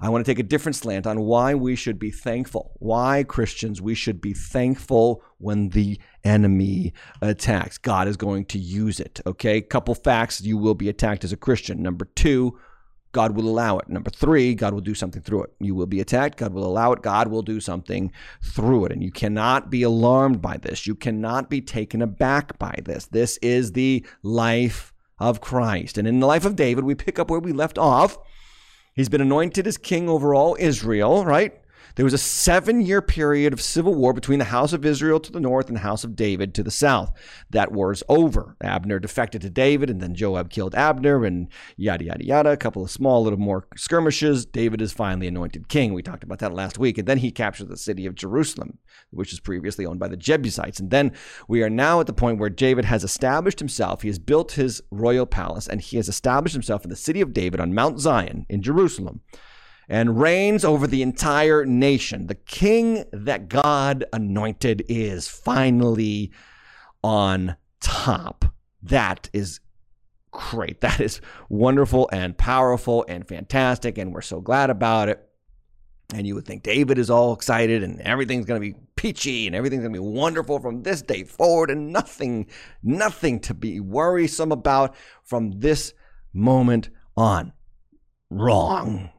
I 0.00 0.08
want 0.08 0.24
to 0.24 0.30
take 0.30 0.38
a 0.38 0.42
different 0.42 0.76
slant 0.76 1.06
on 1.06 1.20
why 1.20 1.54
we 1.54 1.76
should 1.76 1.98
be 1.98 2.10
thankful. 2.10 2.72
Why, 2.78 3.24
Christians, 3.24 3.80
we 3.80 3.94
should 3.94 4.20
be 4.20 4.32
thankful 4.32 5.22
when 5.38 5.70
the 5.70 5.98
enemy 6.24 6.92
attacks. 7.20 7.78
God 7.78 8.08
is 8.08 8.16
going 8.16 8.46
to 8.46 8.58
use 8.58 9.00
it. 9.00 9.20
Okay, 9.26 9.60
couple 9.60 9.94
facts 9.94 10.40
you 10.40 10.56
will 10.56 10.74
be 10.74 10.88
attacked 10.88 11.24
as 11.24 11.32
a 11.32 11.36
Christian. 11.36 11.82
Number 11.82 12.06
two, 12.14 12.58
God 13.14 13.36
will 13.36 13.48
allow 13.48 13.78
it. 13.78 13.88
Number 13.88 14.10
three, 14.10 14.54
God 14.54 14.74
will 14.74 14.80
do 14.80 14.94
something 14.94 15.22
through 15.22 15.44
it. 15.44 15.54
You 15.60 15.74
will 15.74 15.86
be 15.86 16.00
attacked. 16.00 16.36
God 16.36 16.52
will 16.52 16.66
allow 16.66 16.92
it. 16.92 17.00
God 17.00 17.28
will 17.28 17.42
do 17.42 17.60
something 17.60 18.12
through 18.42 18.86
it. 18.86 18.92
And 18.92 19.02
you 19.02 19.12
cannot 19.12 19.70
be 19.70 19.84
alarmed 19.84 20.42
by 20.42 20.56
this. 20.56 20.86
You 20.86 20.96
cannot 20.96 21.48
be 21.48 21.60
taken 21.60 22.02
aback 22.02 22.58
by 22.58 22.76
this. 22.84 23.06
This 23.06 23.38
is 23.38 23.72
the 23.72 24.04
life 24.22 24.92
of 25.18 25.40
Christ. 25.40 25.96
And 25.96 26.08
in 26.08 26.18
the 26.18 26.26
life 26.26 26.44
of 26.44 26.56
David, 26.56 26.84
we 26.84 26.96
pick 26.96 27.18
up 27.20 27.30
where 27.30 27.40
we 27.40 27.52
left 27.52 27.78
off 27.78 28.18
He's 28.94 29.08
been 29.08 29.20
anointed 29.20 29.66
as 29.66 29.76
king 29.76 30.08
over 30.08 30.34
all 30.34 30.56
Israel, 30.58 31.24
right? 31.24 31.52
There 31.96 32.04
was 32.04 32.14
a 32.14 32.18
seven 32.18 32.80
year 32.80 33.00
period 33.00 33.52
of 33.52 33.60
civil 33.60 33.94
war 33.94 34.12
between 34.12 34.40
the 34.40 34.46
house 34.46 34.72
of 34.72 34.84
Israel 34.84 35.20
to 35.20 35.30
the 35.30 35.38
north 35.38 35.68
and 35.68 35.76
the 35.76 35.82
house 35.82 36.02
of 36.02 36.16
David 36.16 36.52
to 36.54 36.64
the 36.64 36.70
south. 36.70 37.12
That 37.50 37.70
war 37.70 37.92
is 37.92 38.02
over. 38.08 38.56
Abner 38.60 38.98
defected 38.98 39.42
to 39.42 39.50
David, 39.50 39.90
and 39.90 40.00
then 40.00 40.14
Joab 40.14 40.50
killed 40.50 40.74
Abner, 40.74 41.24
and 41.24 41.48
yada, 41.76 42.04
yada, 42.04 42.24
yada. 42.24 42.50
A 42.50 42.56
couple 42.56 42.82
of 42.82 42.90
small, 42.90 43.22
little 43.22 43.38
more 43.38 43.68
skirmishes. 43.76 44.44
David 44.44 44.82
is 44.82 44.92
finally 44.92 45.28
anointed 45.28 45.68
king. 45.68 45.94
We 45.94 46.02
talked 46.02 46.24
about 46.24 46.40
that 46.40 46.52
last 46.52 46.78
week. 46.78 46.98
And 46.98 47.06
then 47.06 47.18
he 47.18 47.30
captured 47.30 47.68
the 47.68 47.76
city 47.76 48.06
of 48.06 48.16
Jerusalem, 48.16 48.78
which 49.10 49.30
was 49.30 49.38
previously 49.38 49.86
owned 49.86 50.00
by 50.00 50.08
the 50.08 50.16
Jebusites. 50.16 50.80
And 50.80 50.90
then 50.90 51.12
we 51.46 51.62
are 51.62 51.70
now 51.70 52.00
at 52.00 52.08
the 52.08 52.12
point 52.12 52.40
where 52.40 52.50
David 52.50 52.86
has 52.86 53.04
established 53.04 53.60
himself. 53.60 54.02
He 54.02 54.08
has 54.08 54.18
built 54.18 54.52
his 54.52 54.82
royal 54.90 55.26
palace, 55.26 55.68
and 55.68 55.80
he 55.80 55.96
has 55.98 56.08
established 56.08 56.54
himself 56.54 56.82
in 56.82 56.90
the 56.90 56.96
city 56.96 57.20
of 57.20 57.32
David 57.32 57.60
on 57.60 57.72
Mount 57.72 58.00
Zion 58.00 58.46
in 58.48 58.62
Jerusalem 58.62 59.20
and 59.88 60.20
reigns 60.20 60.64
over 60.64 60.86
the 60.86 61.02
entire 61.02 61.64
nation. 61.64 62.26
The 62.26 62.34
king 62.34 63.04
that 63.12 63.48
God 63.48 64.04
anointed 64.12 64.84
is 64.88 65.28
finally 65.28 66.32
on 67.02 67.56
top. 67.80 68.44
That 68.82 69.28
is 69.32 69.60
great. 70.30 70.80
That 70.80 71.00
is 71.00 71.20
wonderful 71.48 72.08
and 72.12 72.36
powerful 72.36 73.04
and 73.08 73.26
fantastic. 73.26 73.98
And 73.98 74.12
we're 74.12 74.22
so 74.22 74.40
glad 74.40 74.70
about 74.70 75.08
it. 75.08 75.26
And 76.14 76.26
you 76.26 76.34
would 76.34 76.44
think 76.44 76.62
David 76.62 76.98
is 76.98 77.10
all 77.10 77.32
excited 77.32 77.82
and 77.82 78.00
everything's 78.02 78.44
going 78.46 78.60
to 78.60 78.72
be 78.72 78.78
peachy 78.94 79.46
and 79.46 79.56
everything's 79.56 79.82
going 79.82 79.94
to 79.94 80.00
be 80.00 80.06
wonderful 80.06 80.60
from 80.60 80.82
this 80.82 81.02
day 81.02 81.24
forward 81.24 81.70
and 81.70 81.92
nothing, 81.92 82.46
nothing 82.82 83.40
to 83.40 83.54
be 83.54 83.80
worrisome 83.80 84.52
about 84.52 84.94
from 85.24 85.60
this 85.60 85.94
moment 86.32 86.90
on. 87.16 87.52
Wrong 88.30 89.10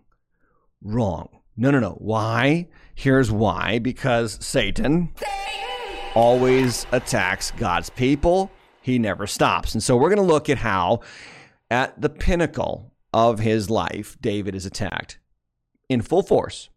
wrong. 0.86 1.30
No, 1.58 1.72
no, 1.72 1.80
no. 1.80 1.98
Why? 2.00 2.68
Here's 2.94 3.32
why 3.32 3.80
because 3.80 4.38
Satan 4.46 5.14
always 6.16 6.86
attacks 6.92 7.52
God's 7.52 7.90
people. 7.90 8.52
He 8.82 9.00
never 9.00 9.28
stops. 9.28 9.74
And 9.74 9.84
so 9.84 9.98
we're 9.98 10.10
going 10.10 10.26
to 10.26 10.34
look 10.34 10.50
at 10.50 10.60
how, 10.60 11.02
at 11.70 12.00
the 12.00 12.10
pinnacle 12.10 12.94
of 13.14 13.40
his 13.40 13.70
life, 13.70 14.18
David 14.22 14.56
is 14.56 14.66
attacked 14.66 15.20
in 15.90 16.02
full 16.02 16.24
force 16.24 16.70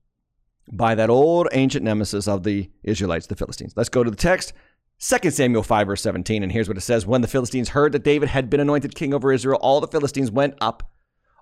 by 0.72 0.94
that 0.94 1.10
old 1.10 1.48
ancient 1.52 1.84
nemesis 1.84 2.26
of 2.26 2.42
the 2.42 2.70
Israelites, 2.82 3.26
the 3.26 3.36
Philistines. 3.36 3.74
Let's 3.76 3.88
go 3.88 4.02
to 4.02 4.10
the 4.10 4.16
text. 4.16 4.52
2 5.00 5.30
Samuel 5.30 5.62
5, 5.62 5.86
verse 5.86 6.02
17, 6.02 6.42
and 6.42 6.50
here's 6.50 6.66
what 6.66 6.76
it 6.76 6.82
says 6.82 7.06
When 7.06 7.20
the 7.20 7.28
Philistines 7.28 7.68
heard 7.68 7.92
that 7.92 8.02
David 8.02 8.28
had 8.30 8.50
been 8.50 8.60
anointed 8.60 8.94
king 8.94 9.14
over 9.14 9.32
Israel, 9.32 9.58
all 9.62 9.80
the 9.80 9.86
Philistines 9.86 10.30
went 10.30 10.54
up. 10.60 10.90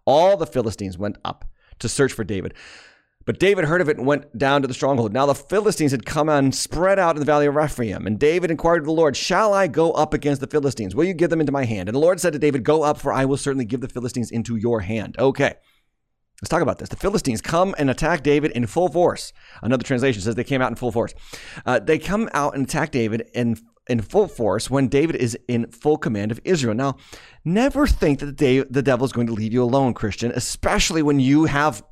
All 0.05 0.37
the 0.37 0.46
Philistines 0.46 0.98
went 0.98 1.16
up 1.24 1.46
to 1.78 1.88
search 1.88 2.12
for 2.12 2.24
David. 2.24 2.54
But 3.26 3.40
David 3.40 3.64
heard 3.64 3.80
of 3.80 3.88
it 3.88 3.96
and 3.98 4.06
went 4.06 4.38
down 4.38 4.62
to 4.62 4.68
the 4.68 4.74
stronghold. 4.74 5.12
Now 5.12 5.26
the 5.26 5.34
Philistines 5.34 5.90
had 5.90 6.06
come 6.06 6.28
and 6.28 6.54
spread 6.54 6.98
out 6.98 7.16
in 7.16 7.20
the 7.20 7.26
valley 7.26 7.46
of 7.46 7.56
Rephaim. 7.56 8.06
And 8.06 8.20
David 8.20 8.52
inquired 8.52 8.82
of 8.82 8.86
the 8.86 8.92
Lord, 8.92 9.16
Shall 9.16 9.52
I 9.52 9.66
go 9.66 9.90
up 9.92 10.14
against 10.14 10.40
the 10.40 10.46
Philistines? 10.46 10.94
Will 10.94 11.04
you 11.04 11.12
give 11.12 11.30
them 11.30 11.40
into 11.40 11.52
my 11.52 11.64
hand? 11.64 11.88
And 11.88 11.96
the 11.96 12.00
Lord 12.00 12.20
said 12.20 12.32
to 12.34 12.38
David, 12.38 12.62
Go 12.62 12.84
up, 12.84 12.98
for 12.98 13.12
I 13.12 13.24
will 13.24 13.36
certainly 13.36 13.64
give 13.64 13.80
the 13.80 13.88
Philistines 13.88 14.30
into 14.30 14.54
your 14.54 14.80
hand. 14.80 15.16
Okay. 15.18 15.54
Let's 16.40 16.50
talk 16.50 16.62
about 16.62 16.78
this. 16.78 16.90
The 16.90 16.96
Philistines 16.96 17.40
come 17.40 17.74
and 17.78 17.88
attack 17.88 18.22
David 18.22 18.52
in 18.52 18.66
full 18.66 18.88
force. 18.88 19.32
Another 19.62 19.82
translation 19.82 20.20
says 20.20 20.34
they 20.34 20.44
came 20.44 20.60
out 20.60 20.70
in 20.70 20.76
full 20.76 20.92
force. 20.92 21.14
Uh, 21.64 21.80
they 21.80 21.98
come 21.98 22.28
out 22.34 22.54
and 22.54 22.66
attack 22.66 22.90
David 22.92 23.28
in 23.34 23.56
in 23.88 24.01
full 24.01 24.29
force 24.29 24.68
when 24.70 24.88
David 24.88 25.16
is 25.16 25.38
in 25.49 25.66
full 25.70 25.96
command 25.96 26.33
of 26.33 26.40
Israel. 26.44 26.75
Now, 26.75 26.96
never 27.44 27.87
think 27.87 28.18
that 28.20 28.38
the, 28.38 28.83
devil 28.83 29.05
is 29.05 29.12
going 29.12 29.27
to 29.29 29.33
leave 29.33 29.53
you 29.53 29.62
alone, 29.62 29.94
Christian, 29.94 30.33
especially 30.35 31.03
when 31.03 31.20
you 31.20 31.44
have 31.44 31.85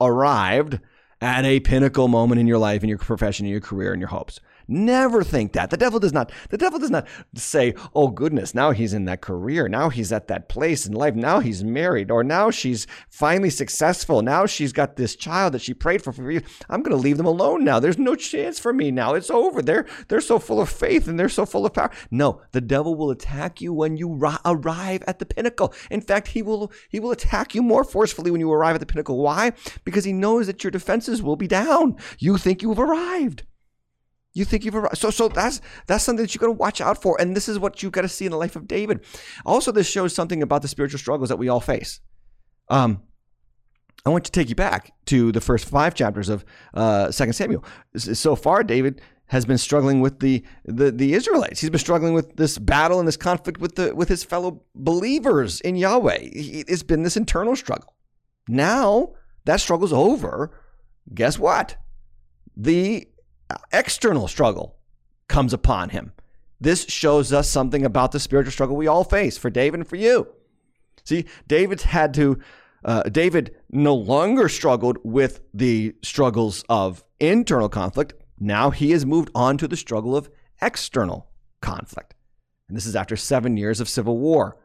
arrived 0.00 0.80
at 1.20 1.44
a 1.44 1.60
pinnacle 1.60 2.08
moment 2.08 2.40
in 2.40 2.46
your 2.46 2.58
life, 2.58 2.82
in 2.82 2.88
your 2.88 2.98
profession, 2.98 3.46
in 3.46 3.52
your 3.52 3.60
career, 3.60 3.92
in 3.92 4.00
your 4.00 4.08
hopes. 4.08 4.40
Never 4.70 5.24
think 5.24 5.54
that. 5.54 5.70
The 5.70 5.78
devil 5.78 5.98
does 5.98 6.12
not, 6.12 6.30
the 6.50 6.58
devil 6.58 6.78
does 6.78 6.90
not 6.90 7.08
say, 7.34 7.74
oh 7.94 8.08
goodness, 8.08 8.54
now 8.54 8.72
he's 8.72 8.92
in 8.92 9.06
that 9.06 9.22
career. 9.22 9.66
Now 9.66 9.88
he's 9.88 10.12
at 10.12 10.28
that 10.28 10.50
place 10.50 10.84
in 10.86 10.92
life. 10.92 11.14
Now 11.14 11.40
he's 11.40 11.64
married 11.64 12.10
or 12.10 12.22
now 12.22 12.50
she's 12.50 12.86
finally 13.08 13.48
successful. 13.48 14.20
Now 14.20 14.44
she's 14.44 14.74
got 14.74 14.96
this 14.96 15.16
child 15.16 15.54
that 15.54 15.62
she 15.62 15.72
prayed 15.72 16.02
for 16.02 16.12
for 16.12 16.30
years. 16.30 16.42
I'm 16.68 16.82
going 16.82 16.94
to 16.94 17.02
leave 17.02 17.16
them 17.16 17.24
alone 17.24 17.64
now. 17.64 17.80
There's 17.80 17.96
no 17.96 18.14
chance 18.14 18.58
for 18.58 18.74
me 18.74 18.90
now. 18.90 19.14
It's 19.14 19.30
over. 19.30 19.62
They're, 19.62 19.86
they're 20.08 20.20
so 20.20 20.38
full 20.38 20.60
of 20.60 20.68
faith 20.68 21.08
and 21.08 21.18
they're 21.18 21.30
so 21.30 21.46
full 21.46 21.64
of 21.64 21.72
power. 21.72 21.90
No, 22.10 22.42
the 22.52 22.60
devil 22.60 22.94
will 22.94 23.10
attack 23.10 23.62
you 23.62 23.72
when 23.72 23.96
you 23.96 24.12
ri- 24.12 24.36
arrive 24.44 25.02
at 25.06 25.18
the 25.18 25.26
pinnacle. 25.26 25.72
In 25.90 26.02
fact, 26.02 26.28
he 26.28 26.42
will, 26.42 26.70
he 26.90 27.00
will 27.00 27.10
attack 27.10 27.54
you 27.54 27.62
more 27.62 27.84
forcefully 27.84 28.30
when 28.30 28.40
you 28.40 28.52
arrive 28.52 28.74
at 28.74 28.80
the 28.80 28.86
pinnacle. 28.86 29.16
Why? 29.16 29.52
Because 29.84 30.04
he 30.04 30.12
knows 30.12 30.46
that 30.46 30.62
your 30.62 30.70
defenses 30.70 31.22
will 31.22 31.36
be 31.36 31.48
down. 31.48 31.96
You 32.18 32.36
think 32.36 32.60
you've 32.60 32.78
arrived. 32.78 33.44
You 34.38 34.44
think 34.44 34.64
you've 34.64 34.76
arrived. 34.76 34.98
So, 34.98 35.10
so 35.10 35.28
that's 35.28 35.60
that's 35.86 36.04
something 36.04 36.24
that 36.24 36.34
you 36.34 36.38
got 36.38 36.46
to 36.46 36.52
watch 36.52 36.80
out 36.80 37.02
for, 37.02 37.20
and 37.20 37.36
this 37.36 37.48
is 37.48 37.58
what 37.58 37.82
you 37.82 37.90
got 37.90 38.02
to 38.02 38.08
see 38.08 38.24
in 38.24 38.30
the 38.30 38.38
life 38.38 38.54
of 38.54 38.68
David. 38.68 39.00
Also, 39.44 39.72
this 39.72 39.90
shows 39.90 40.14
something 40.14 40.42
about 40.42 40.62
the 40.62 40.68
spiritual 40.68 40.98
struggles 40.98 41.28
that 41.28 41.36
we 41.36 41.48
all 41.48 41.60
face. 41.60 42.00
Um, 42.68 43.02
I 44.06 44.10
want 44.10 44.24
to 44.26 44.30
take 44.30 44.48
you 44.48 44.54
back 44.54 44.92
to 45.06 45.32
the 45.32 45.40
first 45.40 45.64
five 45.64 45.94
chapters 45.94 46.28
of 46.28 46.44
uh, 46.72 47.10
Second 47.10 47.32
Samuel. 47.32 47.64
So 47.96 48.36
far, 48.36 48.62
David 48.62 49.00
has 49.26 49.44
been 49.44 49.58
struggling 49.58 50.00
with 50.00 50.20
the, 50.20 50.44
the 50.64 50.92
the 50.92 51.14
Israelites. 51.14 51.60
He's 51.60 51.70
been 51.70 51.80
struggling 51.80 52.14
with 52.14 52.36
this 52.36 52.58
battle 52.58 53.00
and 53.00 53.08
this 53.08 53.16
conflict 53.16 53.58
with 53.58 53.74
the 53.74 53.94
with 53.94 54.08
his 54.08 54.22
fellow 54.22 54.62
believers 54.74 55.60
in 55.62 55.74
Yahweh. 55.74 56.20
It's 56.22 56.84
been 56.84 57.02
this 57.02 57.16
internal 57.16 57.56
struggle. 57.56 57.96
Now 58.48 59.14
that 59.46 59.60
struggle's 59.60 59.92
over. 59.92 60.52
Guess 61.12 61.38
what? 61.38 61.76
The 62.56 63.08
external 63.72 64.28
struggle 64.28 64.76
comes 65.28 65.52
upon 65.52 65.90
him. 65.90 66.12
This 66.60 66.84
shows 66.86 67.32
us 67.32 67.48
something 67.48 67.84
about 67.84 68.12
the 68.12 68.20
spiritual 68.20 68.52
struggle 68.52 68.76
we 68.76 68.86
all 68.86 69.04
face 69.04 69.38
for 69.38 69.50
David 69.50 69.80
and 69.80 69.88
for 69.88 69.96
you. 69.96 70.28
See, 71.04 71.26
David's 71.46 71.84
had 71.84 72.12
to, 72.14 72.38
uh, 72.84 73.04
David 73.04 73.54
no 73.70 73.94
longer 73.94 74.48
struggled 74.48 74.98
with 75.04 75.40
the 75.54 75.94
struggles 76.02 76.64
of 76.68 77.04
internal 77.20 77.68
conflict. 77.68 78.14
Now 78.38 78.70
he 78.70 78.90
has 78.90 79.06
moved 79.06 79.30
on 79.34 79.56
to 79.58 79.68
the 79.68 79.76
struggle 79.76 80.16
of 80.16 80.28
external 80.60 81.30
conflict. 81.60 82.14
And 82.68 82.76
this 82.76 82.86
is 82.86 82.96
after 82.96 83.16
seven 83.16 83.56
years 83.56 83.80
of 83.80 83.88
civil 83.88 84.18
war. 84.18 84.58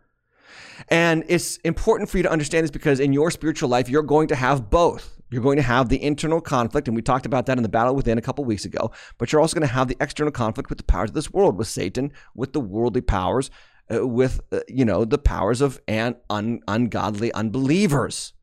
And 0.89 1.23
it's 1.27 1.57
important 1.57 2.09
for 2.09 2.17
you 2.17 2.23
to 2.23 2.31
understand 2.31 2.63
this 2.63 2.71
because 2.71 2.99
in 2.99 3.13
your 3.13 3.31
spiritual 3.31 3.69
life, 3.69 3.89
you're 3.89 4.03
going 4.03 4.27
to 4.29 4.35
have 4.35 4.69
both. 4.69 5.12
You're 5.33 5.41
going 5.41 5.57
to 5.57 5.63
have 5.63 5.89
the 5.89 6.01
internal 6.03 6.39
conflict, 6.39 6.87
and 6.87 6.95
we 6.95 7.01
talked 7.01 7.25
about 7.25 7.47
that 7.47 7.57
in 7.57 7.63
the 7.63 7.69
battle 7.69 7.95
within 7.95 8.19
a 8.19 8.21
couple 8.21 8.45
weeks 8.45 8.65
ago, 8.65 8.91
but 9.17 9.31
you're 9.31 9.41
also 9.41 9.55
going 9.55 9.67
to 9.67 9.73
have 9.73 9.87
the 9.87 9.97
external 9.99 10.31
conflict 10.31 10.69
with 10.69 10.77
the 10.77 10.83
powers 10.83 11.09
of 11.09 11.15
this 11.15 11.31
world, 11.31 11.57
with 11.57 11.67
Satan, 11.67 12.11
with 12.35 12.53
the 12.53 12.59
worldly 12.59 13.01
powers, 13.01 13.49
uh, 13.91 14.05
with, 14.07 14.41
uh, 14.51 14.59
you 14.67 14.85
know, 14.85 15.05
the 15.05 15.17
powers 15.17 15.59
of 15.59 15.81
an 15.87 16.17
un- 16.29 16.59
ungodly 16.67 17.33
unbelievers. 17.33 18.33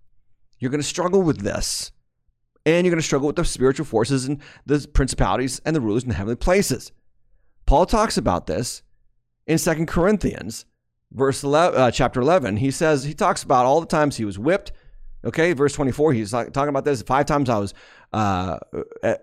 You're 0.59 0.73
going 0.73 0.83
to 0.83 0.87
struggle 0.87 1.23
with 1.23 1.43
this. 1.43 1.93
And 2.67 2.85
you're 2.85 2.93
going 2.93 3.01
to 3.01 3.07
struggle 3.07 3.29
with 3.29 3.37
the 3.37 3.45
spiritual 3.45 3.87
forces 3.87 4.27
and 4.27 4.43
the 4.67 4.85
principalities 4.93 5.61
and 5.65 5.77
the 5.77 5.81
rulers 5.81 6.03
in 6.03 6.09
the 6.09 6.17
heavenly 6.17 6.35
places. 6.35 6.91
Paul 7.67 7.87
talks 7.87 8.19
about 8.19 8.49
this 8.49 8.83
in 9.47 9.59
Second 9.59 9.87
Corinthians, 9.87 10.67
verse 11.13 11.45
11, 11.45 11.81
uh, 11.81 11.91
chapter 11.93 12.21
11. 12.21 12.57
He 12.57 12.73
says, 12.73 13.05
he 13.05 13.15
talks 13.15 13.45
about 13.45 13.65
all 13.65 13.81
the 13.81 13.87
times 13.87 14.17
he 14.17 14.25
was 14.25 14.41
whipped. 14.41 14.73
Okay, 15.23 15.53
verse 15.53 15.75
24, 15.75 16.15
he's 16.15 16.31
talking 16.31 16.69
about 16.69 16.85
this. 16.85 17.03
Five 17.03 17.27
times 17.27 17.51
I 17.51 17.59
was, 17.59 17.75
uh, 18.13 18.59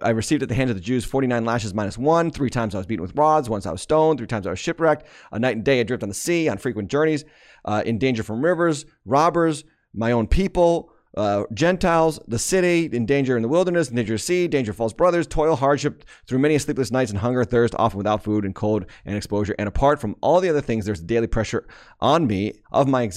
I 0.01 0.09
received 0.09 0.43
at 0.43 0.49
the 0.49 0.55
hands 0.55 0.69
of 0.69 0.75
the 0.75 0.81
Jews 0.81 1.03
49 1.05 1.43
lashes 1.43 1.73
minus 1.73 1.97
one. 1.97 2.29
Three 2.29 2.51
times 2.51 2.75
I 2.75 2.77
was 2.77 2.85
beaten 2.85 3.01
with 3.01 3.15
rods. 3.15 3.49
Once 3.49 3.65
I 3.65 3.71
was 3.71 3.81
stoned. 3.81 4.19
Three 4.19 4.27
times 4.27 4.45
I 4.45 4.51
was 4.51 4.59
shipwrecked. 4.59 5.07
A 5.31 5.39
night 5.39 5.55
and 5.55 5.65
day 5.65 5.79
I 5.79 5.83
drift 5.83 6.03
on 6.03 6.09
the 6.09 6.15
sea 6.15 6.49
on 6.49 6.59
frequent 6.59 6.89
journeys, 6.89 7.25
uh, 7.65 7.81
in 7.85 7.97
danger 7.97 8.21
from 8.21 8.45
rivers, 8.45 8.85
robbers, 9.05 9.63
my 9.93 10.11
own 10.11 10.27
people, 10.27 10.91
uh, 11.17 11.43
Gentiles, 11.53 12.19
the 12.27 12.39
city, 12.39 12.89
in 12.91 13.05
danger 13.05 13.35
in 13.35 13.41
the 13.41 13.47
wilderness, 13.49 13.89
in 13.89 13.95
danger 13.95 14.13
of 14.13 14.21
sea, 14.21 14.47
danger 14.47 14.71
of 14.71 14.77
false 14.77 14.93
brothers, 14.93 15.25
toil, 15.25 15.55
hardship 15.55 16.05
through 16.27 16.39
many 16.39 16.57
sleepless 16.57 16.91
nights 16.91 17.11
and 17.11 17.19
hunger, 17.19 17.43
thirst, 17.43 17.73
often 17.77 17.97
without 17.97 18.23
food 18.23 18.45
and 18.45 18.53
cold 18.53 18.85
and 19.05 19.17
exposure. 19.17 19.55
And 19.57 19.67
apart 19.67 19.99
from 19.99 20.15
all 20.21 20.39
the 20.39 20.49
other 20.49 20.61
things, 20.61 20.85
there's 20.85 21.01
daily 21.01 21.27
pressure 21.27 21.67
on 21.99 22.27
me 22.27 22.53
of 22.71 22.87
my 22.87 23.09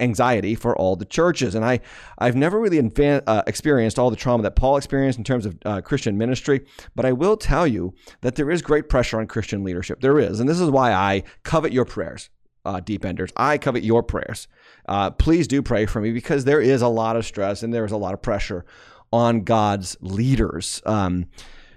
anxiety 0.00 0.54
for 0.54 0.76
all 0.76 0.96
the 0.96 1.04
churches. 1.04 1.54
And 1.54 1.64
I, 1.64 1.80
I've 2.18 2.36
never 2.36 2.58
really 2.58 2.80
uh, 3.26 3.42
experienced 3.46 3.98
all 3.98 4.10
the 4.10 4.16
trauma 4.16 4.42
that 4.44 4.56
Paul 4.56 4.76
experienced 4.76 5.18
in 5.18 5.24
terms 5.24 5.46
of 5.46 5.58
uh, 5.64 5.80
Christian 5.82 6.16
ministry, 6.16 6.64
but 6.96 7.04
I 7.04 7.12
will 7.12 7.36
tell 7.36 7.66
you 7.66 7.94
that 8.22 8.36
there 8.36 8.50
is 8.50 8.62
great 8.62 8.88
pressure 8.88 9.20
on 9.20 9.26
Christian 9.26 9.62
leadership. 9.62 10.00
There 10.00 10.18
is. 10.18 10.40
And 10.40 10.48
this 10.48 10.60
is 10.60 10.70
why 10.70 10.92
I 10.92 11.22
covet 11.42 11.72
your 11.72 11.84
prayers 11.84 12.30
uh, 12.64 12.80
deep 12.80 13.04
enders. 13.04 13.32
I 13.36 13.58
covet 13.58 13.82
your 13.82 14.02
prayers. 14.02 14.48
Uh, 14.86 15.10
please 15.10 15.46
do 15.46 15.62
pray 15.62 15.86
for 15.86 16.00
me 16.00 16.12
because 16.12 16.44
there 16.44 16.60
is 16.60 16.82
a 16.82 16.88
lot 16.88 17.16
of 17.16 17.24
stress 17.24 17.62
and 17.62 17.72
there 17.72 17.84
is 17.84 17.92
a 17.92 17.96
lot 17.96 18.14
of 18.14 18.22
pressure 18.22 18.64
on 19.12 19.44
God's 19.44 19.96
leaders. 20.00 20.82
Um, 20.86 21.26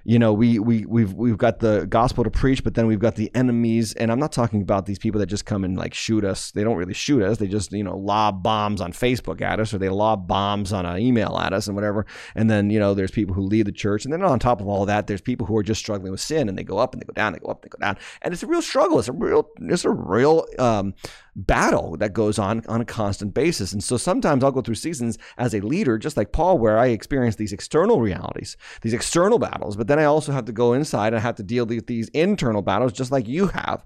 you 0.08 0.20
know, 0.20 0.34
we 0.34 0.60
we 0.60 0.86
we've 0.86 1.14
we've 1.14 1.38
got 1.38 1.60
the 1.60 1.88
gospel 1.88 2.24
to 2.24 2.30
preach, 2.30 2.64
but 2.64 2.76
then 2.76 2.86
we've 2.86 3.00
got 3.00 3.16
the 3.16 3.32
enemies, 3.34 3.94
and 3.94 4.12
I'm 4.12 4.20
not 4.20 4.32
talking 4.32 4.62
about 4.62 4.86
these 4.86 5.00
people 5.00 5.18
that 5.20 5.26
just 5.26 5.48
come 5.48 5.64
and 5.64 5.76
like 5.76 5.96
shoot 5.96 6.24
us. 6.24 6.52
They 6.52 6.64
don't 6.64 6.78
really 6.78 6.94
shoot 6.94 7.24
us. 7.24 7.40
They 7.40 7.48
just 7.48 7.72
you 7.72 7.84
know 7.84 7.98
lob 7.98 8.44
bombs 8.44 8.82
on 8.82 8.94
Facebook 8.94 9.42
at 9.42 9.60
us, 9.60 9.74
or 9.74 9.80
they 9.80 9.90
lob 9.90 10.28
bombs 10.28 10.72
on 10.72 10.86
an 10.86 11.00
email 11.00 11.40
at 11.40 11.54
us, 11.54 11.66
and 11.66 11.76
whatever. 11.76 12.06
And 12.36 12.52
then 12.52 12.70
you 12.70 12.78
know, 12.78 12.94
there's 12.94 13.10
people 13.10 13.34
who 13.34 13.42
lead 13.42 13.66
the 13.66 13.72
church, 13.72 14.06
and 14.06 14.14
then 14.14 14.22
on 14.22 14.38
top 14.38 14.62
of 14.62 14.68
all 14.68 14.86
that, 14.86 15.08
there's 15.08 15.22
people 15.22 15.48
who 15.48 15.58
are 15.58 15.64
just 15.64 15.82
struggling 15.82 16.12
with 16.12 16.22
sin, 16.22 16.50
and 16.50 16.56
they 16.56 16.64
go 16.64 16.78
up 16.78 16.94
and 16.94 17.02
they 17.02 17.06
go 17.06 17.14
down, 17.14 17.34
they 17.34 17.40
go 17.40 17.50
up, 17.50 17.64
they 17.64 17.70
go 17.70 17.80
down, 17.80 17.98
and 18.22 18.32
it's 18.32 18.44
a 18.44 18.48
real 18.48 18.62
struggle. 18.62 19.00
It's 19.00 19.08
a 19.08 19.12
real 19.14 19.50
it's 19.58 19.86
a 19.86 19.90
real 19.90 20.46
um, 20.60 20.94
battle 21.36 21.98
that 21.98 22.14
goes 22.14 22.40
on 22.40 22.64
on 22.68 22.82
a 22.82 22.86
constant 22.86 23.34
basis. 23.34 23.74
And 23.74 23.84
so 23.84 23.98
sometimes 23.98 24.44
I'll 24.44 24.52
go 24.52 24.62
through 24.62 24.76
seasons 24.76 25.18
as 25.38 25.54
a 25.54 25.60
leader, 25.60 25.98
just 25.98 26.18
like 26.18 26.32
Paul, 26.32 26.58
where 26.58 26.78
I 26.78 26.88
experience 26.88 27.36
these 27.36 27.54
external 27.54 28.00
realities, 28.00 28.56
these 28.82 28.94
external 28.94 29.40
battles, 29.40 29.76
but 29.76 29.88
then 29.88 30.00
I 30.00 30.06
also 30.06 30.32
have 30.32 30.46
to 30.46 30.52
go 30.52 30.74
inside 30.74 31.14
and 31.14 31.22
have 31.22 31.36
to 31.36 31.44
deal 31.44 31.66
with 31.66 31.88
these 31.88 32.10
internal 32.10 32.62
battles, 32.62 32.94
just 32.94 33.12
like 33.12 33.28
you 33.28 33.48
have. 33.48 33.86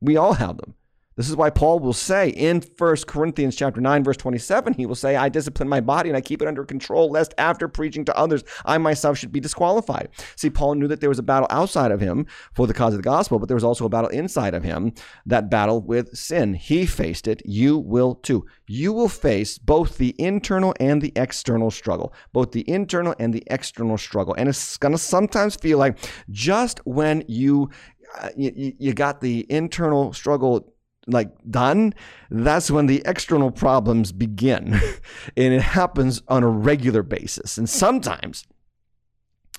We 0.00 0.16
all 0.16 0.34
have 0.34 0.58
them. 0.58 0.74
This 1.16 1.28
is 1.28 1.36
why 1.36 1.50
Paul 1.50 1.78
will 1.78 1.92
say 1.92 2.30
in 2.30 2.62
1 2.78 2.96
Corinthians 3.06 3.54
chapter 3.54 3.80
9 3.80 4.04
verse 4.04 4.16
27 4.16 4.74
he 4.74 4.86
will 4.86 4.94
say 4.94 5.16
I 5.16 5.28
discipline 5.28 5.68
my 5.68 5.80
body 5.80 6.08
and 6.08 6.16
I 6.16 6.20
keep 6.20 6.40
it 6.40 6.48
under 6.48 6.64
control 6.64 7.10
lest 7.10 7.34
after 7.38 7.68
preaching 7.68 8.04
to 8.06 8.16
others 8.16 8.44
I 8.64 8.78
myself 8.78 9.18
should 9.18 9.32
be 9.32 9.40
disqualified. 9.40 10.08
See 10.36 10.50
Paul 10.50 10.76
knew 10.76 10.88
that 10.88 11.00
there 11.00 11.08
was 11.08 11.18
a 11.18 11.22
battle 11.22 11.48
outside 11.50 11.90
of 11.90 12.00
him 12.00 12.26
for 12.54 12.66
the 12.66 12.74
cause 12.74 12.94
of 12.94 12.98
the 12.98 13.02
gospel 13.02 13.38
but 13.38 13.48
there 13.48 13.56
was 13.56 13.64
also 13.64 13.84
a 13.84 13.90
battle 13.90 14.10
inside 14.10 14.54
of 14.54 14.64
him 14.64 14.92
that 15.26 15.50
battle 15.50 15.80
with 15.80 16.16
sin. 16.16 16.54
He 16.54 16.86
faced 16.86 17.28
it, 17.28 17.42
you 17.44 17.78
will 17.78 18.14
too. 18.14 18.46
You 18.66 18.92
will 18.92 19.08
face 19.08 19.58
both 19.58 19.98
the 19.98 20.14
internal 20.18 20.74
and 20.80 21.02
the 21.02 21.12
external 21.16 21.70
struggle. 21.70 22.14
Both 22.32 22.52
the 22.52 22.68
internal 22.68 23.14
and 23.18 23.34
the 23.34 23.42
external 23.48 23.98
struggle. 23.98 24.34
And 24.38 24.48
it's 24.48 24.76
going 24.78 24.92
to 24.92 24.98
sometimes 24.98 25.56
feel 25.56 25.78
like 25.78 25.98
just 26.30 26.80
when 26.84 27.24
you 27.28 27.70
uh, 28.20 28.28
you, 28.36 28.74
you 28.78 28.92
got 28.92 29.20
the 29.20 29.46
internal 29.48 30.12
struggle 30.12 30.71
like 31.06 31.30
done, 31.50 31.94
that's 32.30 32.70
when 32.70 32.86
the 32.86 33.02
external 33.04 33.50
problems 33.50 34.12
begin. 34.12 34.72
and 35.36 35.54
it 35.54 35.62
happens 35.62 36.22
on 36.28 36.42
a 36.42 36.48
regular 36.48 37.02
basis. 37.02 37.58
And 37.58 37.68
sometimes, 37.68 38.46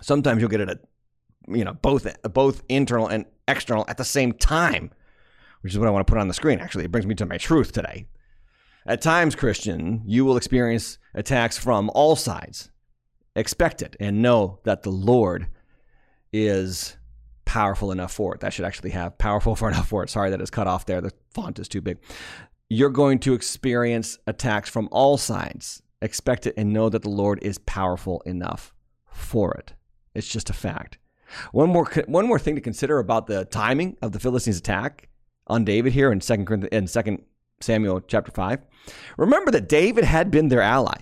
sometimes 0.02 0.42
you'll 0.42 0.50
get 0.50 0.62
it 0.62 0.70
at, 0.70 0.80
you 1.48 1.64
know, 1.64 1.74
both 1.74 2.08
both 2.34 2.64
internal 2.70 3.08
and 3.08 3.26
external 3.48 3.86
at 3.88 3.98
the 3.98 4.06
same 4.06 4.34
time, 4.34 4.92
which 5.62 5.74
is 5.74 5.80
what 5.80 5.88
I 5.88 5.92
want 5.92 6.06
to 6.08 6.12
put 6.12 6.20
on 6.20 6.28
the 6.28 6.34
screen. 6.34 6.60
Actually, 6.60 6.86
it 6.86 6.92
brings 6.92 7.08
me 7.08 7.16
to 7.16 7.26
my 7.26 7.38
truth 7.38 7.72
today. 7.72 8.08
At 8.86 9.02
times, 9.02 9.36
Christian, 9.36 10.02
you 10.06 10.26
will 10.26 10.38
experience 10.38 10.98
attacks 11.14 11.58
from 11.58 11.90
all 11.94 12.16
sides. 12.16 12.70
Expect 13.36 13.82
it 13.82 13.96
and 14.00 14.22
know 14.22 14.60
that 14.64 14.84
the 14.84 14.92
Lord 14.92 15.48
is 16.32 16.98
powerful 17.54 17.92
enough 17.92 18.12
for 18.12 18.34
it. 18.34 18.42
That 18.42 18.52
should 18.52 18.66
actually 18.66 18.90
have 18.92 19.16
powerful 19.20 19.56
for 19.60 19.70
enough 19.70 19.88
for 19.88 20.04
it. 20.04 20.10
Sorry 20.10 20.32
that 20.32 20.42
it's 20.42 20.50
cut 20.50 20.66
off 20.66 20.88
there. 20.88 21.02
The 21.02 21.12
font 21.30 21.60
is 21.60 21.68
too 21.68 21.82
big. 21.82 22.00
You're 22.68 22.90
going 22.90 23.20
to 23.20 23.36
experience 23.36 24.18
attacks 24.26 24.70
from 24.70 24.90
all 24.92 25.18
sides. 25.18 25.84
Expect 26.02 26.48
it 26.48 26.56
and 26.58 26.74
know 26.74 26.90
that 26.90 27.04
the 27.04 27.12
Lord 27.12 27.38
is 27.44 27.60
powerful 27.60 28.22
enough 28.26 28.74
for 29.06 29.54
it. 29.54 29.74
It's 30.16 30.28
just 30.28 30.50
a 30.50 30.54
fact. 30.54 30.98
One 31.52 31.70
more 31.70 31.86
one 32.08 32.28
more 32.28 32.40
thing 32.40 32.56
to 32.56 32.62
consider 32.62 32.98
about 32.98 33.28
the 33.28 33.46
timing 33.46 33.98
of 34.02 34.12
the 34.14 34.20
Philistines' 34.20 34.58
attack 34.58 35.10
on 35.46 35.64
David 35.64 35.94
here 35.94 36.12
in 36.12 36.22
second 36.22 36.68
in 36.72 36.88
second 36.88 37.24
Samuel 37.62 38.02
chapter 38.02 38.32
five. 38.32 38.60
Remember 39.18 39.52
that 39.52 39.70
David 39.70 40.04
had 40.04 40.32
been 40.32 40.48
their 40.50 40.62
ally. 40.62 40.98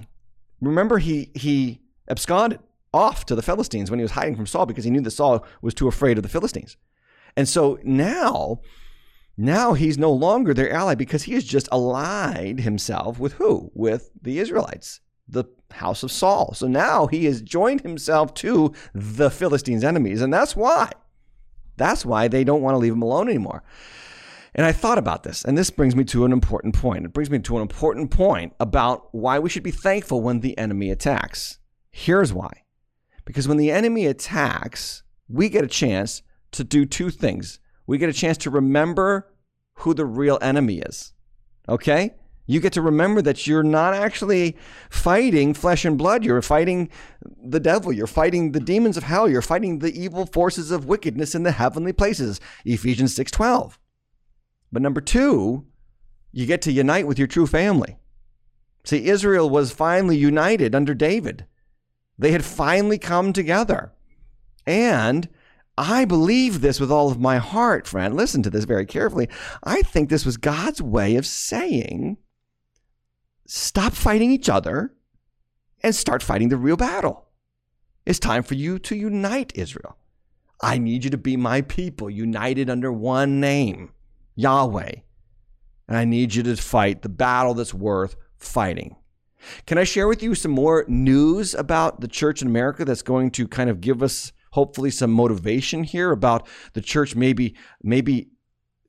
Remember 0.60 1.00
he 1.00 1.32
he 1.34 1.80
absconded 2.10 2.60
off 2.94 3.26
to 3.26 3.36
the 3.36 3.42
Philistines 3.42 3.90
when 3.90 4.00
he 4.00 4.04
was 4.04 4.12
hiding 4.12 4.36
from 4.36 4.48
Saul 4.48 4.66
because 4.66 4.84
he 4.84 4.92
knew 4.92 5.02
that 5.02 5.12
Saul 5.12 5.46
was 5.62 5.74
too 5.74 5.88
afraid 5.88 6.18
of 6.18 6.24
the 6.24 6.30
Philistines. 6.30 6.78
And 7.38 7.48
so 7.48 7.80
now, 7.84 8.60
now 9.38 9.74
he's 9.74 9.98
no 9.98 10.12
longer 10.12 10.54
their 10.54 10.72
ally 10.72 10.96
because 10.96 11.24
he 11.24 11.34
has 11.34 11.44
just 11.44 11.70
allied 11.72 12.60
himself 12.60 13.20
with 13.20 13.34
who? 13.34 13.72
With 13.74 14.12
the 14.22 14.40
Israelites, 14.40 15.00
the 15.28 15.46
house 15.72 16.04
of 16.04 16.12
Saul. 16.12 16.54
So 16.54 16.68
now 16.68 17.08
he 17.08 17.26
has 17.26 17.42
joined 17.42 17.82
himself 17.82 18.34
to 18.36 18.74
the 18.94 19.30
Philistines' 19.30 19.84
enemies. 19.84 20.22
And 20.22 20.34
that's 20.34 20.56
why. 20.56 20.92
That's 21.78 22.06
why 22.06 22.28
they 22.28 22.44
don't 22.44 22.62
want 22.62 22.76
to 22.76 22.80
leave 22.80 22.94
him 22.94 23.02
alone 23.02 23.30
anymore. 23.30 23.64
And 24.54 24.66
I 24.66 24.74
thought 24.74 24.98
about 24.98 25.24
this, 25.24 25.46
and 25.46 25.58
this 25.58 25.70
brings 25.70 25.96
me 25.96 26.04
to 26.06 26.26
an 26.26 26.34
important 26.34 26.76
point. 26.76 27.06
It 27.06 27.14
brings 27.14 27.30
me 27.30 27.40
to 27.40 27.56
an 27.56 27.62
important 27.62 28.12
point 28.12 28.54
about 28.60 29.08
why 29.14 29.40
we 29.40 29.50
should 29.50 29.64
be 29.64 29.72
thankful 29.72 30.22
when 30.22 30.42
the 30.42 30.58
enemy 30.58 30.92
attacks. 30.92 31.60
Here's 31.90 32.34
why 32.34 32.64
because 33.32 33.48
when 33.48 33.56
the 33.56 33.72
enemy 33.72 34.08
attacks, 34.08 35.04
we 35.30 35.48
get 35.48 35.64
a 35.64 35.68
chance 35.68 36.22
to 36.52 36.66
do 36.66 36.86
two 36.86 37.10
things. 37.10 37.62
We 37.88 37.98
get 37.98 38.10
a 38.10 38.14
chance 38.14 38.38
to 38.40 38.50
remember 38.50 39.32
who 39.76 39.94
the 39.94 40.06
real 40.06 40.38
enemy 40.42 40.80
is. 40.80 41.14
Okay? 41.70 42.14
You 42.46 42.60
get 42.60 42.74
to 42.74 42.82
remember 42.82 43.22
that 43.22 43.48
you're 43.48 43.64
not 43.64 43.94
actually 43.94 44.58
fighting 44.90 45.54
flesh 45.54 45.86
and 45.86 45.98
blood. 45.98 46.26
You're 46.26 46.42
fighting 46.42 46.90
the 47.42 47.62
devil. 47.62 47.94
You're 47.94 48.06
fighting 48.06 48.52
the 48.52 48.60
demons 48.60 48.98
of 48.98 49.04
hell. 49.04 49.30
You're 49.30 49.42
fighting 49.42 49.80
the 49.80 49.98
evil 49.98 50.26
forces 50.26 50.70
of 50.70 50.84
wickedness 50.84 51.34
in 51.34 51.44
the 51.44 51.54
heavenly 51.54 51.94
places. 51.94 52.42
Ephesians 52.66 53.16
6:12. 53.16 53.80
But 54.74 54.82
number 54.82 55.00
2, 55.00 55.66
you 56.34 56.46
get 56.46 56.62
to 56.64 56.72
unite 56.74 57.08
with 57.08 57.18
your 57.18 57.30
true 57.30 57.48
family. 57.48 57.96
See, 58.84 59.06
Israel 59.06 59.50
was 59.50 59.72
finally 59.72 60.18
united 60.18 60.76
under 60.76 60.94
David. 60.94 61.46
They 62.18 62.32
had 62.32 62.46
finally 62.46 62.98
come 62.98 63.34
together. 63.34 63.94
And 64.66 65.28
I 65.78 66.06
believe 66.06 66.62
this 66.62 66.80
with 66.80 66.92
all 66.92 67.10
of 67.10 67.20
my 67.20 67.38
heart, 67.38 67.88
friend. 67.88 68.16
Listen 68.16 68.44
to 68.44 68.50
this 68.50 68.66
very 68.66 68.86
carefully. 68.86 69.30
I 69.64 69.82
think 69.82 70.10
this 70.10 70.26
was 70.26 70.38
God's 70.38 70.82
way 70.82 71.16
of 71.16 71.26
saying, 71.26 72.18
stop 73.48 73.94
fighting 73.94 74.32
each 74.32 74.50
other 74.50 74.94
and 75.82 75.96
start 75.96 76.22
fighting 76.22 76.50
the 76.50 76.58
real 76.58 76.78
battle. 76.78 77.28
It's 78.06 78.20
time 78.20 78.44
for 78.44 78.56
you 78.56 78.80
to 78.80 78.96
unite 78.96 79.54
Israel. 79.56 79.98
I 80.62 80.78
need 80.78 81.04
you 81.04 81.10
to 81.10 81.18
be 81.18 81.38
my 81.38 81.62
people, 81.62 82.10
united 82.10 82.70
under 82.70 82.92
one 82.92 83.40
name, 83.40 83.94
Yahweh. 84.36 84.92
And 85.88 85.98
I 85.98 86.06
need 86.06 86.36
you 86.36 86.44
to 86.44 86.56
fight 86.56 87.02
the 87.02 87.10
battle 87.10 87.54
that's 87.54 87.74
worth 87.74 88.16
fighting. 88.38 88.96
Can 89.66 89.78
I 89.78 89.84
share 89.84 90.08
with 90.08 90.22
you 90.24 90.36
some 90.36 90.52
more 90.52 90.86
news 90.88 91.54
about 91.54 92.02
the 92.02 92.08
church 92.08 92.42
in 92.42 92.48
America 92.48 92.86
that's 92.86 93.02
going 93.02 93.32
to 93.32 93.48
kind 93.48 93.70
of 93.70 93.82
give 93.82 94.02
us 94.04 94.32
hopefully 94.52 94.92
some 94.92 95.12
motivation 95.12 95.84
here 95.84 96.12
about 96.12 96.48
the 96.74 96.82
church 96.82 97.16
maybe 97.16 97.56
maybe 97.82 98.30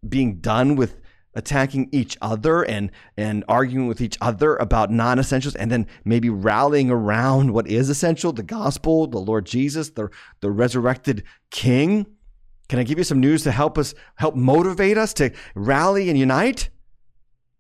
being 0.07 0.41
done 0.41 0.77
with 0.77 1.01
attacking 1.35 1.89
each 1.93 2.19
other 2.21 2.63
and 2.63 2.91
and 3.17 3.45
arguing 3.49 3.87
with 3.87 4.01
each 4.01 4.19
other 4.21 4.57
about 4.57 4.91
non-essentials 4.91 5.55
and 5.55 5.71
then 5.71 5.87
maybe 6.05 6.29
rallying 6.29 6.91
around 6.91 7.53
what 7.53 7.67
is 7.67 7.89
essential 7.89 8.33
the 8.33 8.43
gospel 8.43 9.07
the 9.07 9.19
lord 9.19 9.47
jesus 9.47 9.91
the 9.91 10.09
the 10.41 10.51
resurrected 10.51 11.23
king? 11.51 12.07
Can 12.69 12.79
i 12.79 12.83
give 12.83 12.99
you 12.99 13.05
some 13.05 13.21
news 13.21 13.45
to 13.45 13.51
help 13.51 13.79
us 13.79 13.95
help 14.17 14.35
motivate 14.35 14.99
us 14.99 15.15
to 15.15 15.31
rally 15.55 16.11
and 16.11 16.19
unite 16.19 16.69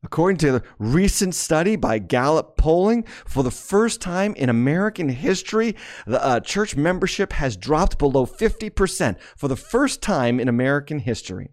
According 0.05 0.39
to 0.39 0.57
a 0.57 0.63
recent 0.79 1.35
study 1.35 1.77
by 1.77 1.99
Gallup 1.99 2.57
polling, 2.57 3.05
for 3.25 3.45
the 3.45 3.53
first 3.53 4.01
time 4.01 4.35
in 4.35 4.49
American 4.49 5.09
history, 5.09 5.77
the 6.07 6.23
uh, 6.23 6.41
church 6.41 6.75
membership 6.75 7.33
has 7.35 7.57
dropped 7.57 7.99
below 7.99 8.27
50% 8.27 9.17
for 9.37 9.47
the 9.47 9.57
first 9.57 10.03
time 10.03 10.41
in 10.41 10.49
American 10.49 10.99
history. 10.99 11.51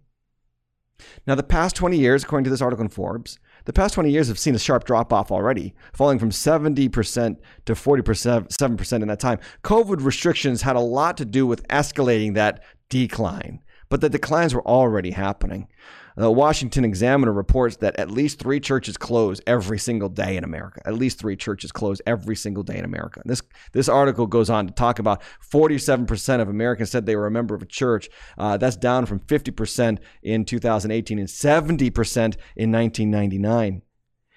Now, 1.26 1.36
the 1.36 1.42
past 1.44 1.76
20 1.76 1.96
years, 1.96 2.24
according 2.24 2.44
to 2.44 2.50
this 2.50 2.60
article 2.60 2.84
in 2.84 2.90
Forbes, 2.90 3.38
the 3.66 3.72
past 3.72 3.94
20 3.94 4.10
years 4.10 4.28
have 4.28 4.38
seen 4.38 4.54
a 4.54 4.58
sharp 4.58 4.84
drop 4.84 5.12
off 5.12 5.30
already, 5.30 5.74
falling 5.92 6.18
from 6.18 6.30
70% 6.30 7.36
to 7.66 7.72
47% 7.72 8.48
7% 8.48 8.92
in 9.02 9.08
that 9.08 9.20
time. 9.20 9.38
COVID 9.62 10.04
restrictions 10.04 10.62
had 10.62 10.76
a 10.76 10.80
lot 10.80 11.16
to 11.18 11.24
do 11.24 11.46
with 11.46 11.66
escalating 11.68 12.34
that 12.34 12.62
decline, 12.88 13.60
but 13.88 14.00
the 14.00 14.10
declines 14.10 14.54
were 14.54 14.66
already 14.66 15.12
happening. 15.12 15.68
The 16.20 16.30
Washington 16.30 16.84
Examiner 16.84 17.32
reports 17.32 17.76
that 17.76 17.98
at 17.98 18.10
least 18.10 18.38
three 18.38 18.60
churches 18.60 18.98
close 18.98 19.40
every 19.46 19.78
single 19.78 20.10
day 20.10 20.36
in 20.36 20.44
America. 20.44 20.82
At 20.84 20.92
least 20.92 21.18
three 21.18 21.34
churches 21.34 21.72
close 21.72 22.02
every 22.06 22.36
single 22.36 22.62
day 22.62 22.76
in 22.76 22.84
America. 22.84 23.22
This 23.24 23.40
this 23.72 23.88
article 23.88 24.26
goes 24.26 24.50
on 24.50 24.66
to 24.66 24.72
talk 24.74 24.98
about 24.98 25.22
47% 25.50 26.42
of 26.42 26.50
Americans 26.50 26.90
said 26.90 27.06
they 27.06 27.16
were 27.16 27.26
a 27.26 27.30
member 27.30 27.54
of 27.54 27.62
a 27.62 27.66
church. 27.66 28.10
Uh, 28.36 28.58
that's 28.58 28.76
down 28.76 29.06
from 29.06 29.20
50% 29.20 29.96
in 30.22 30.44
2018 30.44 31.18
and 31.18 31.26
70% 31.26 32.14
in 32.54 32.70
1999. 32.70 33.80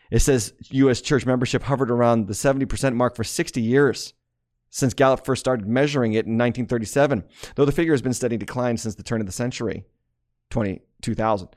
It 0.10 0.20
says 0.20 0.54
U.S. 0.70 1.02
church 1.02 1.26
membership 1.26 1.64
hovered 1.64 1.92
around 1.92 2.28
the 2.28 2.34
70% 2.34 2.96
mark 2.96 3.14
for 3.14 3.26
60 3.26 3.60
years 3.60 4.14
since 4.70 4.94
Gallup 4.94 5.26
first 5.26 5.42
started 5.42 5.68
measuring 5.68 6.14
it 6.14 6.28
in 6.28 6.38
1937, 6.38 7.26
though 7.56 7.66
the 7.66 7.74
figure 7.74 7.92
has 7.94 8.02
been 8.02 8.14
steady 8.14 8.38
decline 8.38 8.78
since 8.78 8.96
the 8.96 9.04
turn 9.04 9.20
of 9.20 9.28
the 9.28 9.34
century. 9.34 9.84
20, 10.50 10.82
2000. 11.04 11.50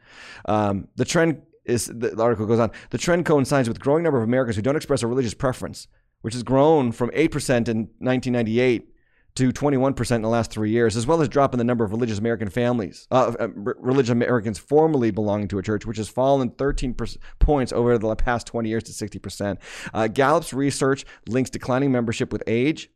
Um, 0.44 0.88
the 0.97 1.05
trend 1.05 1.42
is, 1.64 1.86
the 1.86 2.20
article 2.20 2.47
goes 2.47 2.61
on, 2.61 2.70
the 2.90 2.99
trend 2.99 3.24
coincides 3.24 3.68
with 3.68 3.80
growing 3.80 4.03
number 4.03 4.18
of 4.18 4.24
Americans 4.24 4.57
who 4.57 4.62
don't 4.62 4.76
express 4.76 5.03
a 5.03 5.07
religious 5.07 5.34
preference, 5.34 5.88
which 6.20 6.34
has 6.34 6.42
grown 6.42 6.92
from 6.92 7.11
8% 7.11 7.68
in 7.68 7.88
1998 7.99 8.92
to 9.36 9.53
21% 9.53 10.16
in 10.16 10.22
the 10.22 10.28
last 10.28 10.51
three 10.51 10.70
years, 10.70 10.97
as 10.97 11.07
well 11.07 11.20
as 11.20 11.28
drop 11.28 11.53
in 11.53 11.59
the 11.59 11.64
number 11.64 11.84
of 11.84 11.90
religious 11.90 12.18
American 12.18 12.49
families, 12.49 13.07
uh, 13.11 13.34
uh 13.38 13.49
religious 13.49 14.11
Americans 14.11 14.59
formerly 14.59 15.11
belonging 15.11 15.47
to 15.47 15.59
a 15.59 15.62
church, 15.62 15.84
which 15.84 15.99
has 15.99 16.09
fallen 16.09 16.51
13 16.51 16.97
points 17.38 17.72
over 17.72 17.99
the 17.99 18.16
past 18.16 18.47
20 18.47 18.68
years 18.68 18.82
to 18.84 18.92
60%. 18.92 19.59
Uh, 19.92 20.09
Gallup's 20.09 20.55
research 20.55 21.05
links 21.28 21.51
declining 21.51 21.92
membership 21.92 22.32
with 22.32 22.42
age, 22.47 22.90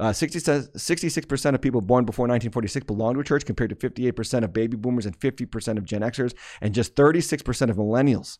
uh, 0.00 0.12
66% 0.12 1.54
of 1.54 1.60
people 1.60 1.82
born 1.82 2.06
before 2.06 2.24
1946 2.24 2.86
belong 2.86 3.14
to 3.14 3.20
a 3.20 3.24
church 3.24 3.44
compared 3.44 3.68
to 3.68 3.76
58% 3.76 4.44
of 4.44 4.52
baby 4.52 4.76
boomers 4.76 5.04
and 5.04 5.18
50% 5.20 5.76
of 5.76 5.84
Gen 5.84 6.00
Xers. 6.00 6.34
And 6.62 6.74
just 6.74 6.96
36% 6.96 7.68
of 7.68 7.76
millennials 7.76 8.38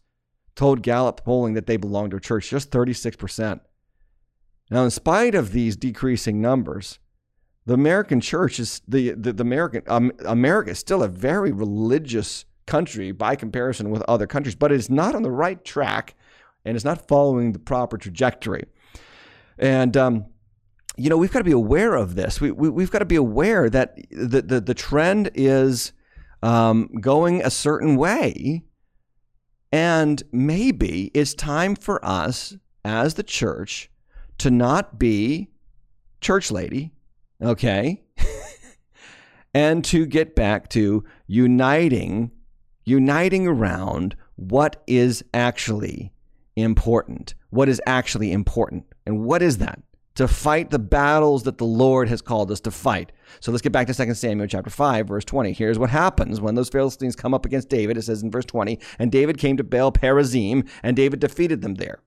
told 0.56 0.82
Gallup 0.82 1.22
polling 1.22 1.52
that 1.54 1.66
they 1.66 1.76
belong 1.76 2.08
to 2.11 2.16
a 2.16 2.20
church. 2.20 2.48
Just 2.48 2.70
36%. 2.70 3.61
Now, 4.70 4.84
in 4.84 4.90
spite 4.90 5.34
of 5.34 5.52
these 5.52 5.76
decreasing 5.76 6.40
numbers, 6.40 6.98
the 7.66 7.74
American 7.74 8.22
church 8.22 8.58
is 8.58 8.80
the, 8.88 9.11
the, 9.11 9.34
the 9.34 9.42
American 9.42 9.82
um, 9.86 10.12
America 10.24 10.70
is 10.70 10.78
still 10.78 11.02
a 11.02 11.08
very 11.08 11.52
religious 11.52 12.46
country 12.66 13.12
by 13.12 13.36
comparison 13.36 13.90
with 13.90 14.02
other 14.08 14.26
countries, 14.26 14.54
but 14.54 14.72
it 14.72 14.76
is 14.76 14.88
not 14.88 15.14
on 15.14 15.22
the 15.22 15.30
right 15.30 15.62
track 15.62 16.14
and 16.64 16.74
it's 16.74 16.84
not 16.84 17.06
following 17.06 17.52
the 17.52 17.58
proper 17.58 17.98
trajectory. 17.98 18.64
And 19.58 19.96
um, 19.96 20.26
you 21.01 21.09
know, 21.09 21.16
we've 21.16 21.32
got 21.32 21.38
to 21.38 21.44
be 21.44 21.51
aware 21.51 21.94
of 21.94 22.14
this. 22.14 22.42
We, 22.42 22.51
we, 22.51 22.82
have 22.82 22.90
got 22.90 22.98
to 22.98 23.07
be 23.07 23.16
aware 23.16 23.70
that 23.70 23.96
the, 24.11 24.42
the, 24.42 24.61
the 24.61 24.74
trend 24.74 25.30
is 25.34 25.92
um, 26.42 26.90
going 27.01 27.40
a 27.40 27.48
certain 27.48 27.96
way. 27.96 28.64
And 29.72 30.22
maybe 30.30 31.11
it's 31.14 31.32
time 31.32 31.74
for 31.74 32.05
us 32.05 32.55
as 32.84 33.14
the 33.14 33.22
church 33.22 33.90
to 34.38 34.51
not 34.51 34.98
be 34.98 35.48
church 36.20 36.51
lady, 36.51 36.92
okay? 37.42 38.03
and 39.55 39.82
to 39.86 40.05
get 40.05 40.36
back 40.36 40.68
to 40.70 41.03
uniting, 41.26 42.30
uniting 42.84 43.46
around 43.46 44.16
what 44.36 44.82
is 44.86 45.24
actually 45.32 46.12
important. 46.57 47.34
What 47.48 47.70
is 47.70 47.80
actually 47.86 48.32
important. 48.32 48.84
And 49.07 49.24
what 49.24 49.40
is 49.40 49.57
that? 49.59 49.80
To 50.14 50.26
fight 50.26 50.70
the 50.70 50.78
battles 50.78 51.44
that 51.44 51.58
the 51.58 51.64
Lord 51.64 52.08
has 52.08 52.20
called 52.20 52.50
us 52.50 52.61
to 52.61 52.70
fight. 52.70 53.12
So 53.40 53.52
let's 53.52 53.62
get 53.62 53.72
back 53.72 53.86
to 53.86 53.94
2 53.94 54.14
Samuel 54.14 54.48
chapter 54.48 54.70
5, 54.70 55.08
verse 55.08 55.24
20. 55.24 55.52
Here's 55.52 55.78
what 55.78 55.90
happens 55.90 56.40
when 56.40 56.54
those 56.54 56.68
Philistines 56.68 57.16
come 57.16 57.32
up 57.32 57.46
against 57.46 57.68
David. 57.68 57.96
It 57.96 58.02
says 58.02 58.22
in 58.22 58.30
verse 58.30 58.44
20, 58.44 58.78
and 58.98 59.12
David 59.12 59.38
came 59.38 59.56
to 59.56 59.64
Baal 59.64 59.92
Perazim, 59.92 60.68
and 60.82 60.96
David 60.96 61.20
defeated 61.20 61.62
them 61.62 61.76
there. 61.76 62.00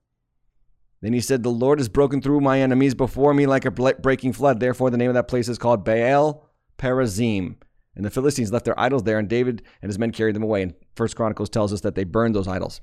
Then 1.02 1.14
he 1.14 1.22
said, 1.22 1.44
The 1.44 1.50
Lord 1.50 1.80
has 1.80 1.90
broken 1.90 2.22
through 2.22 2.42
my 2.42 2.62
enemies 2.62 2.96
before 2.96 3.34
me 3.34 3.46
like 3.46 3.66
a 3.66 3.72
breaking 3.72 4.34
flood. 4.34 4.60
Therefore, 4.60 4.90
the 4.90 4.98
name 4.98 5.10
of 5.10 5.16
that 5.16 5.28
place 5.28 5.50
is 5.50 5.58
called 5.58 5.84
Baal 5.84 6.50
Perazim. 6.78 7.56
And 7.96 8.06
the 8.06 8.10
Philistines 8.10 8.52
left 8.52 8.66
their 8.66 8.80
idols 8.80 9.04
there, 9.04 9.20
and 9.20 9.28
David 9.28 9.64
and 9.82 9.90
his 9.90 10.00
men 10.00 10.12
carried 10.12 10.36
them 10.36 10.44
away. 10.44 10.62
And 10.62 10.74
First 10.96 11.16
Chronicles 11.16 11.50
tells 11.50 11.74
us 11.74 11.82
that 11.82 11.96
they 11.96 12.06
burned 12.06 12.36
those 12.36 12.48
idols 12.48 12.82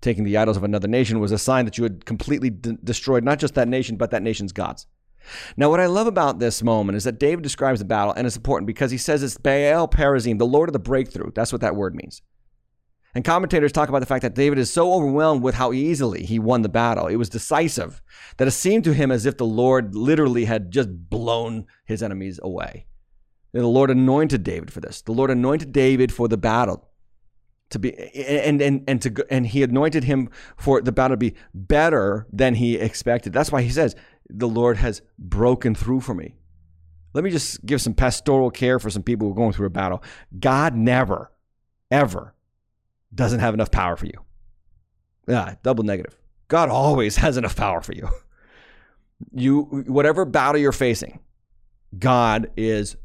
taking 0.00 0.24
the 0.24 0.36
idols 0.36 0.56
of 0.56 0.64
another 0.64 0.88
nation 0.88 1.20
was 1.20 1.32
a 1.32 1.38
sign 1.38 1.64
that 1.64 1.78
you 1.78 1.84
had 1.84 2.04
completely 2.04 2.50
d- 2.50 2.78
destroyed 2.82 3.24
not 3.24 3.38
just 3.38 3.54
that 3.54 3.68
nation, 3.68 3.96
but 3.96 4.10
that 4.10 4.22
nation's 4.22 4.52
gods. 4.52 4.86
Now, 5.56 5.68
what 5.68 5.80
I 5.80 5.86
love 5.86 6.06
about 6.06 6.38
this 6.38 6.62
moment 6.62 6.96
is 6.96 7.04
that 7.04 7.18
David 7.18 7.42
describes 7.42 7.80
the 7.80 7.84
battle, 7.84 8.12
and 8.12 8.26
it's 8.26 8.36
important 8.36 8.66
because 8.66 8.90
he 8.90 8.98
says 8.98 9.22
it's 9.22 9.36
Baal 9.36 9.88
Perazim, 9.88 10.38
the 10.38 10.46
Lord 10.46 10.68
of 10.68 10.72
the 10.72 10.78
breakthrough. 10.78 11.32
That's 11.34 11.52
what 11.52 11.60
that 11.60 11.76
word 11.76 11.94
means. 11.94 12.22
And 13.14 13.24
commentators 13.24 13.72
talk 13.72 13.88
about 13.88 14.00
the 14.00 14.06
fact 14.06 14.22
that 14.22 14.34
David 14.34 14.58
is 14.58 14.70
so 14.70 14.92
overwhelmed 14.92 15.42
with 15.42 15.54
how 15.54 15.72
easily 15.72 16.24
he 16.24 16.38
won 16.38 16.62
the 16.62 16.68
battle. 16.68 17.06
It 17.06 17.16
was 17.16 17.28
decisive 17.28 18.02
that 18.36 18.48
it 18.48 18.52
seemed 18.52 18.84
to 18.84 18.94
him 18.94 19.10
as 19.10 19.26
if 19.26 19.36
the 19.36 19.46
Lord 19.46 19.94
literally 19.94 20.44
had 20.44 20.70
just 20.70 20.88
blown 21.10 21.66
his 21.84 22.02
enemies 22.02 22.38
away. 22.42 22.86
And 23.54 23.62
the 23.62 23.68
Lord 23.68 23.90
anointed 23.90 24.44
David 24.44 24.72
for 24.72 24.80
this. 24.80 25.00
The 25.02 25.12
Lord 25.12 25.30
anointed 25.30 25.72
David 25.72 26.12
for 26.12 26.28
the 26.28 26.36
battle 26.36 26.88
to 27.70 27.78
be 27.78 27.94
and 28.14 28.60
and 28.62 28.84
and 28.88 29.02
to 29.02 29.26
and 29.30 29.46
he 29.46 29.62
anointed 29.62 30.04
him 30.04 30.30
for 30.56 30.80
the 30.80 30.92
battle 30.92 31.14
to 31.14 31.18
be 31.18 31.34
better 31.54 32.26
than 32.32 32.54
he 32.54 32.76
expected. 32.76 33.32
That's 33.32 33.52
why 33.52 33.62
he 33.62 33.70
says, 33.70 33.94
"The 34.28 34.48
Lord 34.48 34.78
has 34.78 35.02
broken 35.18 35.74
through 35.74 36.00
for 36.00 36.14
me." 36.14 36.34
Let 37.14 37.24
me 37.24 37.30
just 37.30 37.64
give 37.64 37.80
some 37.80 37.94
pastoral 37.94 38.50
care 38.50 38.78
for 38.78 38.90
some 38.90 39.02
people 39.02 39.26
who 39.26 39.32
are 39.32 39.36
going 39.36 39.52
through 39.52 39.66
a 39.66 39.70
battle. 39.70 40.02
God 40.38 40.74
never, 40.74 41.32
ever 41.90 42.34
doesn't 43.14 43.40
have 43.40 43.54
enough 43.54 43.70
power 43.70 43.96
for 43.96 44.06
you. 44.06 44.24
Yeah, 45.26 45.54
double 45.62 45.84
negative. 45.84 46.16
God 46.48 46.68
always 46.68 47.16
has 47.24 47.36
enough 47.36 47.56
power 47.56 47.80
for 47.80 47.92
you. 47.92 48.08
You 49.32 49.62
whatever 49.88 50.24
battle 50.24 50.60
you're 50.60 50.72
facing, 50.72 51.18
God 51.98 52.50
is 52.56 52.96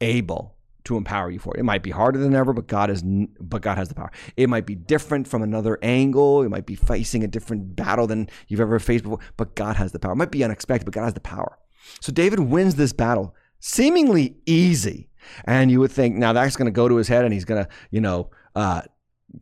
able 0.00 0.56
to 0.84 0.96
empower 0.96 1.30
you 1.30 1.38
for 1.38 1.54
it. 1.54 1.60
It 1.60 1.64
might 1.64 1.82
be 1.82 1.90
harder 1.90 2.18
than 2.18 2.34
ever, 2.34 2.52
but 2.52 2.66
God 2.66 2.90
is 2.90 3.02
but 3.02 3.62
God 3.62 3.78
has 3.78 3.88
the 3.88 3.94
power. 3.94 4.10
It 4.36 4.48
might 4.48 4.66
be 4.66 4.74
different 4.74 5.28
from 5.28 5.42
another 5.42 5.78
angle. 5.82 6.42
It 6.42 6.48
might 6.48 6.66
be 6.66 6.74
facing 6.74 7.24
a 7.24 7.28
different 7.28 7.76
battle 7.76 8.06
than 8.06 8.28
you've 8.48 8.60
ever 8.60 8.78
faced 8.78 9.04
before, 9.04 9.20
but 9.36 9.54
God 9.54 9.76
has 9.76 9.92
the 9.92 9.98
power. 9.98 10.12
It 10.12 10.16
might 10.16 10.30
be 10.30 10.44
unexpected, 10.44 10.84
but 10.84 10.94
God 10.94 11.04
has 11.04 11.14
the 11.14 11.20
power. 11.20 11.58
So 12.00 12.12
David 12.12 12.40
wins 12.40 12.74
this 12.74 12.92
battle 12.92 13.34
seemingly 13.60 14.36
easy. 14.46 15.08
And 15.44 15.70
you 15.70 15.78
would 15.80 15.92
think 15.92 16.16
now 16.16 16.32
that's 16.32 16.56
going 16.56 16.66
to 16.66 16.72
go 16.72 16.88
to 16.88 16.96
his 16.96 17.06
head 17.06 17.24
and 17.24 17.32
he's 17.32 17.44
going 17.44 17.64
to, 17.64 17.70
you 17.90 18.00
know, 18.00 18.30
uh, 18.56 18.82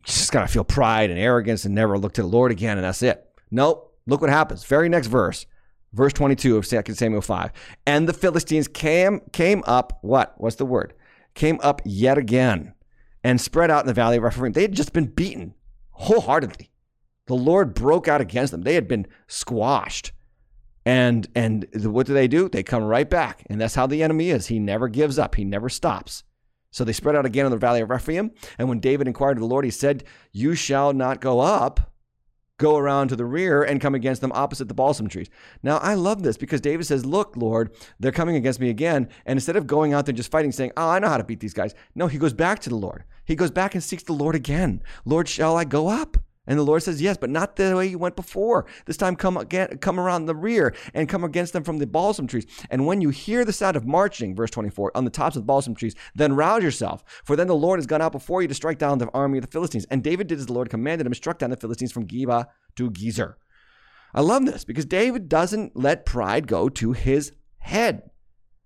just 0.03 0.31
going 0.31 0.45
to 0.45 0.51
feel 0.51 0.63
pride 0.63 1.09
and 1.09 1.19
arrogance 1.19 1.65
and 1.65 1.73
never 1.73 1.97
look 1.97 2.13
to 2.13 2.21
the 2.21 2.27
Lord 2.27 2.51
again. 2.51 2.77
And 2.77 2.85
that's 2.85 3.01
it. 3.01 3.25
Nope. 3.49 3.97
Look 4.05 4.21
what 4.21 4.29
happens. 4.29 4.63
Very 4.63 4.89
next 4.89 5.07
verse 5.07 5.47
verse 5.93 6.13
22 6.13 6.57
of 6.57 6.67
2 6.67 6.93
Samuel 6.93 7.21
5. 7.21 7.51
And 7.85 8.07
the 8.07 8.13
Philistines 8.13 8.67
came 8.67 9.21
came 9.31 9.63
up, 9.65 9.99
what? 10.01 10.33
What's 10.37 10.55
the 10.55 10.65
word? 10.65 10.93
Came 11.33 11.59
up 11.61 11.81
yet 11.85 12.17
again 12.17 12.73
and 13.23 13.39
spread 13.39 13.71
out 13.71 13.83
in 13.83 13.87
the 13.87 13.93
valley 13.93 14.17
of 14.17 14.23
Rephaim. 14.23 14.51
They 14.51 14.63
had 14.63 14.73
just 14.73 14.93
been 14.93 15.05
beaten 15.05 15.53
wholeheartedly. 15.91 16.71
The 17.27 17.35
Lord 17.35 17.73
broke 17.73 18.07
out 18.07 18.21
against 18.21 18.51
them. 18.51 18.63
They 18.63 18.75
had 18.75 18.87
been 18.87 19.07
squashed. 19.27 20.11
And 20.83 21.27
and 21.35 21.67
what 21.83 22.07
do 22.07 22.13
they 22.13 22.27
do? 22.27 22.49
They 22.49 22.63
come 22.63 22.83
right 22.83 23.09
back. 23.09 23.43
And 23.49 23.61
that's 23.61 23.75
how 23.75 23.85
the 23.85 24.01
enemy 24.01 24.31
is. 24.31 24.47
He 24.47 24.59
never 24.59 24.87
gives 24.87 25.19
up. 25.19 25.35
He 25.35 25.43
never 25.43 25.69
stops. 25.69 26.23
So 26.71 26.83
they 26.83 26.93
spread 26.93 27.15
out 27.15 27.25
again 27.25 27.45
in 27.45 27.51
the 27.51 27.57
valley 27.57 27.81
of 27.81 27.89
Rephaim. 27.89 28.31
And 28.57 28.67
when 28.69 28.79
David 28.79 29.07
inquired 29.07 29.37
of 29.37 29.41
the 29.41 29.47
Lord, 29.47 29.65
he 29.65 29.71
said, 29.71 30.05
You 30.31 30.55
shall 30.55 30.93
not 30.93 31.21
go 31.21 31.39
up 31.41 31.90
go 32.61 32.77
around 32.77 33.09
to 33.09 33.15
the 33.15 33.25
rear 33.25 33.63
and 33.63 33.81
come 33.81 33.95
against 33.95 34.21
them 34.21 34.31
opposite 34.33 34.67
the 34.67 34.73
balsam 34.73 35.09
trees. 35.09 35.29
Now, 35.63 35.77
I 35.79 35.95
love 35.95 36.23
this 36.23 36.37
because 36.37 36.61
David 36.61 36.85
says, 36.85 37.05
Look, 37.05 37.35
Lord, 37.35 37.75
they're 37.99 38.11
coming 38.11 38.35
against 38.35 38.59
me 38.59 38.69
again. 38.69 39.09
And 39.25 39.37
instead 39.37 39.55
of 39.55 39.67
going 39.67 39.93
out 39.93 40.05
there 40.05 40.13
just 40.13 40.31
fighting, 40.31 40.51
saying, 40.51 40.71
Oh, 40.77 40.89
I 40.89 40.99
know 40.99 41.09
how 41.09 41.17
to 41.17 41.23
beat 41.23 41.39
these 41.39 41.53
guys, 41.53 41.73
no, 41.95 42.07
he 42.07 42.17
goes 42.17 42.33
back 42.33 42.59
to 42.59 42.69
the 42.69 42.75
Lord. 42.75 43.03
He 43.25 43.35
goes 43.35 43.51
back 43.51 43.73
and 43.73 43.83
seeks 43.83 44.03
the 44.03 44.13
Lord 44.13 44.35
again. 44.35 44.81
Lord, 45.03 45.27
shall 45.27 45.57
I 45.57 45.65
go 45.65 45.87
up? 45.87 46.17
And 46.47 46.57
the 46.57 46.63
Lord 46.63 46.81
says, 46.81 47.01
Yes, 47.01 47.17
but 47.17 47.29
not 47.29 47.55
the 47.55 47.75
way 47.75 47.87
you 47.87 47.99
went 47.99 48.15
before. 48.15 48.65
This 48.85 48.97
time 48.97 49.15
come 49.15 49.37
again, 49.37 49.77
come 49.77 49.99
around 49.99 50.25
the 50.25 50.35
rear 50.35 50.75
and 50.93 51.07
come 51.07 51.23
against 51.23 51.53
them 51.53 51.63
from 51.63 51.77
the 51.77 51.85
balsam 51.85 52.25
trees. 52.25 52.47
And 52.69 52.87
when 52.87 52.99
you 52.99 53.09
hear 53.09 53.45
the 53.45 53.53
sound 53.53 53.75
of 53.77 53.85
marching, 53.85 54.35
verse 54.35 54.49
24, 54.49 54.91
on 54.95 55.05
the 55.05 55.11
tops 55.11 55.35
of 55.35 55.43
the 55.43 55.47
balsam 55.47 55.75
trees, 55.75 55.95
then 56.15 56.35
rouse 56.35 56.63
yourself. 56.63 57.03
For 57.23 57.35
then 57.35 57.47
the 57.47 57.55
Lord 57.55 57.77
has 57.77 57.85
gone 57.85 58.01
out 58.01 58.11
before 58.11 58.41
you 58.41 58.47
to 58.47 58.55
strike 58.55 58.79
down 58.79 58.97
the 58.97 59.09
army 59.13 59.37
of 59.37 59.45
the 59.45 59.51
Philistines. 59.51 59.85
And 59.91 60.03
David 60.03 60.27
did 60.27 60.39
as 60.39 60.47
the 60.47 60.53
Lord 60.53 60.69
commanded 60.69 61.05
him, 61.05 61.13
struck 61.13 61.37
down 61.37 61.51
the 61.51 61.57
Philistines 61.57 61.91
from 61.91 62.07
Geba 62.07 62.47
to 62.75 62.89
Gezer. 62.89 63.35
I 64.13 64.21
love 64.21 64.45
this 64.45 64.65
because 64.65 64.85
David 64.85 65.29
doesn't 65.29 65.75
let 65.75 66.05
pride 66.05 66.47
go 66.47 66.69
to 66.69 66.93
his 66.93 67.33
head. 67.59 68.09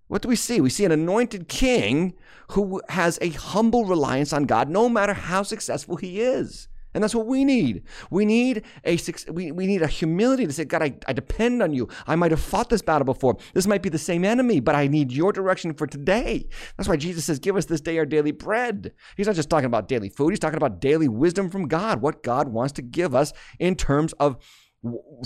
What 0.08 0.22
do 0.22 0.28
we 0.28 0.36
see? 0.36 0.60
We 0.60 0.70
see 0.70 0.84
an 0.84 0.92
anointed 0.92 1.48
king 1.48 2.14
who 2.52 2.80
has 2.90 3.18
a 3.20 3.30
humble 3.30 3.84
reliance 3.84 4.32
on 4.32 4.44
God 4.44 4.68
no 4.68 4.88
matter 4.88 5.12
how 5.12 5.42
successful 5.42 5.96
he 5.96 6.20
is. 6.20 6.68
And 6.96 7.02
that's 7.02 7.14
what 7.14 7.26
we 7.26 7.44
need. 7.44 7.82
We 8.08 8.24
need 8.24 8.62
a 8.86 8.98
we, 9.30 9.52
we 9.52 9.66
need 9.66 9.82
a 9.82 9.86
humility 9.86 10.46
to 10.46 10.52
say, 10.52 10.64
God, 10.64 10.82
I, 10.82 10.94
I 11.06 11.12
depend 11.12 11.62
on 11.62 11.74
you. 11.74 11.88
I 12.06 12.16
might 12.16 12.30
have 12.30 12.40
fought 12.40 12.70
this 12.70 12.80
battle 12.80 13.04
before. 13.04 13.36
This 13.52 13.66
might 13.66 13.82
be 13.82 13.90
the 13.90 13.98
same 13.98 14.24
enemy, 14.24 14.60
but 14.60 14.74
I 14.74 14.86
need 14.86 15.12
your 15.12 15.30
direction 15.30 15.74
for 15.74 15.86
today. 15.86 16.48
That's 16.78 16.88
why 16.88 16.96
Jesus 16.96 17.26
says, 17.26 17.38
Give 17.38 17.54
us 17.54 17.66
this 17.66 17.82
day 17.82 17.98
our 17.98 18.06
daily 18.06 18.32
bread. 18.32 18.94
He's 19.18 19.26
not 19.26 19.36
just 19.36 19.50
talking 19.50 19.66
about 19.66 19.88
daily 19.88 20.08
food, 20.08 20.30
he's 20.30 20.38
talking 20.38 20.56
about 20.56 20.80
daily 20.80 21.06
wisdom 21.06 21.50
from 21.50 21.68
God, 21.68 22.00
what 22.00 22.22
God 22.22 22.48
wants 22.48 22.72
to 22.72 22.82
give 22.82 23.14
us 23.14 23.34
in 23.58 23.76
terms 23.76 24.14
of 24.14 24.38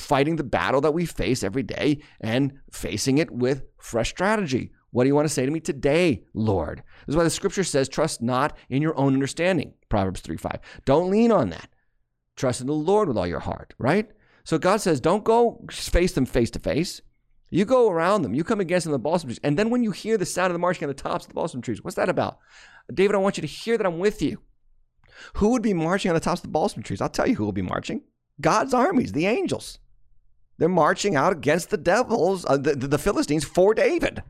fighting 0.00 0.34
the 0.34 0.42
battle 0.42 0.80
that 0.80 0.92
we 0.92 1.06
face 1.06 1.44
every 1.44 1.62
day 1.62 2.00
and 2.20 2.52
facing 2.72 3.18
it 3.18 3.30
with 3.30 3.62
fresh 3.78 4.10
strategy. 4.10 4.72
What 4.90 5.04
do 5.04 5.08
you 5.08 5.14
want 5.14 5.28
to 5.28 5.34
say 5.34 5.44
to 5.44 5.52
me 5.52 5.60
today, 5.60 6.24
Lord? 6.34 6.82
This 7.06 7.14
is 7.14 7.16
why 7.16 7.24
the 7.24 7.30
scripture 7.30 7.64
says, 7.64 7.88
trust 7.88 8.20
not 8.20 8.56
in 8.68 8.82
your 8.82 8.96
own 8.98 9.14
understanding. 9.14 9.74
Proverbs 9.88 10.20
3 10.20 10.36
5. 10.36 10.58
Don't 10.84 11.10
lean 11.10 11.30
on 11.30 11.50
that. 11.50 11.68
Trust 12.36 12.60
in 12.60 12.66
the 12.66 12.72
Lord 12.72 13.08
with 13.08 13.16
all 13.16 13.26
your 13.26 13.40
heart, 13.40 13.74
right? 13.78 14.10
So 14.44 14.58
God 14.58 14.80
says, 14.80 15.00
don't 15.00 15.24
go 15.24 15.64
face 15.70 16.12
them 16.12 16.26
face 16.26 16.50
to 16.52 16.58
face. 16.58 17.02
You 17.50 17.64
go 17.64 17.90
around 17.90 18.22
them. 18.22 18.34
You 18.34 18.44
come 18.44 18.60
against 18.60 18.84
them 18.84 18.92
the 18.92 18.98
balsam 18.98 19.28
trees. 19.28 19.40
And 19.42 19.58
then 19.58 19.70
when 19.70 19.82
you 19.82 19.90
hear 19.90 20.16
the 20.16 20.26
sound 20.26 20.46
of 20.46 20.54
the 20.54 20.60
marching 20.60 20.84
on 20.84 20.88
the 20.88 20.94
tops 20.94 21.24
of 21.24 21.28
the 21.28 21.34
balsam 21.34 21.60
trees, 21.60 21.82
what's 21.82 21.96
that 21.96 22.08
about? 22.08 22.38
David, 22.92 23.14
I 23.14 23.18
want 23.18 23.36
you 23.36 23.40
to 23.42 23.46
hear 23.46 23.76
that 23.76 23.86
I'm 23.86 23.98
with 23.98 24.22
you. 24.22 24.40
Who 25.34 25.48
would 25.50 25.62
be 25.62 25.74
marching 25.74 26.10
on 26.10 26.14
the 26.14 26.20
tops 26.20 26.40
of 26.40 26.44
the 26.44 26.52
balsam 26.52 26.82
trees? 26.82 27.00
I'll 27.00 27.08
tell 27.08 27.28
you 27.28 27.34
who 27.34 27.44
will 27.44 27.52
be 27.52 27.62
marching. 27.62 28.02
God's 28.40 28.72
armies, 28.72 29.12
the 29.12 29.26
angels. 29.26 29.78
They're 30.58 30.68
marching 30.68 31.16
out 31.16 31.32
against 31.32 31.70
the 31.70 31.76
devils, 31.76 32.44
uh, 32.46 32.56
the, 32.56 32.74
the 32.74 32.98
Philistines, 32.98 33.44
for 33.44 33.74
David. 33.74 34.22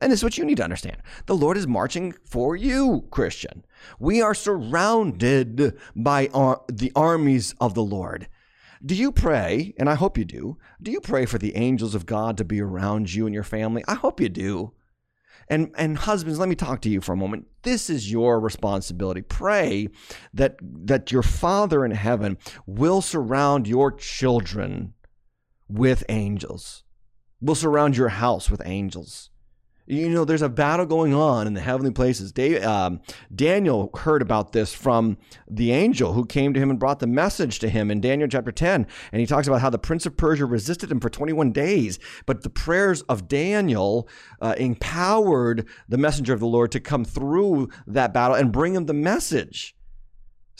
And 0.00 0.10
this 0.10 0.20
is 0.20 0.24
what 0.24 0.38
you 0.38 0.44
need 0.44 0.56
to 0.56 0.64
understand. 0.64 0.96
The 1.26 1.36
Lord 1.36 1.56
is 1.56 1.66
marching 1.66 2.14
for 2.24 2.56
you, 2.56 3.06
Christian. 3.10 3.64
We 3.98 4.22
are 4.22 4.34
surrounded 4.34 5.76
by 5.94 6.28
ar- 6.32 6.62
the 6.68 6.90
armies 6.96 7.54
of 7.60 7.74
the 7.74 7.82
Lord. 7.82 8.28
Do 8.84 8.94
you 8.94 9.12
pray, 9.12 9.74
and 9.78 9.90
I 9.90 9.94
hope 9.94 10.16
you 10.16 10.24
do, 10.24 10.56
do 10.80 10.90
you 10.90 11.00
pray 11.00 11.26
for 11.26 11.36
the 11.36 11.54
angels 11.54 11.94
of 11.94 12.06
God 12.06 12.38
to 12.38 12.44
be 12.44 12.62
around 12.62 13.12
you 13.12 13.26
and 13.26 13.34
your 13.34 13.44
family? 13.44 13.84
I 13.86 13.94
hope 13.94 14.20
you 14.20 14.30
do. 14.30 14.72
And, 15.48 15.70
and 15.76 15.98
husbands, 15.98 16.38
let 16.38 16.48
me 16.48 16.54
talk 16.54 16.80
to 16.82 16.88
you 16.88 17.02
for 17.02 17.12
a 17.12 17.16
moment. 17.16 17.46
This 17.62 17.90
is 17.90 18.10
your 18.10 18.40
responsibility. 18.40 19.20
Pray 19.20 19.88
that, 20.32 20.56
that 20.62 21.12
your 21.12 21.24
Father 21.24 21.84
in 21.84 21.90
heaven 21.90 22.38
will 22.66 23.02
surround 23.02 23.66
your 23.66 23.92
children 23.92 24.94
with 25.68 26.04
angels, 26.08 26.84
will 27.40 27.54
surround 27.54 27.96
your 27.96 28.10
house 28.10 28.48
with 28.48 28.62
angels 28.64 29.29
you 29.90 30.08
know, 30.08 30.24
there's 30.24 30.42
a 30.42 30.48
battle 30.48 30.86
going 30.86 31.12
on 31.12 31.48
in 31.48 31.54
the 31.54 31.60
heavenly 31.60 31.90
places. 31.90 32.30
Dave, 32.30 32.62
um, 32.62 33.00
Daniel 33.34 33.90
heard 33.98 34.22
about 34.22 34.52
this 34.52 34.72
from 34.72 35.18
the 35.48 35.72
angel 35.72 36.12
who 36.12 36.24
came 36.24 36.54
to 36.54 36.60
him 36.60 36.70
and 36.70 36.78
brought 36.78 37.00
the 37.00 37.08
message 37.08 37.58
to 37.58 37.68
him 37.68 37.90
in 37.90 38.00
Daniel 38.00 38.28
chapter 38.28 38.52
10. 38.52 38.86
And 39.10 39.20
he 39.20 39.26
talks 39.26 39.48
about 39.48 39.60
how 39.60 39.70
the 39.70 39.78
prince 39.78 40.06
of 40.06 40.16
Persia 40.16 40.46
resisted 40.46 40.92
him 40.92 41.00
for 41.00 41.10
21 41.10 41.50
days. 41.50 41.98
But 42.24 42.44
the 42.44 42.50
prayers 42.50 43.02
of 43.02 43.26
Daniel 43.26 44.08
uh, 44.40 44.54
empowered 44.58 45.66
the 45.88 45.98
messenger 45.98 46.34
of 46.34 46.40
the 46.40 46.46
Lord 46.46 46.70
to 46.70 46.80
come 46.80 47.04
through 47.04 47.68
that 47.88 48.14
battle 48.14 48.36
and 48.36 48.52
bring 48.52 48.76
him 48.76 48.86
the 48.86 48.94
message. 48.94 49.74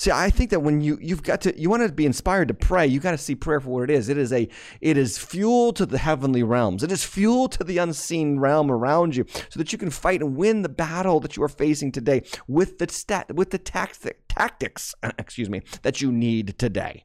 See, 0.01 0.11
I 0.11 0.30
think 0.30 0.48
that 0.48 0.61
when 0.61 0.80
you 0.80 0.98
you've 0.98 1.22
got 1.22 1.42
to 1.42 1.61
you 1.61 1.68
want 1.68 1.82
to 1.82 1.92
be 1.92 2.07
inspired 2.07 2.48
to 2.48 2.55
pray, 2.55 2.86
you 2.86 3.01
got 3.01 3.11
to 3.11 3.18
see 3.18 3.34
prayer 3.34 3.61
for 3.61 3.68
what 3.68 3.82
it 3.82 3.90
is. 3.90 4.09
It 4.09 4.16
is 4.16 4.32
a 4.32 4.48
it 4.80 4.96
is 4.96 5.18
fuel 5.18 5.74
to 5.74 5.84
the 5.84 5.98
heavenly 5.98 6.42
realms. 6.42 6.82
It 6.82 6.90
is 6.90 7.05
fuel 7.05 7.48
to 7.48 7.62
the 7.62 7.76
unseen 7.76 8.38
realm 8.38 8.70
around 8.70 9.14
you, 9.14 9.26
so 9.28 9.59
that 9.59 9.72
you 9.72 9.78
can 9.78 9.90
fight 9.90 10.22
and 10.22 10.36
win 10.36 10.62
the 10.62 10.70
battle 10.70 11.20
that 11.20 11.36
you 11.36 11.42
are 11.42 11.51
facing 11.51 11.92
today 11.92 12.22
with 12.48 12.78
the 12.78 12.88
stat 12.88 13.34
with 13.34 13.51
the 13.51 13.59
tactic, 13.59 14.22
tactics, 14.26 14.94
excuse 15.18 15.51
me, 15.51 15.61
that 15.82 16.01
you 16.01 16.11
need 16.11 16.59
today. 16.59 17.05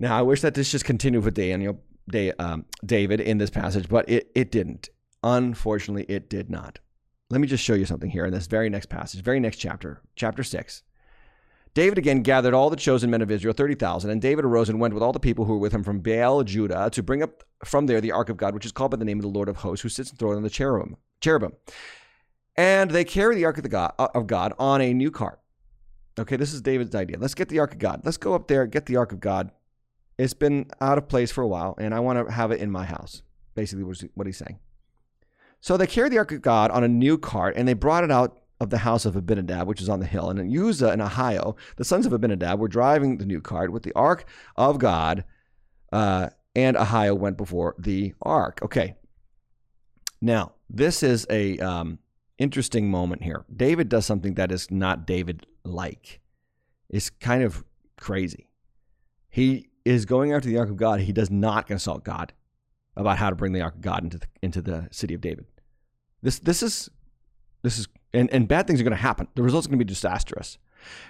Now, 0.00 0.18
I 0.18 0.22
wish 0.22 0.40
that 0.40 0.54
this 0.54 0.72
just 0.72 0.84
continued 0.84 1.22
with 1.22 1.34
Daniel, 1.34 1.80
um, 2.40 2.64
David 2.84 3.20
in 3.20 3.38
this 3.38 3.50
passage, 3.50 3.88
but 3.88 4.08
it 4.08 4.32
it 4.34 4.50
didn't. 4.50 4.88
Unfortunately, 5.22 6.06
it 6.08 6.28
did 6.28 6.50
not. 6.50 6.80
Let 7.30 7.40
me 7.40 7.46
just 7.46 7.62
show 7.62 7.74
you 7.74 7.86
something 7.86 8.10
here 8.10 8.26
in 8.26 8.32
this 8.32 8.48
very 8.48 8.68
next 8.68 8.86
passage, 8.86 9.22
very 9.22 9.38
next 9.38 9.58
chapter, 9.58 10.02
chapter 10.16 10.42
six. 10.42 10.82
David 11.74 11.98
again 11.98 12.22
gathered 12.22 12.54
all 12.54 12.70
the 12.70 12.76
chosen 12.76 13.10
men 13.10 13.20
of 13.20 13.32
Israel, 13.32 13.52
30,000, 13.52 14.08
and 14.08 14.22
David 14.22 14.44
arose 14.44 14.68
and 14.68 14.78
went 14.78 14.94
with 14.94 15.02
all 15.02 15.12
the 15.12 15.18
people 15.18 15.44
who 15.44 15.54
were 15.54 15.58
with 15.58 15.72
him 15.72 15.82
from 15.82 15.98
Baal, 15.98 16.44
Judah, 16.44 16.88
to 16.92 17.02
bring 17.02 17.20
up 17.20 17.42
from 17.64 17.86
there 17.86 18.00
the 18.00 18.12
ark 18.12 18.28
of 18.28 18.36
God, 18.36 18.54
which 18.54 18.64
is 18.64 18.70
called 18.70 18.92
by 18.92 18.96
the 18.96 19.04
name 19.04 19.18
of 19.18 19.22
the 19.22 19.28
Lord 19.28 19.48
of 19.48 19.56
hosts, 19.56 19.82
who 19.82 19.88
sits 19.88 20.10
enthroned 20.10 20.36
on 20.36 20.44
the 20.44 20.50
cherubim. 20.50 20.96
cherubim. 21.20 21.52
And 22.56 22.92
they 22.92 23.04
carry 23.04 23.34
the 23.34 23.44
ark 23.44 23.56
of, 23.56 23.64
the 23.64 23.68
God, 23.68 23.92
uh, 23.98 24.06
of 24.14 24.28
God 24.28 24.52
on 24.56 24.80
a 24.80 24.94
new 24.94 25.10
cart. 25.10 25.40
Okay, 26.16 26.36
this 26.36 26.54
is 26.54 26.62
David's 26.62 26.94
idea. 26.94 27.18
Let's 27.18 27.34
get 27.34 27.48
the 27.48 27.58
ark 27.58 27.72
of 27.72 27.80
God. 27.80 28.02
Let's 28.04 28.18
go 28.18 28.34
up 28.34 28.46
there, 28.46 28.66
get 28.68 28.86
the 28.86 28.94
ark 28.94 29.10
of 29.10 29.18
God. 29.18 29.50
It's 30.16 30.34
been 30.34 30.66
out 30.80 30.96
of 30.96 31.08
place 31.08 31.32
for 31.32 31.42
a 31.42 31.48
while, 31.48 31.74
and 31.78 31.92
I 31.92 31.98
want 31.98 32.24
to 32.24 32.32
have 32.32 32.52
it 32.52 32.60
in 32.60 32.70
my 32.70 32.84
house. 32.84 33.22
Basically, 33.56 33.82
what 34.14 34.26
he's 34.26 34.36
saying. 34.36 34.60
So 35.60 35.76
they 35.76 35.88
carried 35.88 36.12
the 36.12 36.18
ark 36.18 36.30
of 36.30 36.42
God 36.42 36.70
on 36.70 36.84
a 36.84 36.88
new 36.88 37.18
cart, 37.18 37.56
and 37.56 37.66
they 37.66 37.72
brought 37.72 38.04
it 38.04 38.12
out 38.12 38.38
of 38.60 38.70
the 38.70 38.78
house 38.78 39.04
of 39.04 39.16
Abinadab, 39.16 39.66
which 39.66 39.82
is 39.82 39.88
on 39.88 40.00
the 40.00 40.06
hill. 40.06 40.30
And 40.30 40.38
in 40.38 40.56
Uzzah 40.56 40.90
and 40.90 41.02
Ahio, 41.02 41.56
the 41.76 41.84
sons 41.84 42.06
of 42.06 42.12
Abinadab, 42.12 42.58
were 42.58 42.68
driving 42.68 43.18
the 43.18 43.26
new 43.26 43.40
cart 43.40 43.72
with 43.72 43.82
the 43.82 43.92
ark 43.94 44.24
of 44.56 44.78
God, 44.78 45.24
uh, 45.92 46.30
and 46.54 46.76
Ahio 46.76 47.16
went 47.16 47.36
before 47.36 47.74
the 47.78 48.14
ark. 48.22 48.60
Okay. 48.62 48.94
Now, 50.20 50.52
this 50.70 51.02
is 51.02 51.26
a 51.28 51.58
um, 51.58 51.98
interesting 52.38 52.90
moment 52.90 53.22
here. 53.22 53.44
David 53.54 53.88
does 53.88 54.06
something 54.06 54.34
that 54.34 54.52
is 54.52 54.70
not 54.70 55.06
David 55.06 55.46
like. 55.64 56.20
It's 56.88 57.10
kind 57.10 57.42
of 57.42 57.64
crazy. 57.96 58.48
He 59.28 59.68
is 59.84 60.06
going 60.06 60.32
after 60.32 60.48
the 60.48 60.58
ark 60.58 60.70
of 60.70 60.76
God. 60.76 61.00
He 61.00 61.12
does 61.12 61.30
not 61.30 61.66
consult 61.66 62.04
God 62.04 62.32
about 62.96 63.18
how 63.18 63.30
to 63.30 63.36
bring 63.36 63.52
the 63.52 63.60
ark 63.60 63.74
of 63.74 63.80
God 63.80 64.04
into 64.04 64.18
the, 64.18 64.26
into 64.42 64.62
the 64.62 64.88
city 64.90 65.14
of 65.14 65.20
David. 65.20 65.46
This 66.22 66.38
this 66.38 66.62
is 66.62 66.88
this 67.62 67.78
is 67.78 67.86
and, 68.14 68.30
and 68.32 68.48
bad 68.48 68.66
things 68.66 68.80
are 68.80 68.84
going 68.84 68.96
to 68.96 69.02
happen. 69.02 69.28
The 69.34 69.42
results 69.42 69.66
are 69.66 69.70
going 69.70 69.78
to 69.78 69.84
be 69.84 69.88
disastrous. 69.88 70.58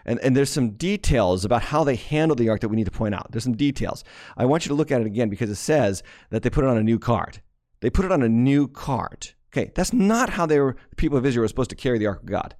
And, 0.04 0.18
and 0.20 0.36
there's 0.36 0.50
some 0.50 0.70
details 0.70 1.44
about 1.44 1.62
how 1.62 1.84
they 1.84 1.96
handle 1.96 2.36
the 2.36 2.48
ark 2.48 2.60
that 2.60 2.68
we 2.68 2.76
need 2.76 2.84
to 2.84 2.90
point 2.90 3.14
out. 3.14 3.30
There's 3.32 3.44
some 3.44 3.56
details. 3.56 4.04
I 4.36 4.44
want 4.44 4.64
you 4.64 4.68
to 4.68 4.74
look 4.74 4.92
at 4.92 5.00
it 5.00 5.06
again 5.06 5.28
because 5.28 5.50
it 5.50 5.56
says 5.56 6.02
that 6.30 6.42
they 6.42 6.50
put 6.50 6.64
it 6.64 6.70
on 6.70 6.78
a 6.78 6.82
new 6.82 6.98
cart. 6.98 7.40
They 7.80 7.90
put 7.90 8.04
it 8.04 8.12
on 8.12 8.22
a 8.22 8.28
new 8.28 8.68
cart. 8.68 9.34
Okay, 9.52 9.72
that's 9.74 9.92
not 9.92 10.30
how 10.30 10.46
they 10.46 10.58
were, 10.58 10.76
the 10.90 10.96
people 10.96 11.18
of 11.18 11.26
Israel 11.26 11.42
were 11.42 11.48
supposed 11.48 11.70
to 11.70 11.76
carry 11.76 11.98
the 11.98 12.06
ark 12.06 12.20
of 12.22 12.26
God. 12.26 12.54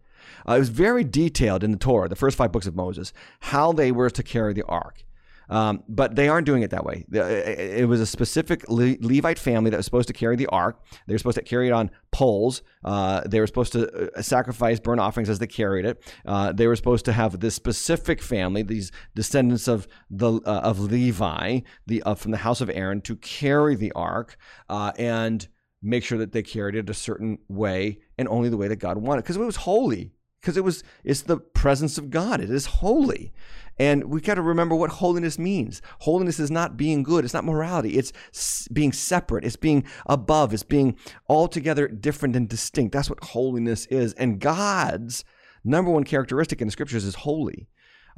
Uh, 0.49 0.55
it 0.55 0.59
was 0.59 0.69
very 0.69 1.05
detailed 1.05 1.65
in 1.65 1.71
the 1.71 1.79
Torah, 1.79 2.09
the 2.09 2.17
first 2.17 2.37
five 2.37 2.53
books 2.53 2.67
of 2.67 2.77
Moses, 2.77 3.13
how 3.41 3.73
they 3.73 3.91
were 3.93 4.11
to 4.11 4.23
carry 4.23 4.53
the 4.53 4.65
ark. 4.67 5.04
Um, 5.49 5.83
but 5.89 6.17
they 6.17 6.29
aren't 6.29 6.47
doing 6.47 6.63
it 6.63 6.71
that 6.71 6.85
way. 6.85 7.05
It 7.13 7.89
was 7.89 8.01
a 8.01 8.07
specific 8.07 8.65
Levite 8.69 9.39
family 9.39 9.71
that 9.71 9.77
was 9.77 9.85
supposed 9.85 10.09
to 10.09 10.15
carry 10.15 10.37
the 10.37 10.47
ark. 10.47 10.83
They 11.07 11.15
were 11.15 11.19
supposed 11.19 11.37
to 11.37 11.43
carry 11.43 11.69
it 11.69 11.73
on 11.73 11.91
poles. 12.13 12.63
Uh, 12.85 13.23
they 13.27 13.41
were 13.41 13.47
supposed 13.47 13.73
to 13.73 14.11
uh, 14.17 14.23
sacrifice 14.23 14.81
burnt 14.81 15.01
offerings 15.01 15.29
as 15.29 15.39
they 15.39 15.47
carried 15.47 15.85
it. 15.85 16.03
Uh, 16.25 16.53
they 16.53 16.67
were 16.67 16.77
supposed 16.77 17.05
to 17.07 17.13
have 17.13 17.41
this 17.41 17.55
specific 17.55 18.23
family, 18.23 18.63
these 18.63 18.91
descendants 19.15 19.69
of 19.69 19.87
the 20.11 20.33
uh, 20.47 20.61
of 20.61 20.81
Levi, 20.81 21.61
the 21.87 22.03
uh, 22.05 22.15
from 22.15 22.31
the 22.31 22.39
house 22.39 22.61
of 22.61 22.71
Aaron, 22.71 23.01
to 23.03 23.17
carry 23.17 23.75
the 23.75 23.93
ark 23.93 24.37
uh, 24.69 24.93
and 24.99 25.49
make 25.83 26.03
sure 26.05 26.17
that 26.19 26.33
they 26.33 26.43
carried 26.43 26.75
it 26.75 26.89
a 26.89 26.95
certain 26.95 27.39
way 27.49 27.99
and 28.17 28.27
only 28.29 28.49
the 28.49 28.57
way 28.57 28.69
that 28.69 28.77
God 28.77 28.97
wanted, 28.97 29.23
because 29.23 29.37
it 29.37 29.41
was 29.41 29.57
holy. 29.57 30.13
Because 30.45 30.59
it 30.59 30.65
was, 30.65 30.85
it's 31.05 31.23
the 31.23 31.39
presence 31.39 31.97
of 31.97 32.11
God. 32.11 32.39
It 32.39 32.51
is 32.51 32.67
holy. 32.67 33.33
And 33.79 34.05
we 34.05 34.21
got 34.21 34.35
to 34.35 34.43
remember 34.43 34.77
what 34.77 34.91
holiness 34.91 35.39
means. 35.39 35.81
Holiness 36.01 36.39
is 36.39 36.51
not 36.51 36.77
being 36.77 37.03
good. 37.03 37.25
It's 37.25 37.33
not 37.33 37.47
morality. 37.47 37.97
It's 37.97 38.69
being 38.69 38.93
separate. 38.93 39.47
It's 39.47 39.57
being 39.57 39.85
above. 40.05 40.53
It's 40.53 40.63
being 40.63 40.99
altogether 41.31 41.89
different 41.89 42.37
and 42.37 42.47
distinct. 42.47 42.93
That's 42.93 43.09
what 43.09 43.25
holiness 43.25 43.87
is. 43.87 44.13
And 44.15 44.39
God's 44.39 45.25
number 45.65 45.91
one 45.91 46.05
characteristic 46.05 46.61
in 46.61 46.69
the 46.69 46.73
scriptures 46.73 47.07
is 47.07 47.15
holy. 47.15 47.67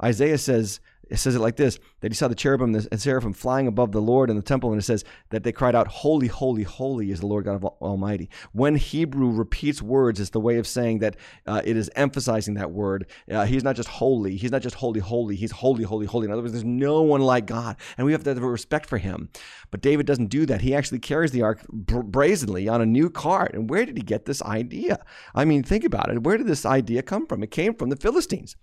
Isaiah 0.03 0.37
says, 0.37 0.81
it 1.09 1.17
says 1.17 1.35
it 1.35 1.39
like 1.39 1.55
this 1.55 1.79
that 2.01 2.11
he 2.11 2.15
saw 2.15 2.27
the 2.27 2.35
cherubim 2.35 2.75
and 2.75 3.01
seraphim 3.01 3.33
flying 3.33 3.67
above 3.67 3.91
the 3.91 4.01
Lord 4.01 4.29
in 4.29 4.35
the 4.35 4.41
temple, 4.41 4.71
and 4.71 4.79
it 4.79 4.85
says 4.85 5.03
that 5.29 5.43
they 5.43 5.51
cried 5.51 5.75
out, 5.75 5.87
Holy, 5.87 6.27
holy, 6.27 6.63
holy 6.63 7.11
is 7.11 7.21
the 7.21 7.27
Lord 7.27 7.45
God 7.45 7.55
of 7.55 7.65
Almighty. 7.65 8.29
When 8.51 8.75
Hebrew 8.75 9.31
repeats 9.31 9.81
words, 9.81 10.19
it's 10.19 10.31
the 10.31 10.39
way 10.39 10.57
of 10.57 10.67
saying 10.67 10.99
that 10.99 11.15
uh, 11.45 11.61
it 11.63 11.77
is 11.77 11.89
emphasizing 11.95 12.55
that 12.55 12.71
word. 12.71 13.07
Uh, 13.29 13.45
he's 13.45 13.63
not 13.63 13.75
just 13.75 13.89
holy, 13.89 14.37
he's 14.37 14.51
not 14.51 14.61
just 14.61 14.75
holy, 14.75 14.99
holy, 14.99 15.35
he's 15.35 15.51
holy, 15.51 15.83
holy, 15.83 16.05
holy. 16.05 16.25
In 16.25 16.31
other 16.31 16.41
words, 16.41 16.53
there's 16.53 16.63
no 16.63 17.01
one 17.01 17.21
like 17.21 17.45
God, 17.45 17.77
and 17.97 18.05
we 18.05 18.11
have 18.11 18.23
to 18.23 18.33
have 18.33 18.43
respect 18.43 18.87
for 18.87 18.97
him. 18.97 19.29
But 19.71 19.81
David 19.81 20.05
doesn't 20.05 20.27
do 20.27 20.45
that. 20.45 20.61
He 20.61 20.73
actually 20.73 20.99
carries 20.99 21.31
the 21.31 21.41
ark 21.41 21.67
brazenly 21.67 22.67
on 22.67 22.81
a 22.81 22.85
new 22.85 23.09
cart. 23.09 23.53
And 23.53 23.69
where 23.69 23.85
did 23.85 23.97
he 23.97 24.03
get 24.03 24.25
this 24.25 24.41
idea? 24.41 25.03
I 25.35 25.45
mean, 25.45 25.63
think 25.63 25.83
about 25.83 26.09
it. 26.09 26.23
Where 26.23 26.37
did 26.37 26.47
this 26.47 26.65
idea 26.65 27.01
come 27.01 27.27
from? 27.27 27.43
It 27.43 27.51
came 27.51 27.73
from 27.73 27.89
the 27.89 27.95
Philistines. 27.95 28.55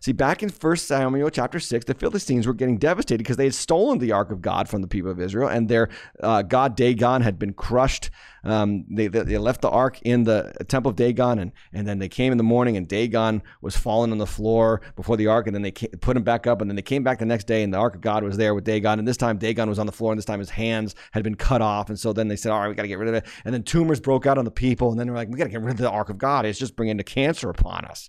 See, 0.00 0.12
back 0.12 0.42
in 0.42 0.48
1 0.48 0.76
Samuel 0.76 1.30
chapter 1.30 1.58
6, 1.58 1.84
the 1.84 1.94
Philistines 1.94 2.46
were 2.46 2.54
getting 2.54 2.78
devastated 2.78 3.18
because 3.18 3.36
they 3.36 3.44
had 3.44 3.54
stolen 3.54 3.98
the 3.98 4.12
ark 4.12 4.30
of 4.30 4.40
God 4.40 4.68
from 4.68 4.82
the 4.82 4.88
people 4.88 5.10
of 5.10 5.20
Israel, 5.20 5.48
and 5.48 5.68
their 5.68 5.88
uh, 6.22 6.42
god 6.42 6.76
Dagon 6.76 7.22
had 7.22 7.38
been 7.38 7.52
crushed. 7.52 8.10
Um, 8.44 8.84
they, 8.88 9.08
they 9.08 9.36
left 9.36 9.62
the 9.62 9.70
ark 9.70 10.00
in 10.02 10.24
the 10.24 10.52
temple 10.68 10.90
of 10.90 10.96
Dagon, 10.96 11.38
and, 11.38 11.52
and 11.72 11.86
then 11.86 11.98
they 11.98 12.08
came 12.08 12.32
in 12.32 12.38
the 12.38 12.44
morning, 12.44 12.76
and 12.76 12.86
Dagon 12.86 13.42
was 13.60 13.76
fallen 13.76 14.12
on 14.12 14.18
the 14.18 14.26
floor 14.26 14.80
before 14.96 15.16
the 15.16 15.26
ark, 15.26 15.46
and 15.46 15.54
then 15.54 15.62
they 15.62 15.72
came, 15.72 15.90
put 16.00 16.16
him 16.16 16.22
back 16.22 16.46
up, 16.46 16.60
and 16.60 16.70
then 16.70 16.76
they 16.76 16.82
came 16.82 17.02
back 17.02 17.18
the 17.18 17.26
next 17.26 17.46
day, 17.46 17.62
and 17.62 17.74
the 17.74 17.78
ark 17.78 17.96
of 17.96 18.00
God 18.00 18.22
was 18.22 18.36
there 18.36 18.54
with 18.54 18.64
Dagon, 18.64 18.98
and 18.98 19.08
this 19.08 19.16
time 19.16 19.38
Dagon 19.38 19.68
was 19.68 19.78
on 19.78 19.86
the 19.86 19.92
floor, 19.92 20.12
and 20.12 20.18
this 20.18 20.24
time 20.24 20.38
his 20.38 20.50
hands 20.50 20.94
had 21.12 21.24
been 21.24 21.34
cut 21.34 21.60
off, 21.60 21.88
and 21.88 21.98
so 21.98 22.12
then 22.12 22.28
they 22.28 22.36
said, 22.36 22.52
all 22.52 22.60
right, 22.60 22.68
we 22.68 22.74
got 22.74 22.82
to 22.82 22.88
get 22.88 22.98
rid 22.98 23.08
of 23.08 23.14
it, 23.14 23.26
and 23.44 23.52
then 23.52 23.62
tumors 23.62 24.00
broke 24.00 24.26
out 24.26 24.38
on 24.38 24.44
the 24.44 24.50
people, 24.50 24.90
and 24.90 25.00
then 25.00 25.08
they're 25.08 25.16
like, 25.16 25.28
we 25.28 25.36
got 25.36 25.44
to 25.44 25.50
get 25.50 25.60
rid 25.60 25.72
of 25.72 25.78
the 25.78 25.90
ark 25.90 26.08
of 26.08 26.18
God. 26.18 26.46
It's 26.46 26.58
just 26.58 26.76
bringing 26.76 26.96
the 26.96 27.04
cancer 27.04 27.50
upon 27.50 27.84
us. 27.84 28.08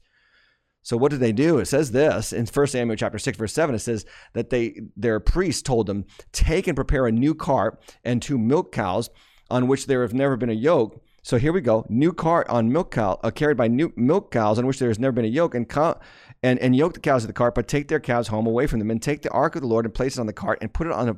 So 0.82 0.98
what 0.98 1.12
did 1.12 1.20
they 1.20 1.32
do? 1.32 1.60
It 1.60 1.66
says 1.66 1.92
this 1.92 2.34
in 2.34 2.46
1 2.46 2.68
Samuel 2.68 2.96
chapter 2.96 3.20
6 3.20 3.38
verse 3.38 3.54
7 3.54 3.76
it 3.76 3.80
says 3.80 4.06
that 4.34 4.50
they 4.50 4.80
their 4.96 5.20
priest 5.20 5.66
told 5.66 5.88
them 5.88 6.06
take 6.32 6.68
and 6.68 6.76
prepare 6.76 7.06
a 7.06 7.12
new 7.12 7.36
cart 7.36 7.82
and 8.04 8.22
two 8.22 8.38
milk 8.38 8.72
cows 8.72 9.10
on 9.50 9.68
which 9.68 9.88
there 9.88 10.02
have 10.02 10.14
never 10.14 10.38
been 10.38 10.50
a 10.50 10.54
yoke. 10.54 11.04
So 11.22 11.38
here 11.38 11.52
we 11.52 11.62
go. 11.62 11.86
New 11.90 12.14
cart 12.14 12.48
on 12.50 12.72
milk 12.72 12.92
cow 12.92 13.20
uh, 13.24 13.32
carried 13.32 13.58
by 13.58 13.68
new 13.68 13.92
milk 13.96 14.32
cows 14.32 14.58
on 14.58 14.66
which 14.66 14.80
there 14.80 14.90
has 14.90 15.00
never 15.00 15.12
been 15.12 15.26
a 15.26 15.30
yoke 15.30 15.54
and 15.54 15.68
co- 15.68 16.00
and 16.42 16.58
and 16.60 16.76
yoke 16.76 16.94
the 16.94 17.00
cows 17.00 17.24
of 17.24 17.28
the 17.28 17.34
cart 17.34 17.56
but 17.56 17.68
take 17.68 17.88
their 17.88 18.00
cows 18.00 18.30
home 18.30 18.48
away 18.48 18.68
from 18.68 18.80
them 18.80 18.90
and 18.90 19.02
take 19.02 19.22
the 19.22 19.32
ark 19.32 19.56
of 19.56 19.62
the 19.62 19.68
Lord 19.68 19.86
and 19.86 19.94
place 19.94 20.18
it 20.18 20.20
on 20.20 20.28
the 20.28 20.34
cart 20.34 20.60
and 20.62 20.74
put 20.74 20.88
it 20.88 20.94
on 20.94 21.10
a 21.10 21.18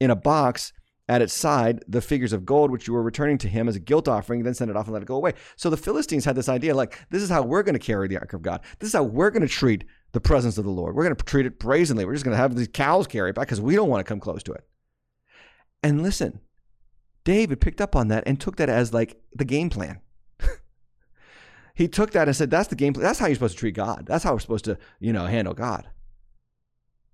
in 0.00 0.10
a 0.10 0.16
box 0.16 0.72
at 1.08 1.22
its 1.22 1.32
side 1.32 1.84
the 1.86 2.00
figures 2.00 2.32
of 2.32 2.44
gold 2.44 2.70
which 2.70 2.88
you 2.88 2.92
were 2.92 3.02
returning 3.02 3.38
to 3.38 3.48
him 3.48 3.68
as 3.68 3.76
a 3.76 3.80
guilt 3.80 4.08
offering, 4.08 4.42
then 4.42 4.54
send 4.54 4.70
it 4.70 4.76
off 4.76 4.86
and 4.86 4.92
let 4.92 5.02
it 5.02 5.08
go 5.08 5.14
away. 5.14 5.32
So 5.56 5.70
the 5.70 5.76
Philistines 5.76 6.24
had 6.24 6.36
this 6.36 6.48
idea 6.48 6.74
like, 6.74 6.98
this 7.10 7.22
is 7.22 7.30
how 7.30 7.42
we're 7.42 7.62
going 7.62 7.74
to 7.74 7.78
carry 7.78 8.08
the 8.08 8.18
ark 8.18 8.32
of 8.32 8.42
God. 8.42 8.60
This 8.78 8.88
is 8.88 8.94
how 8.94 9.04
we're 9.04 9.30
going 9.30 9.46
to 9.46 9.48
treat 9.48 9.84
the 10.12 10.20
presence 10.20 10.58
of 10.58 10.64
the 10.64 10.70
Lord. 10.70 10.94
We're 10.94 11.04
going 11.04 11.14
to 11.14 11.24
treat 11.24 11.46
it 11.46 11.58
brazenly. 11.58 12.04
We're 12.04 12.14
just 12.14 12.24
going 12.24 12.36
to 12.36 12.40
have 12.40 12.54
these 12.56 12.68
cows 12.68 13.06
carry 13.06 13.30
it 13.30 13.36
back 13.36 13.46
because 13.46 13.60
we 13.60 13.76
don't 13.76 13.88
want 13.88 14.04
to 14.04 14.08
come 14.08 14.20
close 14.20 14.42
to 14.44 14.52
it. 14.52 14.66
And 15.82 16.02
listen, 16.02 16.40
David 17.24 17.60
picked 17.60 17.80
up 17.80 17.94
on 17.94 18.08
that 18.08 18.24
and 18.26 18.40
took 18.40 18.56
that 18.56 18.68
as 18.68 18.92
like 18.92 19.20
the 19.34 19.44
game 19.44 19.70
plan. 19.70 20.00
he 21.74 21.86
took 21.86 22.10
that 22.12 22.26
and 22.26 22.36
said, 22.36 22.50
that's 22.50 22.68
the 22.68 22.76
game 22.76 22.92
plan. 22.92 23.04
That's 23.04 23.18
how 23.18 23.26
you're 23.26 23.36
supposed 23.36 23.54
to 23.54 23.60
treat 23.60 23.74
God. 23.76 24.06
That's 24.06 24.24
how 24.24 24.32
we're 24.32 24.40
supposed 24.40 24.64
to, 24.64 24.78
you 24.98 25.12
know, 25.12 25.26
handle 25.26 25.54
God. 25.54 25.88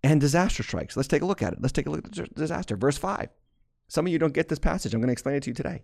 And 0.02 0.20
disaster 0.20 0.62
strikes. 0.62 0.96
Let's 0.96 1.08
take 1.08 1.22
a 1.22 1.26
look 1.26 1.42
at 1.42 1.52
it. 1.52 1.58
Let's 1.60 1.72
take 1.72 1.86
a 1.86 1.90
look 1.90 2.04
at 2.04 2.12
the 2.12 2.26
disaster. 2.34 2.76
Verse 2.76 2.98
5. 2.98 3.28
Some 3.92 4.06
of 4.06 4.12
you 4.12 4.18
don't 4.18 4.32
get 4.32 4.48
this 4.48 4.58
passage. 4.58 4.94
I'm 4.94 5.02
going 5.02 5.08
to 5.08 5.12
explain 5.12 5.36
it 5.36 5.42
to 5.42 5.50
you 5.50 5.54
today. 5.54 5.82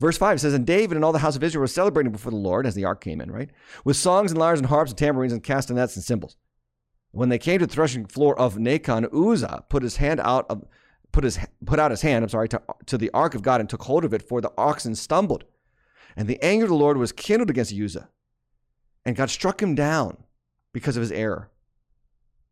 Verse 0.00 0.18
5 0.18 0.40
says, 0.40 0.52
And 0.52 0.66
David 0.66 0.96
and 0.96 1.04
all 1.04 1.12
the 1.12 1.20
house 1.20 1.36
of 1.36 1.44
Israel 1.44 1.60
were 1.60 1.68
celebrating 1.68 2.10
before 2.10 2.32
the 2.32 2.36
Lord 2.36 2.66
as 2.66 2.74
the 2.74 2.84
ark 2.84 3.00
came 3.00 3.20
in, 3.20 3.30
right? 3.30 3.50
With 3.84 3.96
songs 3.96 4.32
and 4.32 4.40
lyres 4.40 4.58
and 4.58 4.68
harps 4.68 4.90
and 4.90 4.98
tambourines 4.98 5.32
and 5.32 5.44
castanets 5.44 5.94
and 5.94 6.04
cymbals. 6.04 6.36
When 7.12 7.28
they 7.28 7.38
came 7.38 7.60
to 7.60 7.66
the 7.68 7.72
threshing 7.72 8.04
floor 8.04 8.36
of 8.36 8.56
Nacon, 8.56 9.06
Uzzah 9.14 9.62
put 9.68 9.84
his 9.84 9.98
hand 9.98 10.18
out 10.24 10.46
of 10.50 10.64
put 11.12 11.22
his 11.22 11.38
put 11.64 11.78
out 11.78 11.92
his 11.92 12.02
hand, 12.02 12.24
I'm 12.24 12.30
sorry, 12.30 12.48
to, 12.48 12.60
to 12.86 12.98
the 12.98 13.12
ark 13.14 13.36
of 13.36 13.42
God 13.42 13.60
and 13.60 13.70
took 13.70 13.84
hold 13.84 14.04
of 14.04 14.12
it, 14.12 14.28
for 14.28 14.40
the 14.40 14.52
oxen 14.58 14.96
stumbled. 14.96 15.44
And 16.16 16.26
the 16.26 16.42
anger 16.42 16.64
of 16.64 16.70
the 16.70 16.74
Lord 16.74 16.96
was 16.96 17.12
kindled 17.12 17.50
against 17.50 17.72
Uzzah. 17.72 18.08
And 19.04 19.14
God 19.14 19.30
struck 19.30 19.62
him 19.62 19.76
down 19.76 20.16
because 20.72 20.96
of 20.96 21.00
his 21.00 21.12
error. 21.12 21.52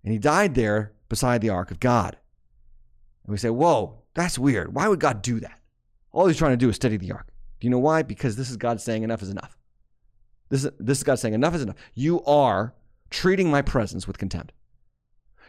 And 0.05 0.13
he 0.13 0.21
died 0.21 0.55
there 0.55 0.93
beside 1.09 1.41
the 1.41 1.51
ark 1.51 1.73
of 1.73 1.81
God. 1.81 2.17
And 3.25 3.33
we 3.33 3.39
say, 3.39 3.51
Whoa, 3.51 4.04
that's 4.15 4.39
weird. 4.39 4.75
Why 4.75 4.89
would 4.89 5.01
God 5.01 5.23
do 5.23 5.41
that? 5.41 5.61
All 6.13 6.27
he's 6.27 6.37
trying 6.37 6.53
to 6.53 6.57
do 6.57 6.69
is 6.69 6.77
steady 6.77 6.97
the 6.97 7.13
ark. 7.13 7.29
Do 7.61 7.67
you 7.67 7.71
know 7.71 7.79
why? 7.79 8.03
Because 8.03 8.37
this 8.37 8.51
is 8.51 8.57
God 8.57 8.81
saying 8.81 9.03
enough 9.03 9.23
is 9.23 9.31
enough. 9.31 9.59
This 10.49 10.65
is, 10.65 10.71
this 10.79 10.99
is 10.99 11.05
God 11.05 11.19
saying 11.19 11.35
enough 11.35 11.55
is 11.55 11.63
enough. 11.63 11.77
You 11.95 12.23
are 12.25 12.75
treating 13.11 13.51
my 13.51 13.63
presence 13.63 14.07
with 14.07 14.19
contempt. 14.19 14.53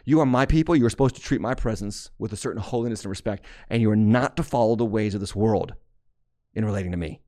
You 0.04 0.20
are 0.20 0.26
my 0.26 0.46
people. 0.46 0.74
You 0.74 0.86
are 0.86 0.90
supposed 0.90 1.16
to 1.16 1.20
treat 1.20 1.40
my 1.40 1.54
presence 1.54 2.10
with 2.18 2.32
a 2.32 2.36
certain 2.36 2.60
holiness 2.60 3.02
and 3.02 3.10
respect, 3.10 3.44
and 3.68 3.82
you 3.82 3.90
are 3.90 3.96
not 3.96 4.36
to 4.36 4.42
follow 4.42 4.76
the 4.76 4.84
ways 4.84 5.14
of 5.14 5.20
this 5.20 5.34
world 5.34 5.74
in 6.54 6.64
relating 6.64 6.92
to 6.92 6.96
me. 6.96 7.20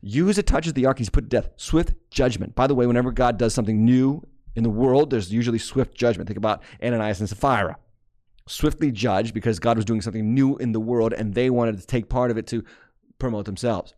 You, 0.00 0.28
as 0.28 0.38
it 0.38 0.46
touches 0.46 0.72
the 0.72 0.86
ark, 0.86 0.98
he's 0.98 1.10
put 1.10 1.22
to 1.22 1.28
death. 1.28 1.50
Swift 1.56 1.94
judgment. 2.10 2.54
By 2.54 2.66
the 2.66 2.74
way, 2.74 2.86
whenever 2.86 3.12
God 3.12 3.36
does 3.36 3.52
something 3.52 3.84
new 3.84 4.22
in 4.54 4.62
the 4.62 4.70
world, 4.70 5.10
there's 5.10 5.32
usually 5.32 5.58
swift 5.58 5.94
judgment. 5.94 6.28
Think 6.28 6.38
about 6.38 6.62
Ananias 6.82 7.20
and 7.20 7.28
Sapphira 7.28 7.76
swiftly 8.46 8.90
judged 8.92 9.34
because 9.34 9.58
God 9.58 9.76
was 9.76 9.84
doing 9.84 10.00
something 10.00 10.34
new 10.34 10.56
in 10.56 10.72
the 10.72 10.80
world 10.80 11.12
and 11.12 11.34
they 11.34 11.50
wanted 11.50 11.78
to 11.80 11.86
take 11.86 12.08
part 12.08 12.30
of 12.30 12.38
it 12.38 12.46
to 12.48 12.64
promote 13.18 13.46
themselves. 13.46 13.94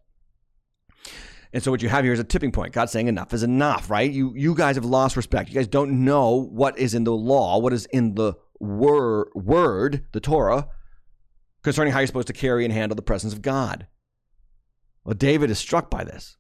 And 1.53 1.63
so 1.63 1.71
what 1.71 1.83
you 1.83 1.89
have 1.89 2.05
here 2.05 2.13
is 2.13 2.21
a 2.21 2.25
tipping 2.25 2.53
point. 2.53 2.73
God 2.73 2.91
saying 2.91 3.09
enough 3.09 3.33
is 3.33 3.43
enough, 3.43 3.89
right? 3.91 4.11
You 4.11 4.35
you 4.37 4.55
guys 4.55 4.77
have 4.77 4.85
lost 4.85 5.17
respect. 5.17 5.49
You 5.49 5.55
guys 5.55 5.69
don't 5.69 6.05
know 6.05 6.47
what 6.51 6.79
is 6.79 6.95
in 6.95 7.05
the 7.05 7.13
law, 7.13 7.59
what 7.59 7.73
is 7.73 7.87
in 7.87 8.15
the 8.15 8.35
word, 8.61 9.29
word, 9.35 10.05
the 10.13 10.21
Torah, 10.21 10.69
concerning 11.63 11.93
how 11.93 12.01
you're 12.01 12.07
supposed 12.07 12.27
to 12.27 12.33
carry 12.33 12.65
and 12.65 12.73
handle 12.73 12.97
the 12.97 13.03
presence 13.03 13.33
of 13.33 13.41
God. 13.41 13.87
Well, 15.05 15.15
David 15.15 15.51
is 15.51 15.59
struck 15.59 15.91
by 15.91 16.05
this. 16.05 16.37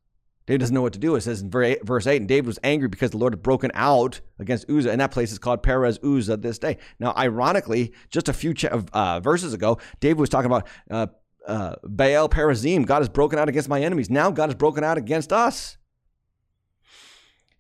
David 0.49 0.61
doesn't 0.61 0.74
know 0.74 0.80
what 0.80 0.94
to 0.94 0.99
do. 0.99 1.14
It 1.14 1.20
says 1.20 1.42
in 1.42 1.51
verse 1.51 2.07
8, 2.07 2.22
and 2.22 2.26
David 2.26 2.46
was 2.46 2.59
angry 2.64 2.88
because 2.88 3.11
the 3.11 3.18
Lord 3.18 3.34
had 3.34 3.42
broken 3.42 3.70
out 3.74 4.22
against 4.38 4.70
Uzzah, 4.70 4.90
and 4.90 4.99
that 4.99 5.11
place 5.11 5.30
is 5.30 5.38
called 5.38 5.62
Perez 5.62 5.99
Uzzah 6.03 6.38
this 6.38 6.59
day. 6.59 6.78
Now, 6.99 7.12
ironically, 7.18 7.92
just 8.09 8.30
a 8.30 8.32
few 8.32 8.55
ch- 8.55 8.64
uh, 8.64 9.20
verses 9.20 9.53
ago, 9.53 9.76
David 10.01 10.18
was 10.18 10.30
talking 10.30 10.46
about 10.46 10.66
uh, 10.90 11.09
uh, 11.46 11.74
Baal 11.84 12.30
Perazim. 12.30 12.86
God 12.86 13.01
has 13.01 13.11
broken 13.11 13.38
out 13.38 13.51
against 13.51 13.68
my 13.68 13.82
enemies. 13.82 14.09
Now 14.09 14.30
God 14.30 14.46
has 14.46 14.55
broken 14.55 14.82
out 14.82 14.96
against 14.96 15.34
us. 15.34 15.76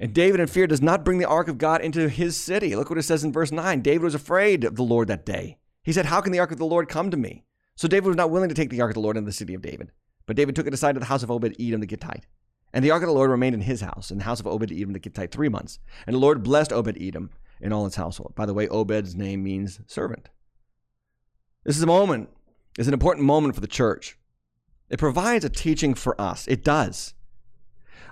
And 0.00 0.14
David, 0.14 0.40
in 0.40 0.46
fear, 0.46 0.66
does 0.66 0.80
not 0.80 1.04
bring 1.04 1.18
the 1.18 1.28
ark 1.28 1.48
of 1.48 1.58
God 1.58 1.82
into 1.82 2.08
his 2.08 2.38
city. 2.38 2.74
Look 2.74 2.88
what 2.88 2.98
it 2.98 3.02
says 3.02 3.22
in 3.22 3.34
verse 3.34 3.52
9. 3.52 3.82
David 3.82 4.02
was 4.02 4.14
afraid 4.14 4.64
of 4.64 4.76
the 4.76 4.82
Lord 4.82 5.08
that 5.08 5.26
day. 5.26 5.58
He 5.82 5.92
said, 5.92 6.06
How 6.06 6.22
can 6.22 6.32
the 6.32 6.38
ark 6.38 6.52
of 6.52 6.58
the 6.58 6.64
Lord 6.64 6.88
come 6.88 7.10
to 7.10 7.18
me? 7.18 7.44
So 7.76 7.86
David 7.86 8.06
was 8.06 8.16
not 8.16 8.30
willing 8.30 8.48
to 8.48 8.54
take 8.54 8.70
the 8.70 8.80
ark 8.80 8.92
of 8.92 8.94
the 8.94 9.00
Lord 9.00 9.18
into 9.18 9.26
the 9.26 9.32
city 9.32 9.52
of 9.52 9.60
David. 9.60 9.92
But 10.24 10.36
David 10.36 10.56
took 10.56 10.66
it 10.66 10.72
aside 10.72 10.94
to 10.94 11.00
the 11.00 11.06
house 11.06 11.22
of 11.22 11.30
Obed 11.30 11.54
Edom 11.60 11.82
the 11.82 11.86
Gittite. 11.86 12.24
And 12.72 12.84
the 12.84 12.90
ark 12.90 13.02
of 13.02 13.08
the 13.08 13.14
Lord 13.14 13.30
remained 13.30 13.54
in 13.54 13.62
his 13.62 13.80
house, 13.80 14.10
in 14.10 14.18
the 14.18 14.24
house 14.24 14.40
of 14.40 14.46
Obed 14.46 14.70
Edom 14.70 14.92
the 14.92 14.98
Gittite, 14.98 15.30
three 15.30 15.48
months. 15.48 15.78
And 16.06 16.14
the 16.14 16.20
Lord 16.20 16.42
blessed 16.42 16.72
Obed 16.72 17.00
Edom 17.00 17.30
in 17.60 17.72
all 17.72 17.84
his 17.84 17.96
household. 17.96 18.34
By 18.34 18.46
the 18.46 18.54
way, 18.54 18.68
Obed's 18.68 19.14
name 19.14 19.42
means 19.42 19.80
servant. 19.86 20.28
This 21.64 21.76
is 21.76 21.82
a 21.82 21.86
moment, 21.86 22.28
it's 22.78 22.88
an 22.88 22.94
important 22.94 23.26
moment 23.26 23.54
for 23.54 23.60
the 23.60 23.66
church. 23.66 24.18
It 24.90 24.98
provides 24.98 25.44
a 25.44 25.50
teaching 25.50 25.94
for 25.94 26.18
us. 26.20 26.46
It 26.46 26.64
does. 26.64 27.14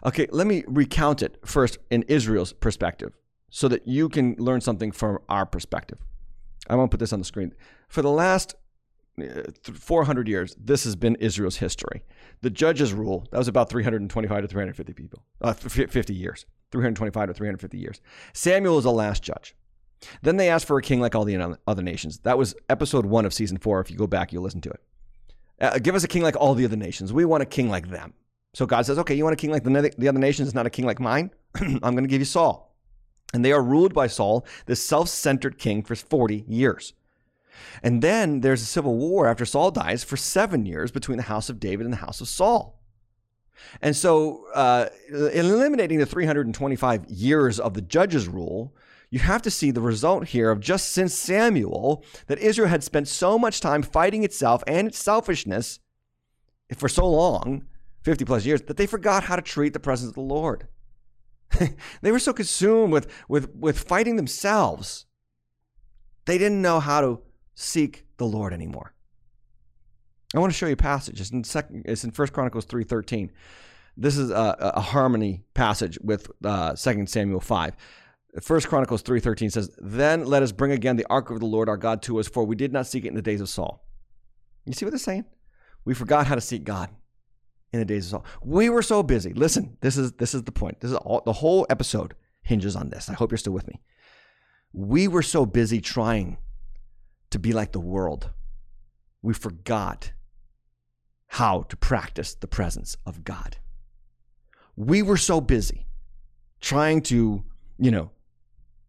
Okay, 0.04 0.26
let 0.30 0.46
me 0.46 0.64
recount 0.66 1.22
it 1.22 1.38
first 1.44 1.78
in 1.90 2.02
Israel's 2.02 2.52
perspective 2.52 3.12
so 3.48 3.68
that 3.68 3.86
you 3.86 4.08
can 4.08 4.34
learn 4.38 4.60
something 4.60 4.92
from 4.92 5.18
our 5.28 5.46
perspective. 5.46 5.98
I 6.68 6.74
won't 6.74 6.90
put 6.90 7.00
this 7.00 7.12
on 7.12 7.18
the 7.18 7.24
screen. 7.24 7.54
For 7.88 8.02
the 8.02 8.10
last 8.10 8.54
400 9.62 10.28
years, 10.28 10.54
this 10.58 10.84
has 10.84 10.96
been 10.96 11.14
Israel's 11.16 11.56
history. 11.56 12.02
The 12.42 12.50
judges' 12.50 12.92
rule, 12.92 13.26
that 13.30 13.38
was 13.38 13.48
about 13.48 13.70
325 13.70 14.42
to 14.42 14.48
350 14.48 14.92
people, 14.92 15.22
uh, 15.40 15.54
50 15.54 16.14
years, 16.14 16.44
325 16.70 17.28
to 17.28 17.34
350 17.34 17.78
years. 17.78 18.00
Samuel 18.34 18.78
is 18.78 18.84
the 18.84 18.92
last 18.92 19.22
judge. 19.22 19.54
Then 20.22 20.36
they 20.36 20.50
asked 20.50 20.66
for 20.66 20.76
a 20.76 20.82
king 20.82 21.00
like 21.00 21.14
all 21.14 21.24
the 21.24 21.58
other 21.66 21.82
nations. 21.82 22.18
That 22.20 22.36
was 22.36 22.54
episode 22.68 23.06
one 23.06 23.24
of 23.24 23.32
season 23.32 23.56
four. 23.56 23.80
If 23.80 23.90
you 23.90 23.96
go 23.96 24.06
back, 24.06 24.32
you'll 24.32 24.42
listen 24.42 24.60
to 24.62 24.70
it. 24.70 24.80
Uh, 25.58 25.78
give 25.78 25.94
us 25.94 26.04
a 26.04 26.08
king 26.08 26.22
like 26.22 26.36
all 26.36 26.54
the 26.54 26.66
other 26.66 26.76
nations. 26.76 27.12
We 27.12 27.24
want 27.24 27.42
a 27.42 27.46
king 27.46 27.70
like 27.70 27.88
them. 27.88 28.12
So 28.52 28.66
God 28.66 28.84
says, 28.86 28.98
okay, 28.98 29.14
you 29.14 29.24
want 29.24 29.34
a 29.34 29.36
king 29.36 29.50
like 29.50 29.64
the, 29.64 29.92
the 29.96 30.08
other 30.08 30.18
nations, 30.18 30.54
not 30.54 30.66
a 30.66 30.70
king 30.70 30.84
like 30.84 31.00
mine? 31.00 31.30
I'm 31.56 31.78
going 31.78 32.04
to 32.04 32.08
give 32.08 32.20
you 32.20 32.26
Saul. 32.26 32.74
And 33.34 33.44
they 33.44 33.52
are 33.52 33.62
ruled 33.62 33.92
by 33.92 34.06
Saul, 34.06 34.46
this 34.66 34.82
self 34.82 35.08
centered 35.08 35.58
king, 35.58 35.82
for 35.82 35.94
40 35.94 36.44
years. 36.46 36.92
And 37.82 38.02
then 38.02 38.40
there's 38.40 38.62
a 38.62 38.66
civil 38.66 38.96
war 38.96 39.28
after 39.28 39.44
Saul 39.44 39.70
dies 39.70 40.04
for 40.04 40.16
seven 40.16 40.66
years 40.66 40.90
between 40.90 41.16
the 41.16 41.24
house 41.24 41.48
of 41.48 41.60
David 41.60 41.84
and 41.84 41.92
the 41.92 41.98
house 41.98 42.20
of 42.20 42.28
Saul. 42.28 42.80
And 43.80 43.96
so, 43.96 44.46
uh, 44.54 44.88
eliminating 45.10 45.98
the 45.98 46.06
325 46.06 47.06
years 47.06 47.58
of 47.58 47.74
the 47.74 47.80
judge's 47.80 48.28
rule, 48.28 48.74
you 49.10 49.18
have 49.20 49.42
to 49.42 49.50
see 49.50 49.70
the 49.70 49.80
result 49.80 50.28
here 50.28 50.50
of 50.50 50.60
just 50.60 50.90
since 50.90 51.14
Samuel 51.14 52.04
that 52.26 52.38
Israel 52.38 52.68
had 52.68 52.84
spent 52.84 53.08
so 53.08 53.38
much 53.38 53.60
time 53.60 53.82
fighting 53.82 54.24
itself 54.24 54.62
and 54.66 54.88
its 54.88 54.98
selfishness 54.98 55.78
for 56.76 56.88
so 56.88 57.08
long, 57.08 57.64
50 58.02 58.24
plus 58.24 58.44
years, 58.44 58.62
that 58.62 58.76
they 58.76 58.86
forgot 58.86 59.24
how 59.24 59.36
to 59.36 59.42
treat 59.42 59.72
the 59.72 59.80
presence 59.80 60.08
of 60.10 60.14
the 60.14 60.20
Lord. 60.20 60.68
they 62.02 62.12
were 62.12 62.18
so 62.18 62.32
consumed 62.32 62.92
with, 62.92 63.06
with, 63.28 63.54
with 63.54 63.78
fighting 63.78 64.16
themselves 64.16 65.06
They 66.26 66.38
didn't 66.38 66.60
know 66.60 66.80
how 66.80 67.00
to 67.00 67.20
seek 67.56 68.06
the 68.18 68.26
Lord 68.26 68.52
anymore. 68.52 68.92
I 70.34 70.38
want 70.38 70.52
to 70.52 70.56
show 70.56 70.66
you 70.66 70.74
a 70.74 70.76
passage. 70.76 71.20
It's 71.20 71.30
in 71.30 71.42
second. 71.42 71.82
It's 71.86 72.04
in 72.04 72.12
First 72.12 72.32
Chronicles 72.32 72.66
three 72.66 72.84
thirteen. 72.84 73.32
This 73.96 74.16
is 74.16 74.30
a, 74.30 74.56
a 74.60 74.80
harmony 74.80 75.44
passage 75.54 75.98
with 76.02 76.30
uh, 76.44 76.76
Second 76.76 77.08
Samuel 77.08 77.40
five. 77.40 77.74
First 78.42 78.68
Chronicles 78.68 79.02
three 79.02 79.20
thirteen 79.20 79.50
says, 79.50 79.70
"Then 79.78 80.26
let 80.26 80.42
us 80.42 80.52
bring 80.52 80.72
again 80.72 80.96
the 80.96 81.06
ark 81.08 81.30
of 81.30 81.40
the 81.40 81.46
Lord 81.46 81.68
our 81.68 81.78
God 81.78 82.02
to 82.02 82.20
us, 82.20 82.28
for 82.28 82.44
we 82.44 82.54
did 82.54 82.72
not 82.72 82.86
seek 82.86 83.04
it 83.04 83.08
in 83.08 83.14
the 83.14 83.22
days 83.22 83.40
of 83.40 83.48
Saul." 83.48 83.82
You 84.66 84.74
see 84.74 84.84
what 84.84 84.90
they're 84.90 84.98
saying? 84.98 85.24
We 85.84 85.94
forgot 85.94 86.26
how 86.26 86.34
to 86.34 86.40
seek 86.40 86.64
God 86.64 86.90
in 87.72 87.78
the 87.78 87.86
days 87.86 88.06
of 88.06 88.10
Saul. 88.10 88.24
We 88.42 88.68
were 88.68 88.82
so 88.82 89.02
busy. 89.02 89.32
Listen, 89.32 89.78
this 89.80 89.96
is 89.96 90.12
this 90.12 90.34
is 90.34 90.42
the 90.42 90.52
point. 90.52 90.80
This 90.80 90.90
is 90.90 90.96
all 90.98 91.22
the 91.24 91.32
whole 91.32 91.66
episode 91.70 92.14
hinges 92.42 92.76
on 92.76 92.90
this. 92.90 93.08
I 93.08 93.14
hope 93.14 93.30
you're 93.30 93.38
still 93.38 93.54
with 93.54 93.68
me. 93.68 93.80
We 94.72 95.08
were 95.08 95.22
so 95.22 95.46
busy 95.46 95.80
trying 95.80 96.36
to 97.30 97.38
be 97.38 97.52
like 97.52 97.72
the 97.72 97.80
world. 97.80 98.30
We 99.22 99.34
forgot 99.34 100.12
how 101.28 101.62
to 101.62 101.76
practice 101.76 102.34
the 102.34 102.46
presence 102.46 102.96
of 103.04 103.24
God. 103.24 103.58
We 104.76 105.02
were 105.02 105.16
so 105.16 105.40
busy 105.40 105.86
trying 106.60 107.02
to, 107.02 107.44
you 107.78 107.90
know, 107.90 108.10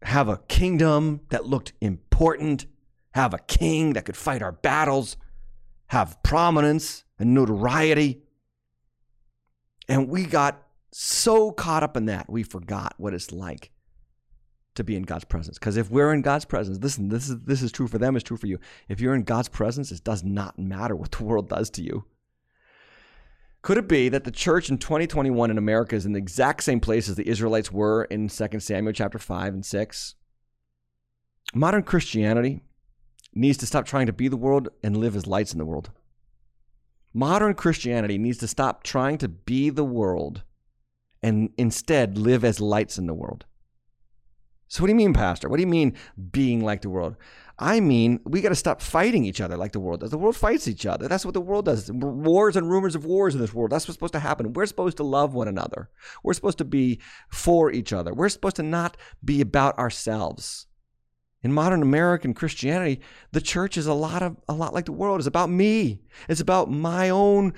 have 0.03 0.29
a 0.29 0.37
kingdom 0.47 1.21
that 1.29 1.45
looked 1.45 1.73
important, 1.81 2.65
have 3.11 3.33
a 3.33 3.39
king 3.39 3.93
that 3.93 4.05
could 4.05 4.17
fight 4.17 4.41
our 4.41 4.51
battles, 4.51 5.17
have 5.87 6.21
prominence 6.23 7.03
and 7.17 7.33
notoriety. 7.33 8.21
And 9.89 10.09
we 10.09 10.25
got 10.25 10.61
so 10.91 11.51
caught 11.51 11.83
up 11.83 11.97
in 11.97 12.05
that, 12.05 12.29
we 12.29 12.43
forgot 12.43 12.93
what 12.97 13.13
it's 13.13 13.31
like 13.31 13.71
to 14.77 14.83
be 14.83 14.95
in 14.95 15.03
God's 15.03 15.25
presence. 15.25 15.59
Because 15.59 15.77
if 15.77 15.91
we're 15.91 16.13
in 16.13 16.21
God's 16.21 16.45
presence, 16.45 16.79
listen, 16.81 17.09
this 17.09 17.29
is 17.29 17.39
this 17.41 17.61
is 17.61 17.71
true 17.71 17.87
for 17.87 17.97
them, 17.97 18.15
it's 18.15 18.23
true 18.23 18.37
for 18.37 18.47
you. 18.47 18.59
If 18.87 18.99
you're 18.99 19.15
in 19.15 19.23
God's 19.23 19.49
presence, 19.49 19.91
it 19.91 20.03
does 20.03 20.23
not 20.23 20.57
matter 20.57 20.95
what 20.95 21.11
the 21.11 21.23
world 21.23 21.49
does 21.49 21.69
to 21.71 21.83
you. 21.83 22.05
Could 23.61 23.77
it 23.77 23.87
be 23.89 24.07
that 24.09 24.23
the 24.23 24.31
church 24.31 24.69
in 24.69 24.77
2021 24.77 25.51
in 25.51 25.57
America 25.57 25.95
is 25.95 26.05
in 26.05 26.13
the 26.13 26.19
exact 26.19 26.63
same 26.63 26.79
place 26.79 27.09
as 27.09 27.15
the 27.15 27.27
Israelites 27.27 27.71
were 27.71 28.05
in 28.05 28.29
2 28.29 28.59
Samuel 28.59 28.93
chapter 28.93 29.19
5 29.19 29.53
and 29.53 29.65
6? 29.65 30.15
Modern 31.53 31.83
Christianity 31.83 32.61
needs 33.33 33.57
to 33.57 33.65
stop 33.65 33.85
trying 33.85 34.05
to 34.05 34.13
be 34.13 34.27
the 34.27 34.37
world 34.37 34.69
and 34.83 34.95
live 34.95 35.15
as 35.15 35.27
lights 35.27 35.51
in 35.51 35.57
the 35.57 35.65
world. 35.65 35.91
Modern 37.13 37.55
Christianity 37.55 38.17
needs 38.17 38.37
to 38.37 38.47
stop 38.47 38.83
trying 38.83 39.17
to 39.17 39.27
be 39.27 39.69
the 39.69 39.83
world 39.83 40.43
and 41.23 41.49
instead 41.57 42.17
live 42.17 42.45
as 42.45 42.59
lights 42.59 42.97
in 42.97 43.07
the 43.07 43.13
world. 43.13 43.45
So, 44.67 44.83
what 44.83 44.87
do 44.87 44.91
you 44.91 44.97
mean, 44.97 45.13
Pastor? 45.13 45.49
What 45.49 45.57
do 45.57 45.61
you 45.61 45.67
mean 45.67 45.95
being 46.31 46.63
like 46.63 46.81
the 46.81 46.89
world? 46.89 47.15
I 47.59 47.79
mean, 47.79 48.19
we 48.23 48.41
got 48.41 48.49
to 48.49 48.55
stop 48.55 48.81
fighting 48.81 49.25
each 49.25 49.41
other 49.41 49.57
like 49.57 49.71
the 49.71 49.79
world 49.79 50.01
does. 50.01 50.11
The 50.11 50.17
world 50.17 50.35
fights 50.35 50.67
each 50.67 50.85
other. 50.85 51.07
That's 51.07 51.25
what 51.25 51.33
the 51.33 51.41
world 51.41 51.65
does. 51.65 51.91
Wars 51.91 52.55
and 52.55 52.69
rumors 52.69 52.93
of 52.93 53.05
wars 53.05 53.33
in 53.33 53.41
this 53.41 53.53
world. 53.53 53.71
That's 53.71 53.87
what's 53.87 53.95
supposed 53.95 54.13
to 54.13 54.19
happen. 54.19 54.53
We're 54.53 54.67
supposed 54.67 54.97
to 54.97 55.03
love 55.03 55.33
one 55.33 55.47
another. 55.47 55.89
We're 56.23 56.33
supposed 56.33 56.59
to 56.59 56.65
be 56.65 56.99
for 57.29 57.71
each 57.71 57.91
other. 57.93 58.13
We're 58.13 58.29
supposed 58.29 58.57
to 58.57 58.63
not 58.63 58.95
be 59.25 59.41
about 59.41 59.77
ourselves. 59.79 60.67
In 61.41 61.51
modern 61.51 61.81
American 61.81 62.33
Christianity, 62.33 63.01
the 63.31 63.41
church 63.41 63.77
is 63.77 63.87
a 63.87 63.93
lot 63.93 64.21
of 64.21 64.37
a 64.49 64.53
lot 64.53 64.73
like 64.73 64.85
the 64.85 64.91
world. 64.91 65.19
It's 65.19 65.27
about 65.27 65.49
me. 65.49 66.01
It's 66.27 66.41
about 66.41 66.69
my 66.69 67.09
own 67.09 67.53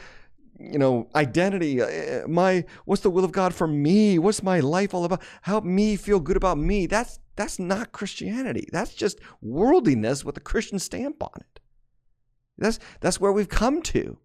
you 0.59 0.77
know 0.77 1.09
identity 1.15 1.81
uh, 1.81 2.27
my 2.27 2.65
what's 2.85 3.01
the 3.01 3.09
will 3.09 3.25
of 3.25 3.31
god 3.31 3.53
for 3.53 3.67
me? 3.67 4.19
What's 4.19 4.43
my 4.43 4.59
life 4.59 4.93
all 4.93 5.05
about? 5.05 5.21
Help 5.43 5.63
me 5.63 5.95
feel 5.95 6.19
good 6.19 6.37
about 6.37 6.57
me. 6.57 6.85
That's 6.85 7.19
that's 7.35 7.59
not 7.59 7.91
christianity. 7.91 8.67
That's 8.71 8.93
just 8.93 9.19
worldliness 9.41 10.25
with 10.25 10.37
a 10.37 10.41
christian 10.41 10.79
stamp 10.79 11.21
on 11.23 11.31
it. 11.37 11.59
That's 12.57 12.79
that's 12.99 13.19
where 13.19 13.31
we've 13.31 13.49
come 13.49 13.81
to. 13.83 14.17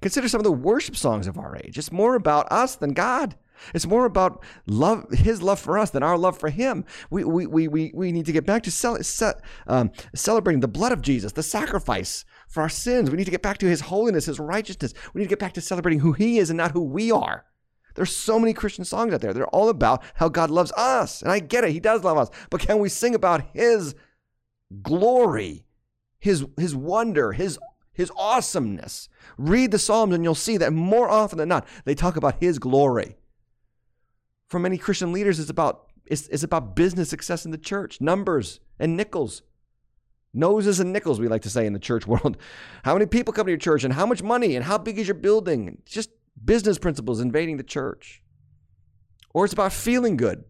Consider 0.00 0.28
some 0.28 0.40
of 0.40 0.44
the 0.44 0.52
worship 0.52 0.96
songs 0.96 1.26
of 1.26 1.38
our 1.38 1.56
age. 1.56 1.78
It's 1.78 1.92
more 1.92 2.14
about 2.14 2.50
us 2.50 2.76
than 2.76 2.92
god. 2.92 3.36
It's 3.72 3.86
more 3.86 4.04
about 4.04 4.42
love, 4.66 5.06
his 5.10 5.42
love 5.42 5.60
for 5.60 5.78
us 5.78 5.90
than 5.90 6.02
our 6.02 6.18
love 6.18 6.38
for 6.38 6.50
him. 6.50 6.84
We, 7.10 7.24
we, 7.24 7.46
we, 7.46 7.68
we, 7.68 7.92
we 7.94 8.12
need 8.12 8.26
to 8.26 8.32
get 8.32 8.46
back 8.46 8.62
to 8.64 8.70
cel- 8.70 9.02
ce- 9.02 9.40
um, 9.66 9.92
celebrating 10.14 10.60
the 10.60 10.68
blood 10.68 10.92
of 10.92 11.02
Jesus, 11.02 11.32
the 11.32 11.42
sacrifice 11.42 12.24
for 12.54 12.62
our 12.62 12.68
sins. 12.68 13.10
We 13.10 13.16
need 13.16 13.24
to 13.24 13.32
get 13.32 13.42
back 13.42 13.58
to 13.58 13.66
his 13.66 13.80
holiness, 13.80 14.26
his 14.26 14.38
righteousness. 14.38 14.94
We 15.12 15.18
need 15.18 15.24
to 15.24 15.30
get 15.30 15.40
back 15.40 15.54
to 15.54 15.60
celebrating 15.60 15.98
who 15.98 16.12
he 16.12 16.38
is 16.38 16.50
and 16.50 16.56
not 16.56 16.70
who 16.70 16.82
we 16.82 17.10
are. 17.10 17.44
There's 17.96 18.14
so 18.14 18.38
many 18.38 18.52
Christian 18.52 18.84
songs 18.84 19.12
out 19.12 19.22
there. 19.22 19.32
They're 19.32 19.48
all 19.48 19.68
about 19.68 20.04
how 20.14 20.28
God 20.28 20.50
loves 20.50 20.70
us. 20.76 21.20
And 21.20 21.32
I 21.32 21.40
get 21.40 21.64
it. 21.64 21.72
He 21.72 21.80
does 21.80 22.04
love 22.04 22.16
us. 22.16 22.30
But 22.50 22.60
can 22.60 22.78
we 22.78 22.88
sing 22.88 23.12
about 23.12 23.42
his 23.52 23.96
glory, 24.82 25.66
his, 26.20 26.46
his 26.56 26.76
wonder, 26.76 27.32
his, 27.32 27.58
his 27.92 28.12
awesomeness? 28.16 29.08
Read 29.36 29.72
the 29.72 29.78
Psalms 29.78 30.14
and 30.14 30.22
you'll 30.22 30.36
see 30.36 30.56
that 30.56 30.72
more 30.72 31.08
often 31.08 31.38
than 31.38 31.48
not, 31.48 31.66
they 31.84 31.96
talk 31.96 32.16
about 32.16 32.40
his 32.40 32.60
glory. 32.60 33.16
For 34.48 34.60
many 34.60 34.78
Christian 34.78 35.12
leaders, 35.12 35.40
it's 35.40 35.50
about, 35.50 35.90
it's, 36.06 36.28
it's 36.28 36.44
about 36.44 36.76
business 36.76 37.08
success 37.10 37.44
in 37.44 37.50
the 37.50 37.58
church, 37.58 38.00
numbers 38.00 38.60
and 38.78 38.96
nickels. 38.96 39.42
Noses 40.34 40.80
and 40.80 40.92
nickels, 40.92 41.20
we 41.20 41.28
like 41.28 41.42
to 41.42 41.50
say 41.50 41.64
in 41.64 41.72
the 41.72 41.78
church 41.78 42.06
world. 42.08 42.36
How 42.82 42.94
many 42.94 43.06
people 43.06 43.32
come 43.32 43.46
to 43.46 43.52
your 43.52 43.58
church 43.58 43.84
and 43.84 43.94
how 43.94 44.04
much 44.04 44.22
money 44.22 44.56
and 44.56 44.64
how 44.64 44.78
big 44.78 44.98
is 44.98 45.08
your 45.08 45.14
building? 45.14 45.80
Just 45.86 46.10
business 46.44 46.78
principles 46.78 47.20
invading 47.20 47.56
the 47.56 47.62
church. 47.62 48.22
Or 49.32 49.44
it's 49.44 49.54
about 49.54 49.72
feeling 49.72 50.16
good. 50.16 50.44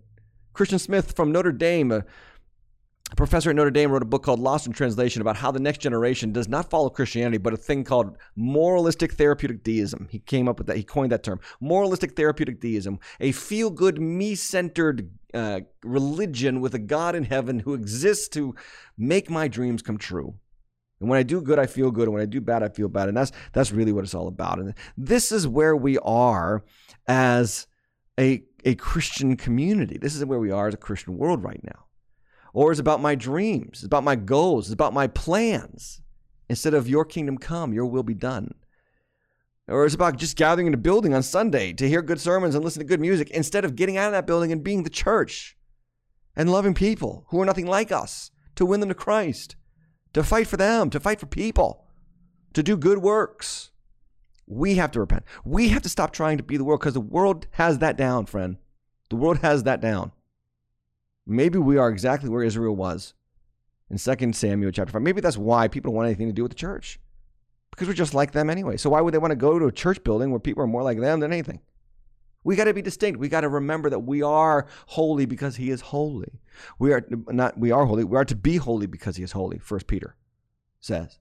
Christian 0.52 0.78
Smith 0.78 1.12
from 1.16 1.32
Notre 1.32 1.52
Dame, 1.52 1.90
a 1.90 3.16
professor 3.16 3.50
at 3.50 3.56
Notre 3.56 3.70
Dame 3.70 3.90
wrote 3.90 4.02
a 4.02 4.06
book 4.06 4.22
called 4.22 4.40
Lost 4.40 4.66
in 4.66 4.72
Translation 4.72 5.20
about 5.20 5.36
how 5.36 5.50
the 5.50 5.60
next 5.60 5.78
generation 5.78 6.32
does 6.32 6.48
not 6.48 6.70
follow 6.70 6.90
Christianity, 6.90 7.38
but 7.38 7.52
a 7.52 7.56
thing 7.56 7.84
called 7.84 8.16
moralistic 8.36 9.14
therapeutic 9.14 9.62
deism. 9.62 10.08
He 10.10 10.20
came 10.20 10.48
up 10.48 10.58
with 10.58 10.68
that, 10.68 10.76
he 10.76 10.84
coined 10.84 11.12
that 11.12 11.22
term 11.22 11.40
moralistic 11.60 12.16
therapeutic 12.16 12.60
deism, 12.60 12.98
a 13.20 13.32
feel 13.32 13.70
good, 13.70 14.00
me 14.00 14.34
centered 14.34 15.10
uh, 15.34 15.60
religion 15.82 16.60
with 16.60 16.74
a 16.74 16.78
God 16.78 17.14
in 17.14 17.24
heaven 17.24 17.58
who 17.58 17.74
exists 17.74 18.28
to 18.28 18.54
make 18.96 19.28
my 19.28 19.48
dreams 19.48 19.82
come 19.82 19.98
true. 19.98 20.34
And 21.00 21.10
when 21.10 21.18
I 21.18 21.22
do 21.22 21.40
good, 21.40 21.58
I 21.58 21.66
feel 21.66 21.90
good. 21.90 22.04
And 22.04 22.14
when 22.14 22.22
I 22.22 22.26
do 22.26 22.40
bad, 22.40 22.62
I 22.62 22.68
feel 22.68 22.88
bad. 22.88 23.08
And 23.08 23.16
that's, 23.16 23.32
that's 23.52 23.72
really 23.72 23.92
what 23.92 24.04
it's 24.04 24.14
all 24.14 24.28
about. 24.28 24.58
And 24.58 24.74
this 24.96 25.32
is 25.32 25.46
where 25.46 25.76
we 25.76 25.98
are 25.98 26.64
as 27.06 27.66
a, 28.18 28.44
a 28.64 28.76
Christian 28.76 29.36
community. 29.36 29.98
This 29.98 30.14
is 30.14 30.24
where 30.24 30.38
we 30.38 30.50
are 30.50 30.68
as 30.68 30.74
a 30.74 30.78
Christian 30.78 31.18
world 31.18 31.42
right 31.42 31.60
now 31.62 31.84
or 32.54 32.70
it's 32.70 32.80
about 32.80 33.02
my 33.02 33.16
dreams, 33.16 33.78
it's 33.78 33.84
about 33.84 34.04
my 34.04 34.16
goals, 34.16 34.66
it's 34.66 34.72
about 34.72 34.94
my 34.94 35.08
plans. 35.08 36.00
Instead 36.48 36.72
of 36.72 36.88
your 36.88 37.04
kingdom 37.04 37.36
come, 37.36 37.72
your 37.72 37.86
will 37.86 38.02
be 38.02 38.14
done. 38.14 38.54
Or 39.66 39.86
it's 39.86 39.94
about 39.94 40.18
just 40.18 40.36
gathering 40.36 40.66
in 40.66 40.74
a 40.74 40.78
building 40.78 41.14
on 41.14 41.22
Sunday 41.22 41.72
to 41.72 41.88
hear 41.88 42.02
good 42.02 42.20
sermons 42.20 42.54
and 42.54 42.62
listen 42.64 42.80
to 42.80 42.86
good 42.86 43.00
music 43.00 43.30
instead 43.30 43.64
of 43.64 43.76
getting 43.76 43.96
out 43.96 44.06
of 44.06 44.12
that 44.12 44.26
building 44.26 44.52
and 44.52 44.62
being 44.62 44.82
the 44.82 44.90
church 44.90 45.56
and 46.36 46.50
loving 46.50 46.74
people 46.74 47.24
who 47.28 47.40
are 47.40 47.46
nothing 47.46 47.66
like 47.66 47.90
us, 47.90 48.30
to 48.56 48.66
win 48.66 48.80
them 48.80 48.88
to 48.88 48.94
Christ, 48.94 49.56
to 50.12 50.22
fight 50.22 50.46
for 50.46 50.56
them, 50.56 50.90
to 50.90 51.00
fight 51.00 51.18
for 51.20 51.26
people, 51.26 51.86
to 52.52 52.62
do 52.62 52.76
good 52.76 52.98
works. 52.98 53.70
We 54.46 54.74
have 54.74 54.90
to 54.92 55.00
repent. 55.00 55.24
We 55.44 55.68
have 55.68 55.82
to 55.82 55.88
stop 55.88 56.12
trying 56.12 56.36
to 56.36 56.44
be 56.44 56.56
the 56.56 56.64
world 56.64 56.80
because 56.80 56.94
the 56.94 57.00
world 57.00 57.46
has 57.52 57.78
that 57.78 57.96
down, 57.96 58.26
friend. 58.26 58.58
The 59.08 59.16
world 59.16 59.38
has 59.38 59.62
that 59.62 59.80
down. 59.80 60.12
Maybe 61.26 61.58
we 61.58 61.78
are 61.78 61.88
exactly 61.88 62.28
where 62.28 62.42
Israel 62.42 62.76
was 62.76 63.14
in 63.90 63.96
2 63.96 64.32
Samuel 64.32 64.72
chapter 64.72 64.92
5. 64.92 65.00
Maybe 65.00 65.22
that's 65.22 65.38
why 65.38 65.68
people 65.68 65.90
don't 65.90 65.96
want 65.96 66.06
anything 66.06 66.26
to 66.26 66.34
do 66.34 66.42
with 66.42 66.52
the 66.52 66.56
church. 66.56 67.00
Because 67.74 67.88
we're 67.88 67.94
just 67.94 68.14
like 68.14 68.30
them 68.30 68.50
anyway. 68.50 68.76
So 68.76 68.90
why 68.90 69.00
would 69.00 69.12
they 69.12 69.18
want 69.18 69.32
to 69.32 69.36
go 69.36 69.58
to 69.58 69.66
a 69.66 69.72
church 69.72 70.04
building 70.04 70.30
where 70.30 70.38
people 70.38 70.62
are 70.62 70.68
more 70.68 70.84
like 70.84 71.00
them 71.00 71.18
than 71.18 71.32
anything? 71.32 71.60
We 72.44 72.54
got 72.54 72.64
to 72.64 72.74
be 72.74 72.82
distinct. 72.82 73.18
We 73.18 73.28
got 73.28 73.40
to 73.40 73.48
remember 73.48 73.90
that 73.90 74.00
we 74.00 74.22
are 74.22 74.68
holy 74.86 75.26
because 75.26 75.56
he 75.56 75.70
is 75.70 75.80
holy. 75.80 76.40
We 76.78 76.92
are 76.92 77.04
not 77.10 77.58
we 77.58 77.72
are 77.72 77.84
holy. 77.84 78.04
We 78.04 78.16
are 78.16 78.24
to 78.26 78.36
be 78.36 78.58
holy 78.58 78.86
because 78.86 79.16
he 79.16 79.24
is 79.24 79.32
holy, 79.32 79.58
first 79.58 79.88
Peter 79.88 80.14
says. 80.78 81.18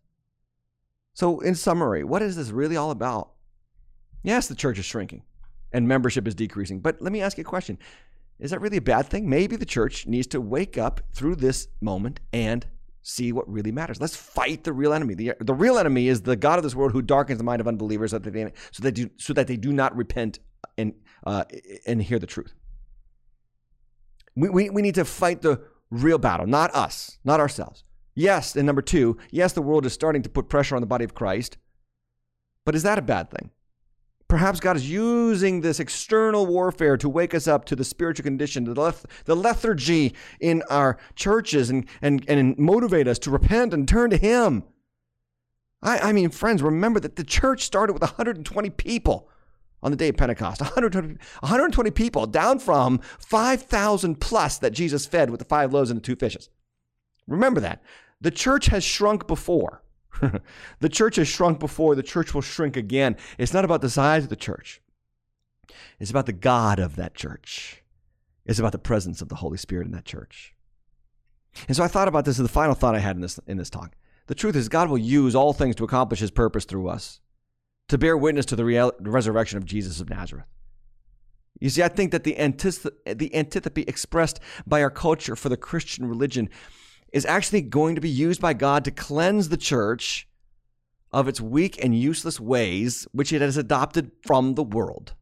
So 1.16 1.40
in 1.40 1.56
summary, 1.56 2.04
what 2.04 2.22
is 2.22 2.36
this 2.36 2.52
really 2.52 2.78
all 2.78 2.92
about? 2.92 3.32
Yes, 4.22 4.48
the 4.48 4.56
church 4.56 4.78
is 4.78 4.86
shrinking 4.86 5.24
and 5.72 5.88
membership 5.88 6.28
is 6.28 6.36
decreasing. 6.36 6.82
But 6.82 7.02
let 7.02 7.12
me 7.12 7.22
ask 7.22 7.38
you 7.38 7.42
a 7.42 7.46
question. 7.46 7.80
Is 8.38 8.52
that 8.52 8.62
really 8.62 8.78
a 8.78 8.82
bad 8.82 9.08
thing? 9.08 9.28
Maybe 9.28 9.56
the 9.56 9.66
church 9.66 10.06
needs 10.06 10.28
to 10.28 10.42
wake 10.42 10.78
up 10.78 11.02
through 11.14 11.38
this 11.38 11.68
moment 11.82 12.20
and 12.32 12.68
see 13.04 13.32
what 13.32 13.48
really 13.52 13.72
matters. 13.72 14.02
Let's 14.02 14.16
fight 14.16 14.64
the 14.64 14.74
real 14.74 14.94
enemy. 14.94 15.14
The, 15.14 15.34
the 15.40 15.54
real 15.54 15.78
enemy 15.78 16.08
is 16.08 16.22
the 16.22 16.36
God 16.36 16.58
of 16.58 16.64
this 16.64 16.74
world 16.74 16.94
who 16.94 17.02
darkens 17.02 17.38
the 17.38 17.44
mind 17.44 17.62
of 17.62 17.68
unbelievers 17.68 18.12
so 18.12 18.20
that 18.20 18.32
they, 18.32 18.52
so 18.72 18.82
that, 18.82 18.94
do, 18.94 19.10
so 19.18 19.34
that 19.34 19.48
they 19.48 19.58
do 19.58 19.72
not 19.72 19.96
repent 19.96 20.40
and, 20.78 20.94
uh, 21.26 21.44
and 21.86 22.02
hear 22.02 22.18
the 22.18 22.26
truth. 22.26 22.54
We, 24.36 24.50
we, 24.50 24.70
we 24.70 24.82
need 24.82 24.96
to 24.96 25.06
fight 25.06 25.42
the 25.42 25.62
real 25.92 26.18
battle, 26.18 26.48
not 26.48 26.74
us, 26.74 27.20
not 27.24 27.40
ourselves. 27.40 27.84
Yes, 28.16 28.56
and 28.56 28.66
number 28.66 28.82
two, 28.82 29.18
yes, 29.32 29.54
the 29.54 29.62
world 29.62 29.86
is 29.86 29.94
starting 29.94 30.22
to 30.24 30.30
put 30.30 30.50
pressure 30.50 30.76
on 30.76 30.82
the 30.82 30.88
body 30.88 31.04
of 31.04 31.14
Christ, 31.14 31.58
but 32.66 32.76
is 32.76 32.84
that 32.84 32.98
a 32.98 33.02
bad 33.02 33.30
thing? 33.30 33.52
Perhaps 34.34 34.62
God 34.62 34.76
is 34.76 34.90
using 34.90 35.62
this 35.62 35.80
external 35.80 36.48
warfare 36.48 36.98
to 36.98 37.08
wake 37.08 37.36
us 37.36 37.48
up 37.48 37.66
to 37.66 37.76
the 37.76 37.84
spiritual 37.84 38.24
condition, 38.24 38.64
the, 38.64 38.74
leth- 38.74 39.06
the 39.26 39.36
lethargy 39.36 40.16
in 40.40 40.64
our 40.72 40.98
churches, 41.14 41.70
and, 41.70 41.86
and, 42.02 42.26
and 42.28 42.58
motivate 42.58 43.08
us 43.08 43.20
to 43.20 43.30
repent 43.30 43.76
and 43.76 43.88
turn 43.88 44.10
to 44.10 44.18
Him. 44.18 44.64
I, 45.84 46.00
I 46.00 46.14
mean, 46.14 46.32
friends, 46.32 46.64
remember 46.64 47.00
that 47.02 47.16
the 47.16 47.24
church 47.24 47.62
started 47.62 47.94
with 47.94 48.02
120 48.02 48.72
people 48.72 49.30
on 49.84 49.92
the 49.92 49.98
day 49.98 50.10
of 50.10 50.18
Pentecost. 50.18 50.62
120, 50.62 51.10
120 51.42 51.92
people, 51.92 52.26
down 52.26 52.58
from 52.58 53.02
5,000 53.20 54.20
plus 54.20 54.58
that 54.58 54.72
Jesus 54.72 55.06
fed 55.06 55.30
with 55.30 55.42
the 55.42 55.46
five 55.46 55.72
loaves 55.72 55.92
and 55.92 56.00
the 56.00 56.04
two 56.04 56.16
fishes. 56.16 56.50
Remember 57.28 57.60
that. 57.60 57.84
The 58.20 58.32
church 58.32 58.66
has 58.66 58.84
shrunk 58.84 59.28
before. 59.28 59.83
the 60.80 60.90
church 60.90 61.16
has 61.18 61.28
shrunk 61.28 61.60
before. 61.60 61.96
The 61.96 62.04
church 62.04 62.34
will 62.34 62.42
shrink 62.42 62.78
again. 62.78 63.16
It's 63.38 63.54
not 63.54 63.66
about 63.66 63.82
the 63.82 63.90
size 63.90 64.24
of 64.24 64.30
the 64.30 64.36
church, 64.36 64.82
it's 66.00 66.12
about 66.12 66.26
the 66.26 66.34
God 66.34 66.80
of 66.80 66.96
that 66.96 67.16
church. 67.16 67.80
It's 68.46 68.60
about 68.60 68.74
the 68.74 68.80
presence 68.80 69.22
of 69.22 69.30
the 69.30 69.36
Holy 69.36 69.58
Spirit 69.58 69.86
in 69.86 69.94
that 69.94 70.04
church. 70.04 70.54
And 71.68 71.78
so 71.78 71.84
I 71.84 71.88
thought 71.88 72.08
about 72.10 72.26
this 72.26 72.40
as 72.40 72.44
the 72.44 72.50
final 72.50 72.76
thought 72.76 72.96
I 72.96 73.00
had 73.00 73.16
in 73.16 73.22
this, 73.22 73.40
in 73.48 73.58
this 73.58 73.70
talk. 73.70 73.96
The 74.28 74.36
truth 74.36 74.56
is, 74.56 74.70
God 74.70 74.90
will 74.90 74.98
use 74.98 75.36
all 75.36 75.54
things 75.54 75.76
to 75.78 75.84
accomplish 75.84 76.20
his 76.20 76.32
purpose 76.32 76.66
through 76.66 76.88
us, 76.88 77.22
to 77.90 77.98
bear 77.98 78.18
witness 78.18 78.46
to 78.48 78.56
the 78.56 78.66
real, 78.66 78.92
resurrection 79.00 79.58
of 79.58 79.66
Jesus 79.66 80.00
of 80.00 80.10
Nazareth. 80.10 80.46
You 81.60 81.70
see, 81.70 81.84
I 81.84 81.88
think 81.88 82.12
that 82.12 82.24
the, 82.24 82.36
antith- 82.36 82.90
the 83.06 83.34
antipathy 83.36 83.84
expressed 83.84 84.40
by 84.66 84.82
our 84.82 84.90
culture 84.90 85.36
for 85.36 85.50
the 85.50 85.58
Christian 85.58 86.06
religion 86.06 86.50
is 87.14 87.26
actually 87.26 87.62
going 87.62 87.96
to 87.96 88.02
be 88.02 88.10
used 88.10 88.42
by 88.42 88.54
God 88.54 88.84
to 88.84 88.92
cleanse 88.92 89.48
the 89.48 89.58
church 89.58 90.28
of 91.12 91.28
its 91.28 91.40
weak 91.40 91.82
and 91.82 91.98
useless 91.98 92.40
ways, 92.40 93.08
which 93.12 93.32
it 93.32 93.42
has 93.42 93.56
adopted 93.56 94.12
from 94.26 94.56
the 94.56 94.64
world. 94.64 95.14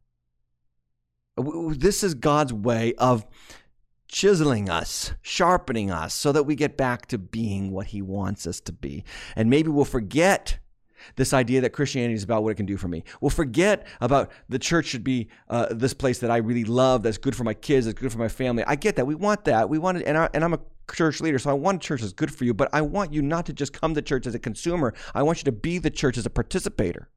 This 1.36 2.02
is 2.02 2.14
God's 2.14 2.52
way 2.52 2.94
of 2.94 3.26
chiseling 4.08 4.70
us, 4.70 5.12
sharpening 5.20 5.90
us, 5.90 6.14
so 6.14 6.32
that 6.32 6.44
we 6.44 6.54
get 6.54 6.76
back 6.76 7.06
to 7.06 7.18
being 7.18 7.70
what 7.70 7.88
He 7.88 8.00
wants 8.00 8.46
us 8.46 8.60
to 8.62 8.72
be. 8.72 9.04
And 9.36 9.50
maybe 9.50 9.68
we'll 9.68 9.84
forget 9.84 10.58
this 11.16 11.32
idea 11.32 11.60
that 11.60 11.70
Christianity 11.70 12.14
is 12.14 12.22
about 12.22 12.42
what 12.42 12.50
it 12.50 12.54
can 12.56 12.66
do 12.66 12.76
for 12.76 12.88
me. 12.88 13.04
We'll 13.20 13.30
forget 13.30 13.86
about 14.00 14.30
the 14.48 14.58
church 14.58 14.86
should 14.86 15.04
be 15.04 15.28
uh, 15.48 15.66
this 15.70 15.94
place 15.94 16.18
that 16.20 16.30
I 16.30 16.38
really 16.38 16.64
love, 16.64 17.02
that's 17.02 17.18
good 17.18 17.36
for 17.36 17.44
my 17.44 17.54
kids, 17.54 17.86
that's 17.86 17.98
good 17.98 18.12
for 18.12 18.18
my 18.18 18.28
family. 18.28 18.64
I 18.66 18.76
get 18.76 18.96
that. 18.96 19.06
We 19.06 19.14
want 19.14 19.44
that. 19.44 19.68
We 19.68 19.78
want 19.78 19.98
it, 19.98 20.06
and, 20.06 20.16
I, 20.16 20.28
and 20.34 20.44
I'm 20.44 20.54
a 20.54 20.60
church 20.92 21.20
leader, 21.20 21.38
so 21.38 21.50
I 21.50 21.54
want 21.54 21.82
a 21.82 21.86
church 21.86 22.00
that's 22.00 22.12
good 22.12 22.32
for 22.34 22.44
you, 22.44 22.54
but 22.54 22.68
I 22.72 22.82
want 22.82 23.12
you 23.12 23.22
not 23.22 23.46
to 23.46 23.52
just 23.52 23.72
come 23.72 23.94
to 23.94 24.02
church 24.02 24.26
as 24.26 24.34
a 24.34 24.38
consumer. 24.38 24.94
I 25.14 25.22
want 25.22 25.38
you 25.38 25.44
to 25.44 25.52
be 25.52 25.78
the 25.78 25.90
church 25.90 26.18
as 26.18 26.26
a 26.26 26.30
participator. 26.30 27.08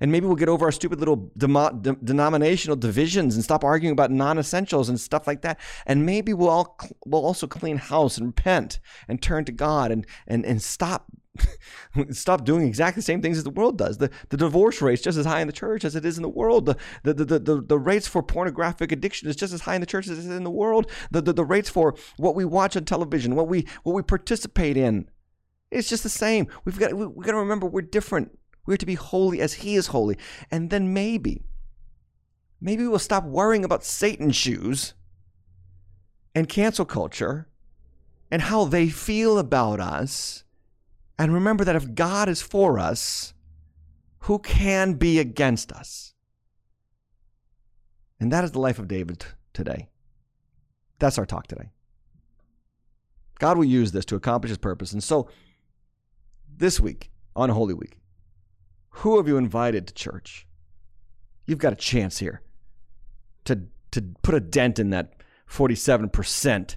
And 0.00 0.12
maybe 0.12 0.26
we'll 0.26 0.36
get 0.36 0.48
over 0.48 0.66
our 0.66 0.72
stupid 0.72 1.00
little 1.00 1.32
de- 1.36 1.96
denominational 2.04 2.76
divisions 2.76 3.34
and 3.34 3.42
stop 3.42 3.64
arguing 3.64 3.92
about 3.92 4.10
non-essentials 4.10 4.88
and 4.88 5.00
stuff 5.00 5.26
like 5.26 5.42
that. 5.42 5.58
And 5.86 6.06
maybe 6.06 6.32
we'll 6.32 6.50
all 6.50 6.78
we'll 7.04 7.24
also 7.24 7.46
clean 7.46 7.78
house 7.78 8.16
and 8.16 8.28
repent 8.28 8.78
and 9.08 9.20
turn 9.20 9.44
to 9.46 9.52
God 9.52 9.90
and 9.90 10.06
and 10.26 10.46
and 10.46 10.62
stop 10.62 11.06
stop 12.10 12.44
doing 12.44 12.66
exactly 12.66 13.00
the 13.00 13.04
same 13.04 13.22
things 13.22 13.38
as 13.38 13.44
the 13.44 13.50
world 13.50 13.78
does. 13.78 13.98
The, 13.98 14.10
the 14.28 14.36
divorce 14.36 14.80
rate's 14.80 15.02
just 15.02 15.18
as 15.18 15.26
high 15.26 15.40
in 15.40 15.46
the 15.46 15.52
church 15.52 15.84
as 15.84 15.96
it 15.96 16.04
is 16.04 16.16
in 16.16 16.22
the 16.22 16.28
world. 16.28 16.66
The, 16.66 17.14
the, 17.14 17.24
the, 17.24 17.38
the, 17.38 17.60
the 17.62 17.78
rates 17.78 18.06
for 18.06 18.22
pornographic 18.22 18.92
addiction 18.92 19.28
is 19.28 19.36
just 19.36 19.52
as 19.52 19.62
high 19.62 19.74
in 19.74 19.80
the 19.80 19.86
church 19.86 20.06
as 20.08 20.18
it 20.18 20.20
is 20.20 20.26
in 20.26 20.44
the 20.44 20.50
world. 20.50 20.90
The, 21.10 21.22
the, 21.22 21.32
the 21.32 21.44
rates 21.44 21.70
for 21.70 21.94
what 22.16 22.34
we 22.34 22.44
watch 22.44 22.76
on 22.76 22.84
television, 22.84 23.34
what 23.34 23.48
we, 23.48 23.66
what 23.82 23.94
we 23.94 24.02
participate 24.02 24.76
in, 24.76 25.08
it's 25.70 25.88
just 25.88 26.02
the 26.02 26.08
same. 26.08 26.48
We've 26.64 26.78
got, 26.78 26.94
we, 26.94 27.06
we've 27.06 27.26
got 27.26 27.32
to 27.32 27.38
remember 27.38 27.66
we're 27.66 27.82
different. 27.82 28.38
We're 28.66 28.76
to 28.76 28.86
be 28.86 28.94
holy 28.94 29.40
as 29.40 29.54
He 29.54 29.76
is 29.76 29.88
holy. 29.88 30.18
And 30.50 30.70
then 30.70 30.92
maybe, 30.92 31.42
maybe 32.60 32.86
we'll 32.86 32.98
stop 32.98 33.24
worrying 33.24 33.64
about 33.64 33.84
Satan's 33.84 34.36
shoes 34.36 34.94
and 36.34 36.48
cancel 36.48 36.84
culture 36.84 37.48
and 38.30 38.42
how 38.42 38.64
they 38.64 38.88
feel 38.88 39.38
about 39.38 39.80
us 39.80 40.44
and 41.18 41.34
remember 41.34 41.64
that 41.64 41.76
if 41.76 41.94
God 41.94 42.28
is 42.28 42.40
for 42.40 42.78
us, 42.78 43.34
who 44.20 44.38
can 44.38 44.94
be 44.94 45.18
against 45.18 45.72
us? 45.72 46.14
And 48.20 48.32
that 48.32 48.44
is 48.44 48.52
the 48.52 48.60
life 48.60 48.78
of 48.78 48.88
David 48.88 49.24
today. 49.52 49.88
That's 50.98 51.18
our 51.18 51.26
talk 51.26 51.46
today. 51.46 51.70
God 53.38 53.56
will 53.56 53.64
use 53.64 53.92
this 53.92 54.04
to 54.06 54.16
accomplish 54.16 54.50
his 54.50 54.58
purpose. 54.58 54.92
And 54.92 55.02
so, 55.02 55.28
this 56.56 56.80
week, 56.80 57.10
on 57.36 57.50
Holy 57.50 57.74
Week, 57.74 57.98
who 58.90 59.16
have 59.16 59.28
you 59.28 59.36
invited 59.36 59.86
to 59.86 59.94
church? 59.94 60.46
You've 61.46 61.58
got 61.58 61.72
a 61.72 61.76
chance 61.76 62.18
here 62.18 62.42
to, 63.44 63.62
to 63.92 64.02
put 64.22 64.34
a 64.34 64.40
dent 64.40 64.80
in 64.80 64.90
that 64.90 65.14
47% 65.48 66.76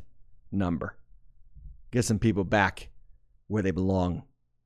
number. 0.52 0.98
Get 1.90 2.06
some 2.06 2.20
people 2.20 2.44
back 2.44 2.90
where 3.48 3.64
they 3.64 3.72
belong 3.72 4.24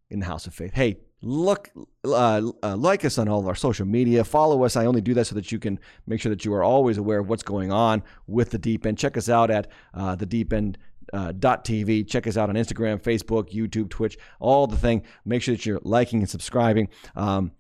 in 0.09 0.19
the 0.19 0.25
house 0.25 0.47
of 0.47 0.53
faith. 0.53 0.73
Hey, 0.73 0.97
look, 1.21 1.71
uh, 2.03 2.51
uh, 2.63 2.75
like 2.75 3.03
us 3.05 3.17
on 3.17 3.27
all 3.27 3.39
of 3.39 3.47
our 3.47 3.55
social 3.55 3.85
media. 3.85 4.23
Follow 4.23 4.63
us. 4.63 4.75
I 4.75 4.85
only 4.85 5.01
do 5.01 5.13
that 5.15 5.25
so 5.25 5.35
that 5.35 5.51
you 5.51 5.59
can 5.59 5.79
make 6.05 6.21
sure 6.21 6.29
that 6.29 6.45
you 6.45 6.53
are 6.53 6.63
always 6.63 6.97
aware 6.97 7.19
of 7.19 7.29
what's 7.29 7.43
going 7.43 7.71
on 7.71 8.03
with 8.27 8.51
the 8.51 8.57
Deep 8.57 8.85
End. 8.85 8.97
Check 8.97 9.17
us 9.17 9.29
out 9.29 9.49
at 9.49 9.67
uh, 9.93 10.15
the 10.15 10.25
Deep 10.25 10.53
End. 10.53 10.77
Uh, 11.13 11.31
.tv. 11.31 12.05
Check 12.05 12.25
us 12.25 12.35
out 12.35 12.49
on 12.49 12.55
Instagram, 12.55 12.99
Facebook, 12.99 13.53
YouTube, 13.53 13.91
Twitch, 13.91 14.17
all 14.39 14.65
the 14.65 14.75
thing. 14.75 15.03
Make 15.23 15.43
sure 15.43 15.53
that 15.53 15.63
you're 15.63 15.79
liking 15.83 16.21
and 16.21 16.29
subscribing. 16.29 16.89
Um, 17.15 17.51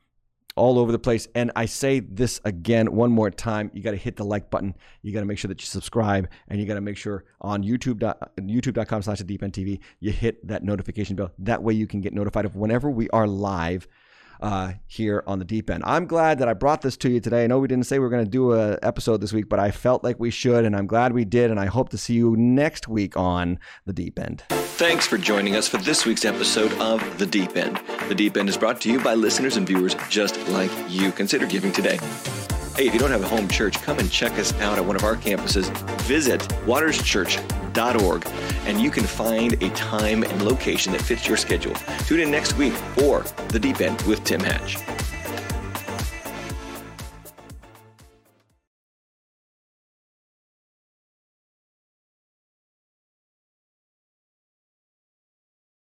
all 0.55 0.79
over 0.79 0.91
the 0.91 0.99
place. 0.99 1.27
And 1.35 1.51
I 1.55 1.65
say 1.65 1.99
this 1.99 2.39
again 2.45 2.93
one 2.93 3.11
more 3.11 3.29
time. 3.29 3.71
You 3.73 3.83
got 3.83 3.91
to 3.91 3.97
hit 3.97 4.15
the 4.15 4.23
like 4.23 4.49
button. 4.49 4.75
You 5.01 5.13
got 5.13 5.19
to 5.19 5.25
make 5.25 5.37
sure 5.37 5.49
that 5.49 5.61
you 5.61 5.65
subscribe 5.67 6.29
and 6.47 6.59
you 6.59 6.65
got 6.65 6.75
to 6.75 6.81
make 6.81 6.97
sure 6.97 7.25
on 7.41 7.63
YouTube, 7.63 7.99
youtube.com 8.39 9.01
slash 9.01 9.17
the 9.19 9.23
deep 9.23 9.43
end 9.43 9.53
TV, 9.53 9.79
you 9.99 10.11
hit 10.11 10.45
that 10.47 10.63
notification 10.63 11.15
bell. 11.15 11.31
That 11.39 11.61
way 11.61 11.73
you 11.73 11.87
can 11.87 12.01
get 12.01 12.13
notified 12.13 12.45
of 12.45 12.55
whenever 12.55 12.89
we 12.89 13.09
are 13.09 13.27
live 13.27 13.87
uh, 14.41 14.73
here 14.87 15.23
on 15.27 15.39
the 15.39 15.45
deep 15.45 15.69
end. 15.69 15.83
I'm 15.85 16.07
glad 16.07 16.39
that 16.39 16.47
I 16.47 16.53
brought 16.53 16.81
this 16.81 16.97
to 16.97 17.09
you 17.09 17.19
today. 17.19 17.43
I 17.43 17.47
know 17.47 17.59
we 17.59 17.67
didn't 17.67 17.85
say 17.85 17.99
we 17.99 18.03
were 18.03 18.09
going 18.09 18.25
to 18.25 18.29
do 18.29 18.53
an 18.53 18.77
episode 18.83 19.21
this 19.21 19.33
week, 19.33 19.49
but 19.49 19.59
I 19.59 19.71
felt 19.71 20.03
like 20.03 20.19
we 20.19 20.29
should, 20.29 20.65
and 20.65 20.75
I'm 20.75 20.87
glad 20.87 21.13
we 21.13 21.25
did. 21.25 21.51
And 21.51 21.59
I 21.59 21.65
hope 21.65 21.89
to 21.89 21.97
see 21.97 22.15
you 22.15 22.35
next 22.35 22.87
week 22.87 23.15
on 23.17 23.59
the 23.85 23.93
deep 23.93 24.19
end. 24.19 24.43
Thanks 24.75 25.07
for 25.07 25.17
joining 25.17 25.55
us 25.55 25.69
for 25.69 25.77
this 25.77 26.05
week's 26.05 26.25
episode 26.25 26.73
of 26.81 27.17
The 27.17 27.25
Deep 27.25 27.55
End. 27.55 27.79
The 28.09 28.13
Deep 28.13 28.35
End 28.35 28.49
is 28.49 28.57
brought 28.57 28.81
to 28.81 28.91
you 28.91 28.99
by 28.99 29.13
listeners 29.13 29.55
and 29.55 29.65
viewers 29.65 29.95
just 30.09 30.37
like 30.49 30.69
you. 30.89 31.13
Consider 31.13 31.45
giving 31.45 31.71
today. 31.71 31.95
Hey, 32.75 32.87
if 32.87 32.93
you 32.93 32.99
don't 32.99 33.09
have 33.09 33.23
a 33.23 33.27
home 33.27 33.47
church, 33.47 33.81
come 33.83 33.99
and 33.99 34.11
check 34.11 34.33
us 34.33 34.53
out 34.59 34.77
at 34.77 34.83
one 34.83 34.97
of 34.97 35.05
our 35.05 35.15
campuses. 35.15 35.69
Visit 36.01 36.41
waterschurch.org 36.65 38.27
and 38.65 38.81
you 38.81 38.91
can 38.91 39.05
find 39.05 39.53
a 39.63 39.69
time 39.69 40.23
and 40.23 40.41
location 40.43 40.91
that 40.91 41.01
fits 41.01 41.25
your 41.25 41.37
schedule. 41.37 41.73
Tune 41.99 42.19
in 42.19 42.29
next 42.29 42.57
week 42.57 42.73
or 43.01 43.23
The 43.47 43.59
Deep 43.59 43.79
End 43.79 44.01
with 44.01 44.25
Tim 44.25 44.41
Hatch. 44.41 44.75